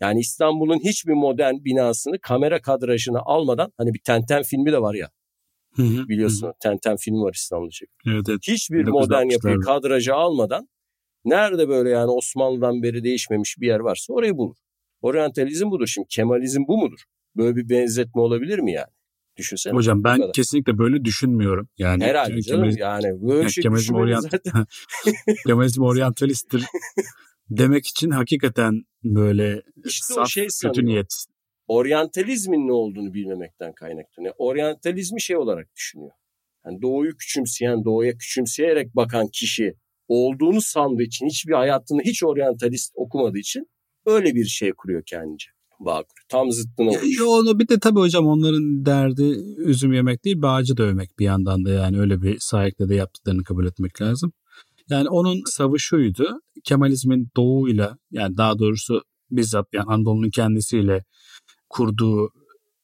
Yani 0.00 0.20
İstanbul'un 0.20 0.78
hiçbir 0.84 1.12
modern 1.12 1.54
binasını 1.64 2.18
kamera 2.20 2.62
kadrajına 2.62 3.20
almadan 3.24 3.72
hani 3.76 3.94
bir 3.94 4.00
Tenten 4.04 4.42
filmi 4.42 4.72
de 4.72 4.82
var 4.82 4.94
ya 4.94 5.10
Hı 5.76 5.82
hı, 5.82 6.08
biliyorsun. 6.08 6.52
Tenten 6.60 6.96
filmi 6.96 7.20
var 7.20 7.32
İstanbul'da 7.34 7.70
çekilmiş. 7.70 8.04
hı. 8.06 8.10
Evet, 8.10 8.28
evet. 8.28 8.40
Hiçbir 8.48 8.84
modern 8.84 9.30
yapıyı 9.30 9.54
1960'larda. 9.54 9.64
kadraja 9.64 10.14
almadan 10.14 10.68
nerede 11.24 11.68
böyle 11.68 11.90
yani 11.90 12.10
Osmanlı'dan 12.10 12.82
beri 12.82 13.04
değişmemiş 13.04 13.56
bir 13.60 13.66
yer 13.66 13.80
varsa 13.80 14.12
orayı 14.12 14.36
bulur. 14.36 14.56
Oryantalizm 15.00 15.70
budur. 15.70 15.86
Şimdi 15.86 16.08
Kemalizm 16.08 16.62
bu 16.68 16.78
mudur? 16.78 17.00
Böyle 17.36 17.56
bir 17.56 17.68
benzetme 17.68 18.20
olabilir 18.20 18.58
mi 18.58 18.72
yani? 18.72 18.90
Düşünsene. 19.36 19.74
Hocam 19.74 20.04
ben 20.04 20.16
kadar. 20.18 20.32
kesinlikle 20.32 20.78
böyle 20.78 21.04
düşünmüyorum. 21.04 21.68
Yani 21.78 22.04
Herhalde 22.04 22.42
canım 22.42 22.64
Kemalizm- 22.64 22.80
yani 22.80 23.22
böyle 23.22 23.40
Yani 23.40 23.52
şey 23.52 23.62
Kemalizm, 23.62 23.94
oryant-. 23.94 24.66
Kemalizm 25.46 25.82
oryantalisttir 25.82 26.64
demek 27.50 27.86
için 27.86 28.10
hakikaten 28.10 28.82
böyle 29.04 29.62
İşte 29.84 30.14
o 30.14 30.14
saf 30.14 30.28
şey 30.28 30.44
kötü 30.44 30.52
sanıyor. 30.56 30.84
niyet. 30.84 31.14
Oryantalizmin 31.68 32.68
ne 32.68 32.72
olduğunu 32.72 33.14
bilmemekten 33.14 33.72
kaynaklanıyor. 33.74 34.34
Oryantalizmi 34.38 35.22
şey 35.22 35.36
olarak 35.36 35.74
düşünüyor. 35.76 36.10
Yani 36.66 36.82
doğuyu 36.82 37.16
küçümseyen, 37.16 37.84
doğuya 37.84 38.12
küçümseyerek 38.18 38.96
bakan 38.96 39.28
kişi 39.28 39.74
olduğunu 40.08 40.60
sandığı 40.60 41.02
için 41.02 41.26
hiçbir 41.26 41.52
hayatını 41.52 42.02
hiç 42.02 42.22
oryantalist 42.24 42.92
okumadığı 42.94 43.38
için 43.38 43.70
öyle 44.06 44.34
bir 44.34 44.44
şey 44.44 44.72
kuruyor 44.72 45.02
kendince. 45.06 45.55
Bağ 45.80 45.92
kuruyor. 45.92 46.26
Tam 46.28 46.52
zıttına 46.52 46.90
olmuş. 46.90 47.18
ya 47.18 47.24
onu 47.24 47.58
bir 47.58 47.68
de 47.68 47.78
tabii 47.78 48.00
hocam 48.00 48.26
onların 48.26 48.86
derdi 48.86 49.36
üzüm 49.58 49.92
yemek 49.92 50.24
değil 50.24 50.42
bağcı 50.42 50.76
dövmek 50.76 51.18
bir 51.18 51.24
yandan 51.24 51.64
da 51.64 51.70
yani 51.70 52.00
öyle 52.00 52.22
bir 52.22 52.38
sahikle 52.38 52.88
de 52.88 52.94
yaptıklarını 52.94 53.44
kabul 53.44 53.66
etmek 53.66 54.02
lazım. 54.02 54.32
Yani 54.90 55.08
onun 55.08 55.42
savı 55.46 55.78
şuydu. 55.78 56.40
Kemalizmin 56.64 57.28
doğuyla 57.36 57.98
yani 58.10 58.36
daha 58.36 58.58
doğrusu 58.58 59.02
bizzat 59.30 59.66
yani 59.72 59.84
Anadolu'nun 59.88 60.30
kendisiyle 60.30 61.04
kurduğu 61.68 62.30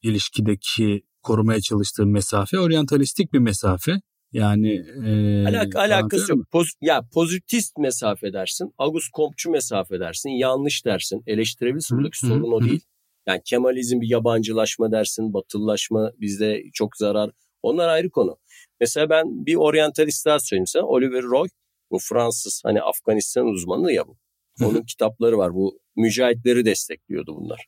ilişkideki 0.01 1.01
korumaya 1.21 1.61
çalıştığı 1.61 2.05
mesafe 2.05 2.59
oryantalistik 2.59 3.33
bir 3.33 3.39
mesafe. 3.39 4.01
Yani 4.33 4.85
e, 5.05 5.45
Alak, 5.47 5.75
alakası 5.75 6.31
yok. 6.31 6.51
Poz, 6.51 6.67
ya 6.81 7.01
pozitivist 7.13 7.77
mesafe 7.77 8.33
dersin. 8.33 8.73
Agus 8.77 9.09
Kompçu 9.09 9.51
mesafe 9.51 9.99
dersin. 9.99 10.29
Yanlış 10.29 10.85
dersin. 10.85 11.23
Eleştirebilirsin. 11.27 11.97
Buradaki 11.97 12.17
hı, 12.21 12.27
sorun 12.27 12.51
o 12.51 12.61
hı. 12.61 12.69
değil. 12.69 12.81
Yani 13.27 13.41
Kemalizm 13.45 14.01
bir 14.01 14.09
yabancılaşma 14.09 14.91
dersin. 14.91 15.33
Batılılaşma 15.33 16.11
bizde 16.19 16.63
çok 16.73 16.97
zarar. 16.97 17.31
Onlar 17.61 17.89
ayrı 17.89 18.09
konu. 18.09 18.37
Mesela 18.79 19.09
ben 19.09 19.45
bir 19.45 19.55
oryantalist 19.55 20.25
daha 20.25 20.39
söyleyeyim 20.39 20.67
sana. 20.67 20.83
Oliver 20.83 21.23
Roy. 21.23 21.47
Bu 21.91 21.99
Fransız 21.99 22.61
hani 22.65 22.81
Afganistan 22.81 23.45
uzmanı 23.45 23.91
ya 23.91 24.07
bu. 24.07 24.17
Onun 24.61 24.83
kitapları 24.83 25.37
var. 25.37 25.53
Bu 25.53 25.79
mücahitleri 25.95 26.65
destekliyordu 26.65 27.35
bunlar. 27.35 27.65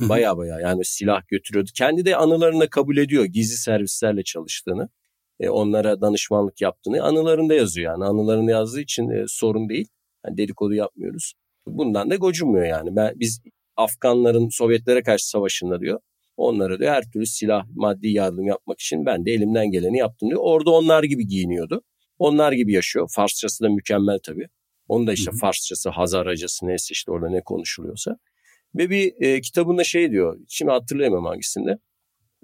Baya 0.00 0.36
baya 0.36 0.60
yani 0.60 0.84
silah 0.84 1.28
götürüyordu. 1.28 1.70
Kendi 1.74 2.04
de 2.04 2.16
anılarında 2.16 2.70
kabul 2.70 2.96
ediyor 2.96 3.24
gizli 3.24 3.56
servislerle 3.56 4.24
çalıştığını. 4.24 4.88
E, 5.40 5.48
onlara 5.48 6.00
danışmanlık 6.00 6.60
yaptığını 6.60 7.02
anılarında 7.02 7.54
yazıyor 7.54 7.92
yani. 7.92 8.04
Anılarında 8.04 8.50
yazdığı 8.50 8.80
için 8.80 9.10
e, 9.10 9.24
sorun 9.28 9.68
değil. 9.68 9.88
Yani 10.26 10.36
dedikodu 10.36 10.74
yapmıyoruz. 10.74 11.34
Bundan 11.66 12.10
da 12.10 12.16
gocunmuyor 12.16 12.66
yani. 12.66 12.96
Ben 12.96 13.12
biz 13.16 13.42
Afganların 13.76 14.48
Sovyetlere 14.48 15.02
karşı 15.02 15.28
savaşında 15.28 15.80
diyor. 15.80 16.00
Onlara 16.36 16.78
diyor 16.78 16.90
her 16.90 17.10
türlü 17.10 17.26
silah, 17.26 17.66
maddi 17.74 18.08
yardım 18.08 18.46
yapmak 18.46 18.80
için 18.80 19.06
ben 19.06 19.26
de 19.26 19.32
elimden 19.32 19.70
geleni 19.70 19.98
yaptım 19.98 20.28
diyor. 20.30 20.40
Orada 20.44 20.70
onlar 20.70 21.02
gibi 21.02 21.26
giyiniyordu. 21.26 21.82
Onlar 22.18 22.52
gibi 22.52 22.72
yaşıyor. 22.72 23.08
Farsçası 23.14 23.64
da 23.64 23.68
mükemmel 23.68 24.18
tabii. 24.26 24.48
Onun 24.88 25.06
da 25.06 25.12
işte 25.12 25.30
Hı 25.30 25.34
hı. 25.34 25.38
Farsçası, 25.38 25.90
Hazaracası 25.90 26.66
neyse 26.66 26.86
işte 26.92 27.12
orada 27.12 27.30
ne 27.30 27.40
konuşuluyorsa. 27.40 28.16
Ve 28.74 28.90
bir 28.90 29.12
e, 29.20 29.40
kitabında 29.40 29.84
şey 29.84 30.10
diyor. 30.10 30.38
Şimdi 30.48 30.72
hatırlayamam 30.72 31.24
hangisinde. 31.24 31.78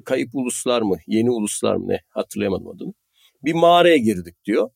Kayıp 0.05 0.31
uluslar 0.35 0.83
mı? 0.83 0.97
Yeni 1.07 1.31
uluslar 1.31 1.77
mı? 1.77 1.89
Ne? 1.89 2.01
Hatırlayamadım 2.09 2.69
adını. 2.69 2.95
Bir 3.45 3.55
mağaraya 3.55 3.97
girdik 3.97 4.45
diyor. 4.45 4.71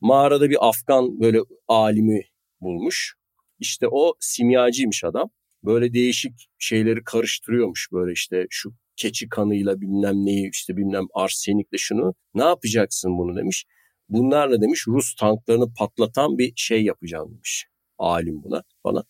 Mağarada 0.00 0.50
bir 0.50 0.68
Afgan 0.68 1.20
böyle 1.20 1.40
alimi 1.68 2.22
bulmuş. 2.60 3.14
İşte 3.58 3.88
o 3.90 4.14
simyacıymış 4.20 5.04
adam. 5.04 5.30
Böyle 5.64 5.94
değişik 5.94 6.32
şeyleri 6.58 7.04
karıştırıyormuş. 7.04 7.88
Böyle 7.92 8.12
işte 8.12 8.46
şu 8.50 8.72
keçi 8.96 9.28
kanıyla 9.28 9.80
bilmem 9.80 10.26
neyi 10.26 10.50
işte 10.50 10.76
bilmem 10.76 11.06
arsenikle 11.14 11.78
şunu. 11.78 12.14
Ne 12.34 12.44
yapacaksın 12.44 13.18
bunu 13.18 13.36
demiş. 13.36 13.64
Bunlarla 14.08 14.60
demiş 14.60 14.84
Rus 14.88 15.14
tanklarını 15.14 15.74
patlatan 15.74 16.38
bir 16.38 16.52
şey 16.56 16.84
yapacağım 16.84 17.30
demiş. 17.34 17.66
Alim 17.98 18.42
buna 18.42 18.62
falan. 18.82 19.04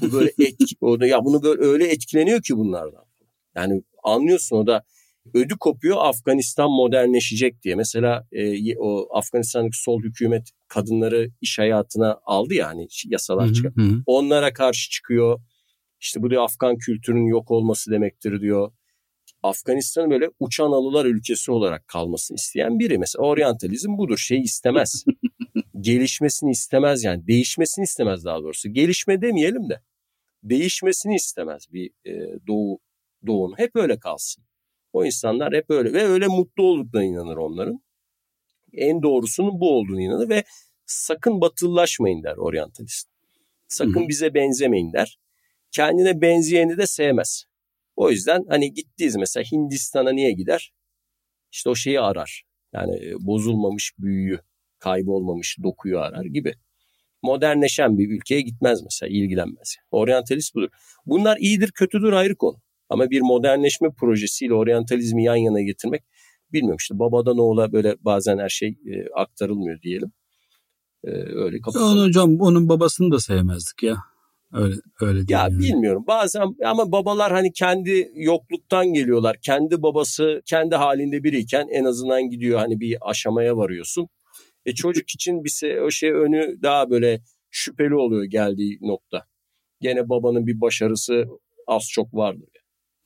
Bu 0.00 0.12
böyle 0.12 0.30
etki, 0.38 0.76
ya 1.10 1.24
bunu 1.24 1.42
böyle 1.42 1.62
öyle 1.62 1.86
etkileniyor 1.88 2.42
ki 2.42 2.56
bunlardan. 2.56 3.04
Yani 3.54 3.82
anlıyorsun 4.02 4.56
o 4.56 4.66
da 4.66 4.84
ödü 5.34 5.54
kopuyor 5.60 5.96
Afganistan 6.00 6.70
modernleşecek 6.70 7.62
diye. 7.62 7.74
Mesela 7.74 8.26
e, 8.32 8.76
o 8.78 9.08
Afganistan'daki 9.18 9.82
sol 9.82 10.02
hükümet 10.02 10.50
kadınları 10.68 11.30
iş 11.40 11.58
hayatına 11.58 12.20
aldı 12.24 12.54
ya 12.54 12.68
hani 12.68 12.88
yasalar 13.06 13.52
çıkar. 13.52 13.72
Onlara 14.06 14.52
karşı 14.52 14.90
çıkıyor. 14.90 15.40
İşte 16.00 16.22
bu 16.22 16.30
diyor 16.30 16.42
Afgan 16.44 16.78
kültürünün 16.78 17.26
yok 17.26 17.50
olması 17.50 17.90
demektir 17.90 18.40
diyor. 18.40 18.72
Afganistan'ın 19.42 20.10
böyle 20.10 20.30
uçan 20.40 20.72
alılar 20.72 21.04
ülkesi 21.04 21.50
olarak 21.50 21.88
kalmasını 21.88 22.34
isteyen 22.34 22.78
biri. 22.78 22.98
Mesela 22.98 23.22
oryantalizm 23.22 23.98
budur. 23.98 24.18
Şey 24.18 24.40
istemez. 24.40 25.04
Gelişmesini 25.80 26.50
istemez 26.50 27.04
yani. 27.04 27.26
Değişmesini 27.26 27.82
istemez 27.82 28.24
daha 28.24 28.38
doğrusu. 28.38 28.72
Gelişme 28.72 29.22
demeyelim 29.22 29.70
de. 29.70 29.80
Değişmesini 30.42 31.14
istemez 31.14 31.66
bir 31.72 31.90
e, 32.04 32.12
doğu 32.46 32.78
doğun. 33.26 33.54
Hep 33.58 33.70
öyle 33.76 33.98
kalsın. 33.98 34.44
O 34.96 35.04
insanlar 35.04 35.54
hep 35.54 35.70
öyle 35.70 35.92
ve 35.92 36.04
öyle 36.04 36.26
mutlu 36.26 36.62
olduklarına 36.62 37.06
inanır 37.06 37.36
onların. 37.36 37.80
En 38.72 39.02
doğrusunun 39.02 39.60
bu 39.60 39.70
olduğunu 39.70 40.00
inanır 40.00 40.28
ve 40.28 40.44
sakın 40.86 41.40
batılılaşmayın 41.40 42.22
der 42.22 42.36
oryantalist. 42.36 43.08
Sakın 43.68 44.00
Hı-hı. 44.00 44.08
bize 44.08 44.34
benzemeyin 44.34 44.92
der. 44.92 45.18
Kendine 45.70 46.20
benzeyeni 46.20 46.76
de 46.76 46.86
sevmez. 46.86 47.44
O 47.96 48.10
yüzden 48.10 48.44
hani 48.48 48.74
gittiğiz 48.74 49.16
mesela 49.16 49.44
Hindistan'a 49.52 50.12
niye 50.12 50.32
gider? 50.32 50.72
İşte 51.52 51.70
o 51.70 51.74
şeyi 51.74 52.00
arar. 52.00 52.44
Yani 52.72 52.96
e, 52.96 53.14
bozulmamış 53.26 53.92
büyüyü, 53.98 54.40
kaybolmamış 54.78 55.56
dokuyu 55.62 55.98
arar 55.98 56.24
gibi. 56.24 56.54
Modernleşen 57.22 57.98
bir 57.98 58.10
ülkeye 58.10 58.40
gitmez 58.40 58.82
mesela, 58.82 59.10
ilgilenmez. 59.10 59.76
Oryantalist 59.90 60.54
budur. 60.54 60.68
Bunlar 61.06 61.36
iyidir, 61.36 61.72
kötüdür 61.72 62.12
ayrı 62.12 62.36
konu. 62.36 62.65
Ama 62.88 63.10
bir 63.10 63.20
modernleşme 63.20 63.88
projesiyle 63.90 64.54
oryantalizmi 64.54 65.24
yan 65.24 65.36
yana 65.36 65.60
getirmek 65.62 66.02
bilmiyorum 66.52 66.76
işte 66.80 66.98
babadan 66.98 67.38
oğula 67.38 67.72
böyle 67.72 67.96
bazen 68.00 68.38
her 68.38 68.48
şey 68.48 68.68
e, 68.68 69.06
aktarılmıyor 69.14 69.82
diyelim. 69.82 70.12
E, 71.04 71.10
öyle 71.10 71.60
kapatalım. 71.60 72.06
Hocam 72.06 72.40
onun 72.40 72.68
babasını 72.68 73.10
da 73.10 73.20
sevmezdik 73.20 73.82
ya. 73.82 73.96
Öyle 74.52 74.74
öyle 75.00 75.18
Ya 75.18 75.38
yani. 75.38 75.58
bilmiyorum. 75.58 76.04
Bazen 76.06 76.42
ama 76.64 76.92
babalar 76.92 77.32
hani 77.32 77.52
kendi 77.52 78.10
yokluktan 78.14 78.92
geliyorlar. 78.92 79.36
Kendi 79.42 79.82
babası 79.82 80.42
kendi 80.46 80.74
halinde 80.74 81.24
biriyken 81.24 81.66
en 81.72 81.84
azından 81.84 82.22
gidiyor 82.30 82.58
hani 82.58 82.80
bir 82.80 82.98
aşamaya 83.00 83.56
varıyorsun. 83.56 84.08
E 84.66 84.74
çocuk 84.74 85.10
için 85.10 85.44
bir 85.44 85.50
şey, 85.50 85.80
o 85.80 85.90
şey 85.90 86.12
önü 86.12 86.62
daha 86.62 86.90
böyle 86.90 87.20
şüpheli 87.50 87.94
oluyor 87.94 88.24
geldiği 88.24 88.78
nokta. 88.80 89.26
Gene 89.80 90.08
babanın 90.08 90.46
bir 90.46 90.60
başarısı 90.60 91.24
az 91.66 91.88
çok 91.90 92.14
vardır. 92.14 92.48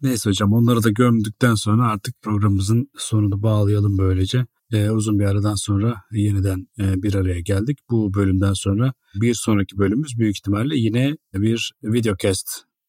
Neyse 0.03 0.31
hocam 0.31 0.53
onları 0.53 0.83
da 0.83 0.91
gömdükten 0.91 1.55
sonra 1.55 1.91
artık 1.91 2.23
programımızın 2.23 2.91
sonunu 2.99 3.43
bağlayalım 3.43 3.99
böylece. 3.99 4.47
Ee, 4.73 4.91
uzun 4.91 5.19
bir 5.19 5.25
aradan 5.25 5.55
sonra 5.55 6.03
yeniden 6.13 6.67
e, 6.79 7.03
bir 7.03 7.15
araya 7.15 7.41
geldik. 7.41 7.79
Bu 7.91 8.15
bölümden 8.15 8.53
sonra 8.53 8.93
bir 9.15 9.35
sonraki 9.35 9.79
bölümümüz 9.79 10.19
büyük 10.19 10.37
ihtimalle 10.37 10.77
yine 10.77 11.17
bir 11.35 11.73
videocast 11.83 12.47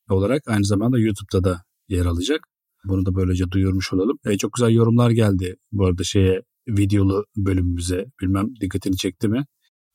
olarak 0.09 0.43
aynı 0.47 0.65
zamanda 0.65 0.99
YouTube'da 0.99 1.43
da 1.43 1.61
yer 1.87 2.05
alacak. 2.05 2.47
Bunu 2.85 3.05
da 3.05 3.15
böylece 3.15 3.51
duyurmuş 3.51 3.93
olalım. 3.93 4.19
E, 4.25 4.37
çok 4.37 4.53
güzel 4.53 4.71
yorumlar 4.71 5.11
geldi 5.11 5.55
bu 5.71 5.85
arada 5.85 6.03
şeye 6.03 6.41
videolu 6.67 7.25
bölümümüze. 7.37 8.05
Bilmem 8.21 8.47
dikkatini 8.61 8.97
çekti 8.97 9.27
mi? 9.27 9.45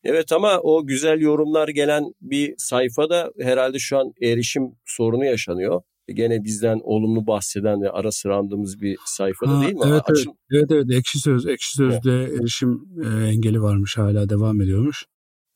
Evet 0.04 0.32
ama 0.32 0.60
o 0.62 0.86
güzel 0.86 1.20
yorumlar 1.20 1.68
gelen 1.68 2.04
bir 2.20 2.54
sayfada 2.58 3.32
herhalde 3.40 3.78
şu 3.78 3.98
an 3.98 4.12
erişim 4.22 4.62
sorunu 4.84 5.24
yaşanıyor 5.24 5.82
gene 6.12 6.44
bizden 6.44 6.80
olumlu 6.82 7.26
bahseden 7.26 7.82
ve 7.82 7.90
ara 7.90 8.12
sıra 8.12 8.36
andığımız 8.36 8.80
bir 8.80 8.98
sayfada 9.04 9.58
ha, 9.58 9.62
değil 9.62 9.74
mi? 9.74 9.80
Evet, 9.86 10.02
Açın... 10.10 10.34
evet, 10.50 10.70
evet, 10.70 10.86
evet. 10.88 10.98
Ekşi 10.98 11.18
Söz, 11.18 11.46
Ekşi 11.46 11.76
Söz'de 11.76 12.12
evet. 12.12 12.40
erişim 12.40 12.80
e, 13.04 13.28
engeli 13.28 13.62
varmış 13.62 13.98
hala 13.98 14.28
devam 14.28 14.60
ediyormuş. 14.60 15.04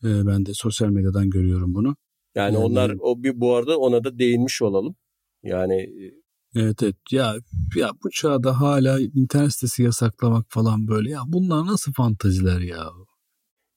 E, 0.05 0.09
ben 0.27 0.47
de 0.47 0.55
sosyal 0.55 0.89
medyadan 0.89 1.31
görüyorum 1.31 1.75
bunu. 1.75 1.97
Yani, 2.35 2.55
yani 2.55 2.65
onlar 2.65 2.95
o 3.01 3.23
bir 3.23 3.41
bu 3.41 3.55
arada 3.55 3.79
ona 3.79 4.05
da 4.05 4.19
değinmiş 4.19 4.63
olalım. 4.63 4.97
Yani 5.43 5.75
e, 5.75 6.21
Evet 6.57 6.83
evet 6.83 6.97
ya 7.11 7.35
ya 7.77 7.91
bu 8.05 8.11
çağda 8.11 8.61
hala 8.61 9.01
internet 9.01 9.53
sitesi 9.53 9.83
yasaklamak 9.83 10.47
falan 10.49 10.89
böyle 10.89 11.11
ya 11.11 11.21
bunlar 11.27 11.67
nasıl 11.67 11.93
fantaziler 11.93 12.61
ya? 12.61 12.91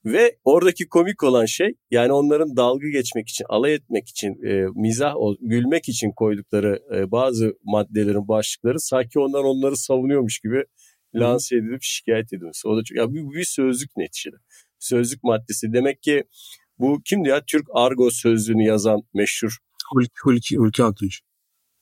Ve 0.06 0.38
oradaki 0.44 0.88
komik 0.90 1.24
olan 1.24 1.46
şey 1.46 1.74
yani 1.92 2.12
onların 2.12 2.56
dalga 2.58 2.90
geçmek 2.90 3.30
için, 3.30 3.46
alay 3.50 3.74
etmek 3.74 4.10
için, 4.10 4.44
e, 4.48 4.66
mizah, 4.76 5.16
o, 5.16 5.36
gülmek 5.42 5.90
için 5.90 6.12
koydukları 6.12 6.80
e, 6.96 7.12
bazı 7.12 7.54
maddelerin 7.64 8.28
başlıkları 8.28 8.80
sanki 8.80 9.20
onlar 9.20 9.44
onları 9.44 9.78
savunuyormuş 9.78 10.40
gibi 10.40 10.64
lanse 11.16 11.56
edilip 11.56 11.84
şikayet 11.84 12.34
edilmesi. 12.34 12.68
O 12.68 12.78
da 12.78 12.84
çok, 12.84 12.98
ya 12.98 13.14
bir, 13.14 13.22
bir 13.40 13.44
sözlük 13.44 13.98
neticede. 13.98 14.36
Sözlük 14.80 15.24
maddesi. 15.24 15.74
Demek 15.74 16.02
ki 16.02 16.24
bu 16.80 17.02
kimdi 17.06 17.30
ya? 17.30 17.44
Türk 17.48 17.68
argo 17.74 18.10
sözlüğünü 18.12 18.64
yazan 18.64 19.02
meşhur. 19.14 19.58
Hulki, 19.94 20.12
Hulki, 20.24 20.58
Hulki 20.58 20.84
Altunç. 20.84 21.22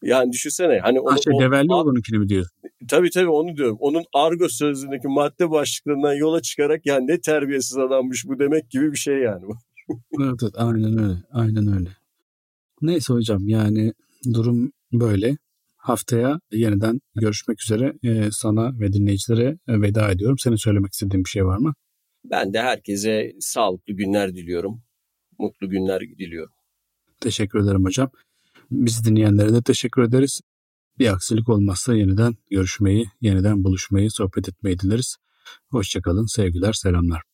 Yani 0.04 0.32
düşünsene. 0.32 0.80
Hani 0.80 1.00
onu, 1.00 1.12
ha 1.12 1.18
şey, 1.18 1.34
Develli 1.40 1.74
olanınkini 1.74 2.20
mi 2.20 2.30
diyorsun? 2.30 2.58
Tabii 2.88 3.10
tabii 3.10 3.30
onu 3.30 3.58
diyorum. 3.58 3.78
Onun 3.80 4.04
argo 4.14 4.50
sözlüğündeki 4.50 5.08
madde 5.08 5.52
başlıklarından 5.52 6.14
yola 6.14 6.42
çıkarak 6.42 6.86
yani 6.86 7.08
ne 7.08 7.22
terbiyesiz 7.22 7.78
adammış 7.78 8.26
bu 8.28 8.40
demek 8.40 8.70
gibi 8.70 8.92
bir 8.92 8.98
şey 8.98 9.18
yani. 9.18 9.44
evet, 10.20 10.40
evet 10.44 10.54
aynen 10.56 11.04
öyle. 11.04 11.18
Aynen 11.32 11.74
öyle. 11.74 11.90
Neyse 12.82 13.14
hocam 13.14 13.48
yani 13.48 13.94
durum 14.34 14.72
böyle. 14.94 15.38
Haftaya 15.76 16.40
yeniden 16.52 17.02
görüşmek 17.16 17.62
üzere. 17.62 17.94
Ee, 18.04 18.30
sana 18.32 18.80
ve 18.80 18.94
dinleyicilere 18.94 19.58
veda 19.68 20.12
ediyorum. 20.12 20.38
Senin 20.38 20.56
söylemek 20.56 20.94
istediğin 20.94 21.24
bir 21.24 21.30
şey 21.30 21.46
var 21.46 21.58
mı? 21.58 21.74
Ben 22.26 22.54
de 22.54 22.62
herkese 22.62 23.34
sağlıklı 23.40 23.94
günler 23.94 24.36
diliyorum. 24.36 24.82
Mutlu 25.40 25.70
günler 25.70 26.02
diliyorum. 26.02 26.54
Teşekkür 27.20 27.60
ederim 27.60 27.86
hocam. 27.86 28.10
Bizi 28.72 29.04
dinleyenlere 29.04 29.54
de 29.54 29.62
teşekkür 29.62 30.02
ederiz. 30.02 30.42
Bir 31.00 31.14
aksilik 31.14 31.50
olmazsa 31.50 31.96
yeniden 31.96 32.36
görüşmeyi, 32.50 33.06
yeniden 33.22 33.64
buluşmayı, 33.64 34.12
sohbet 34.12 34.50
etmeyi 34.50 34.80
dileriz. 34.80 35.18
Hoşçakalın, 35.70 36.26
sevgiler, 36.26 36.74
selamlar. 36.74 37.31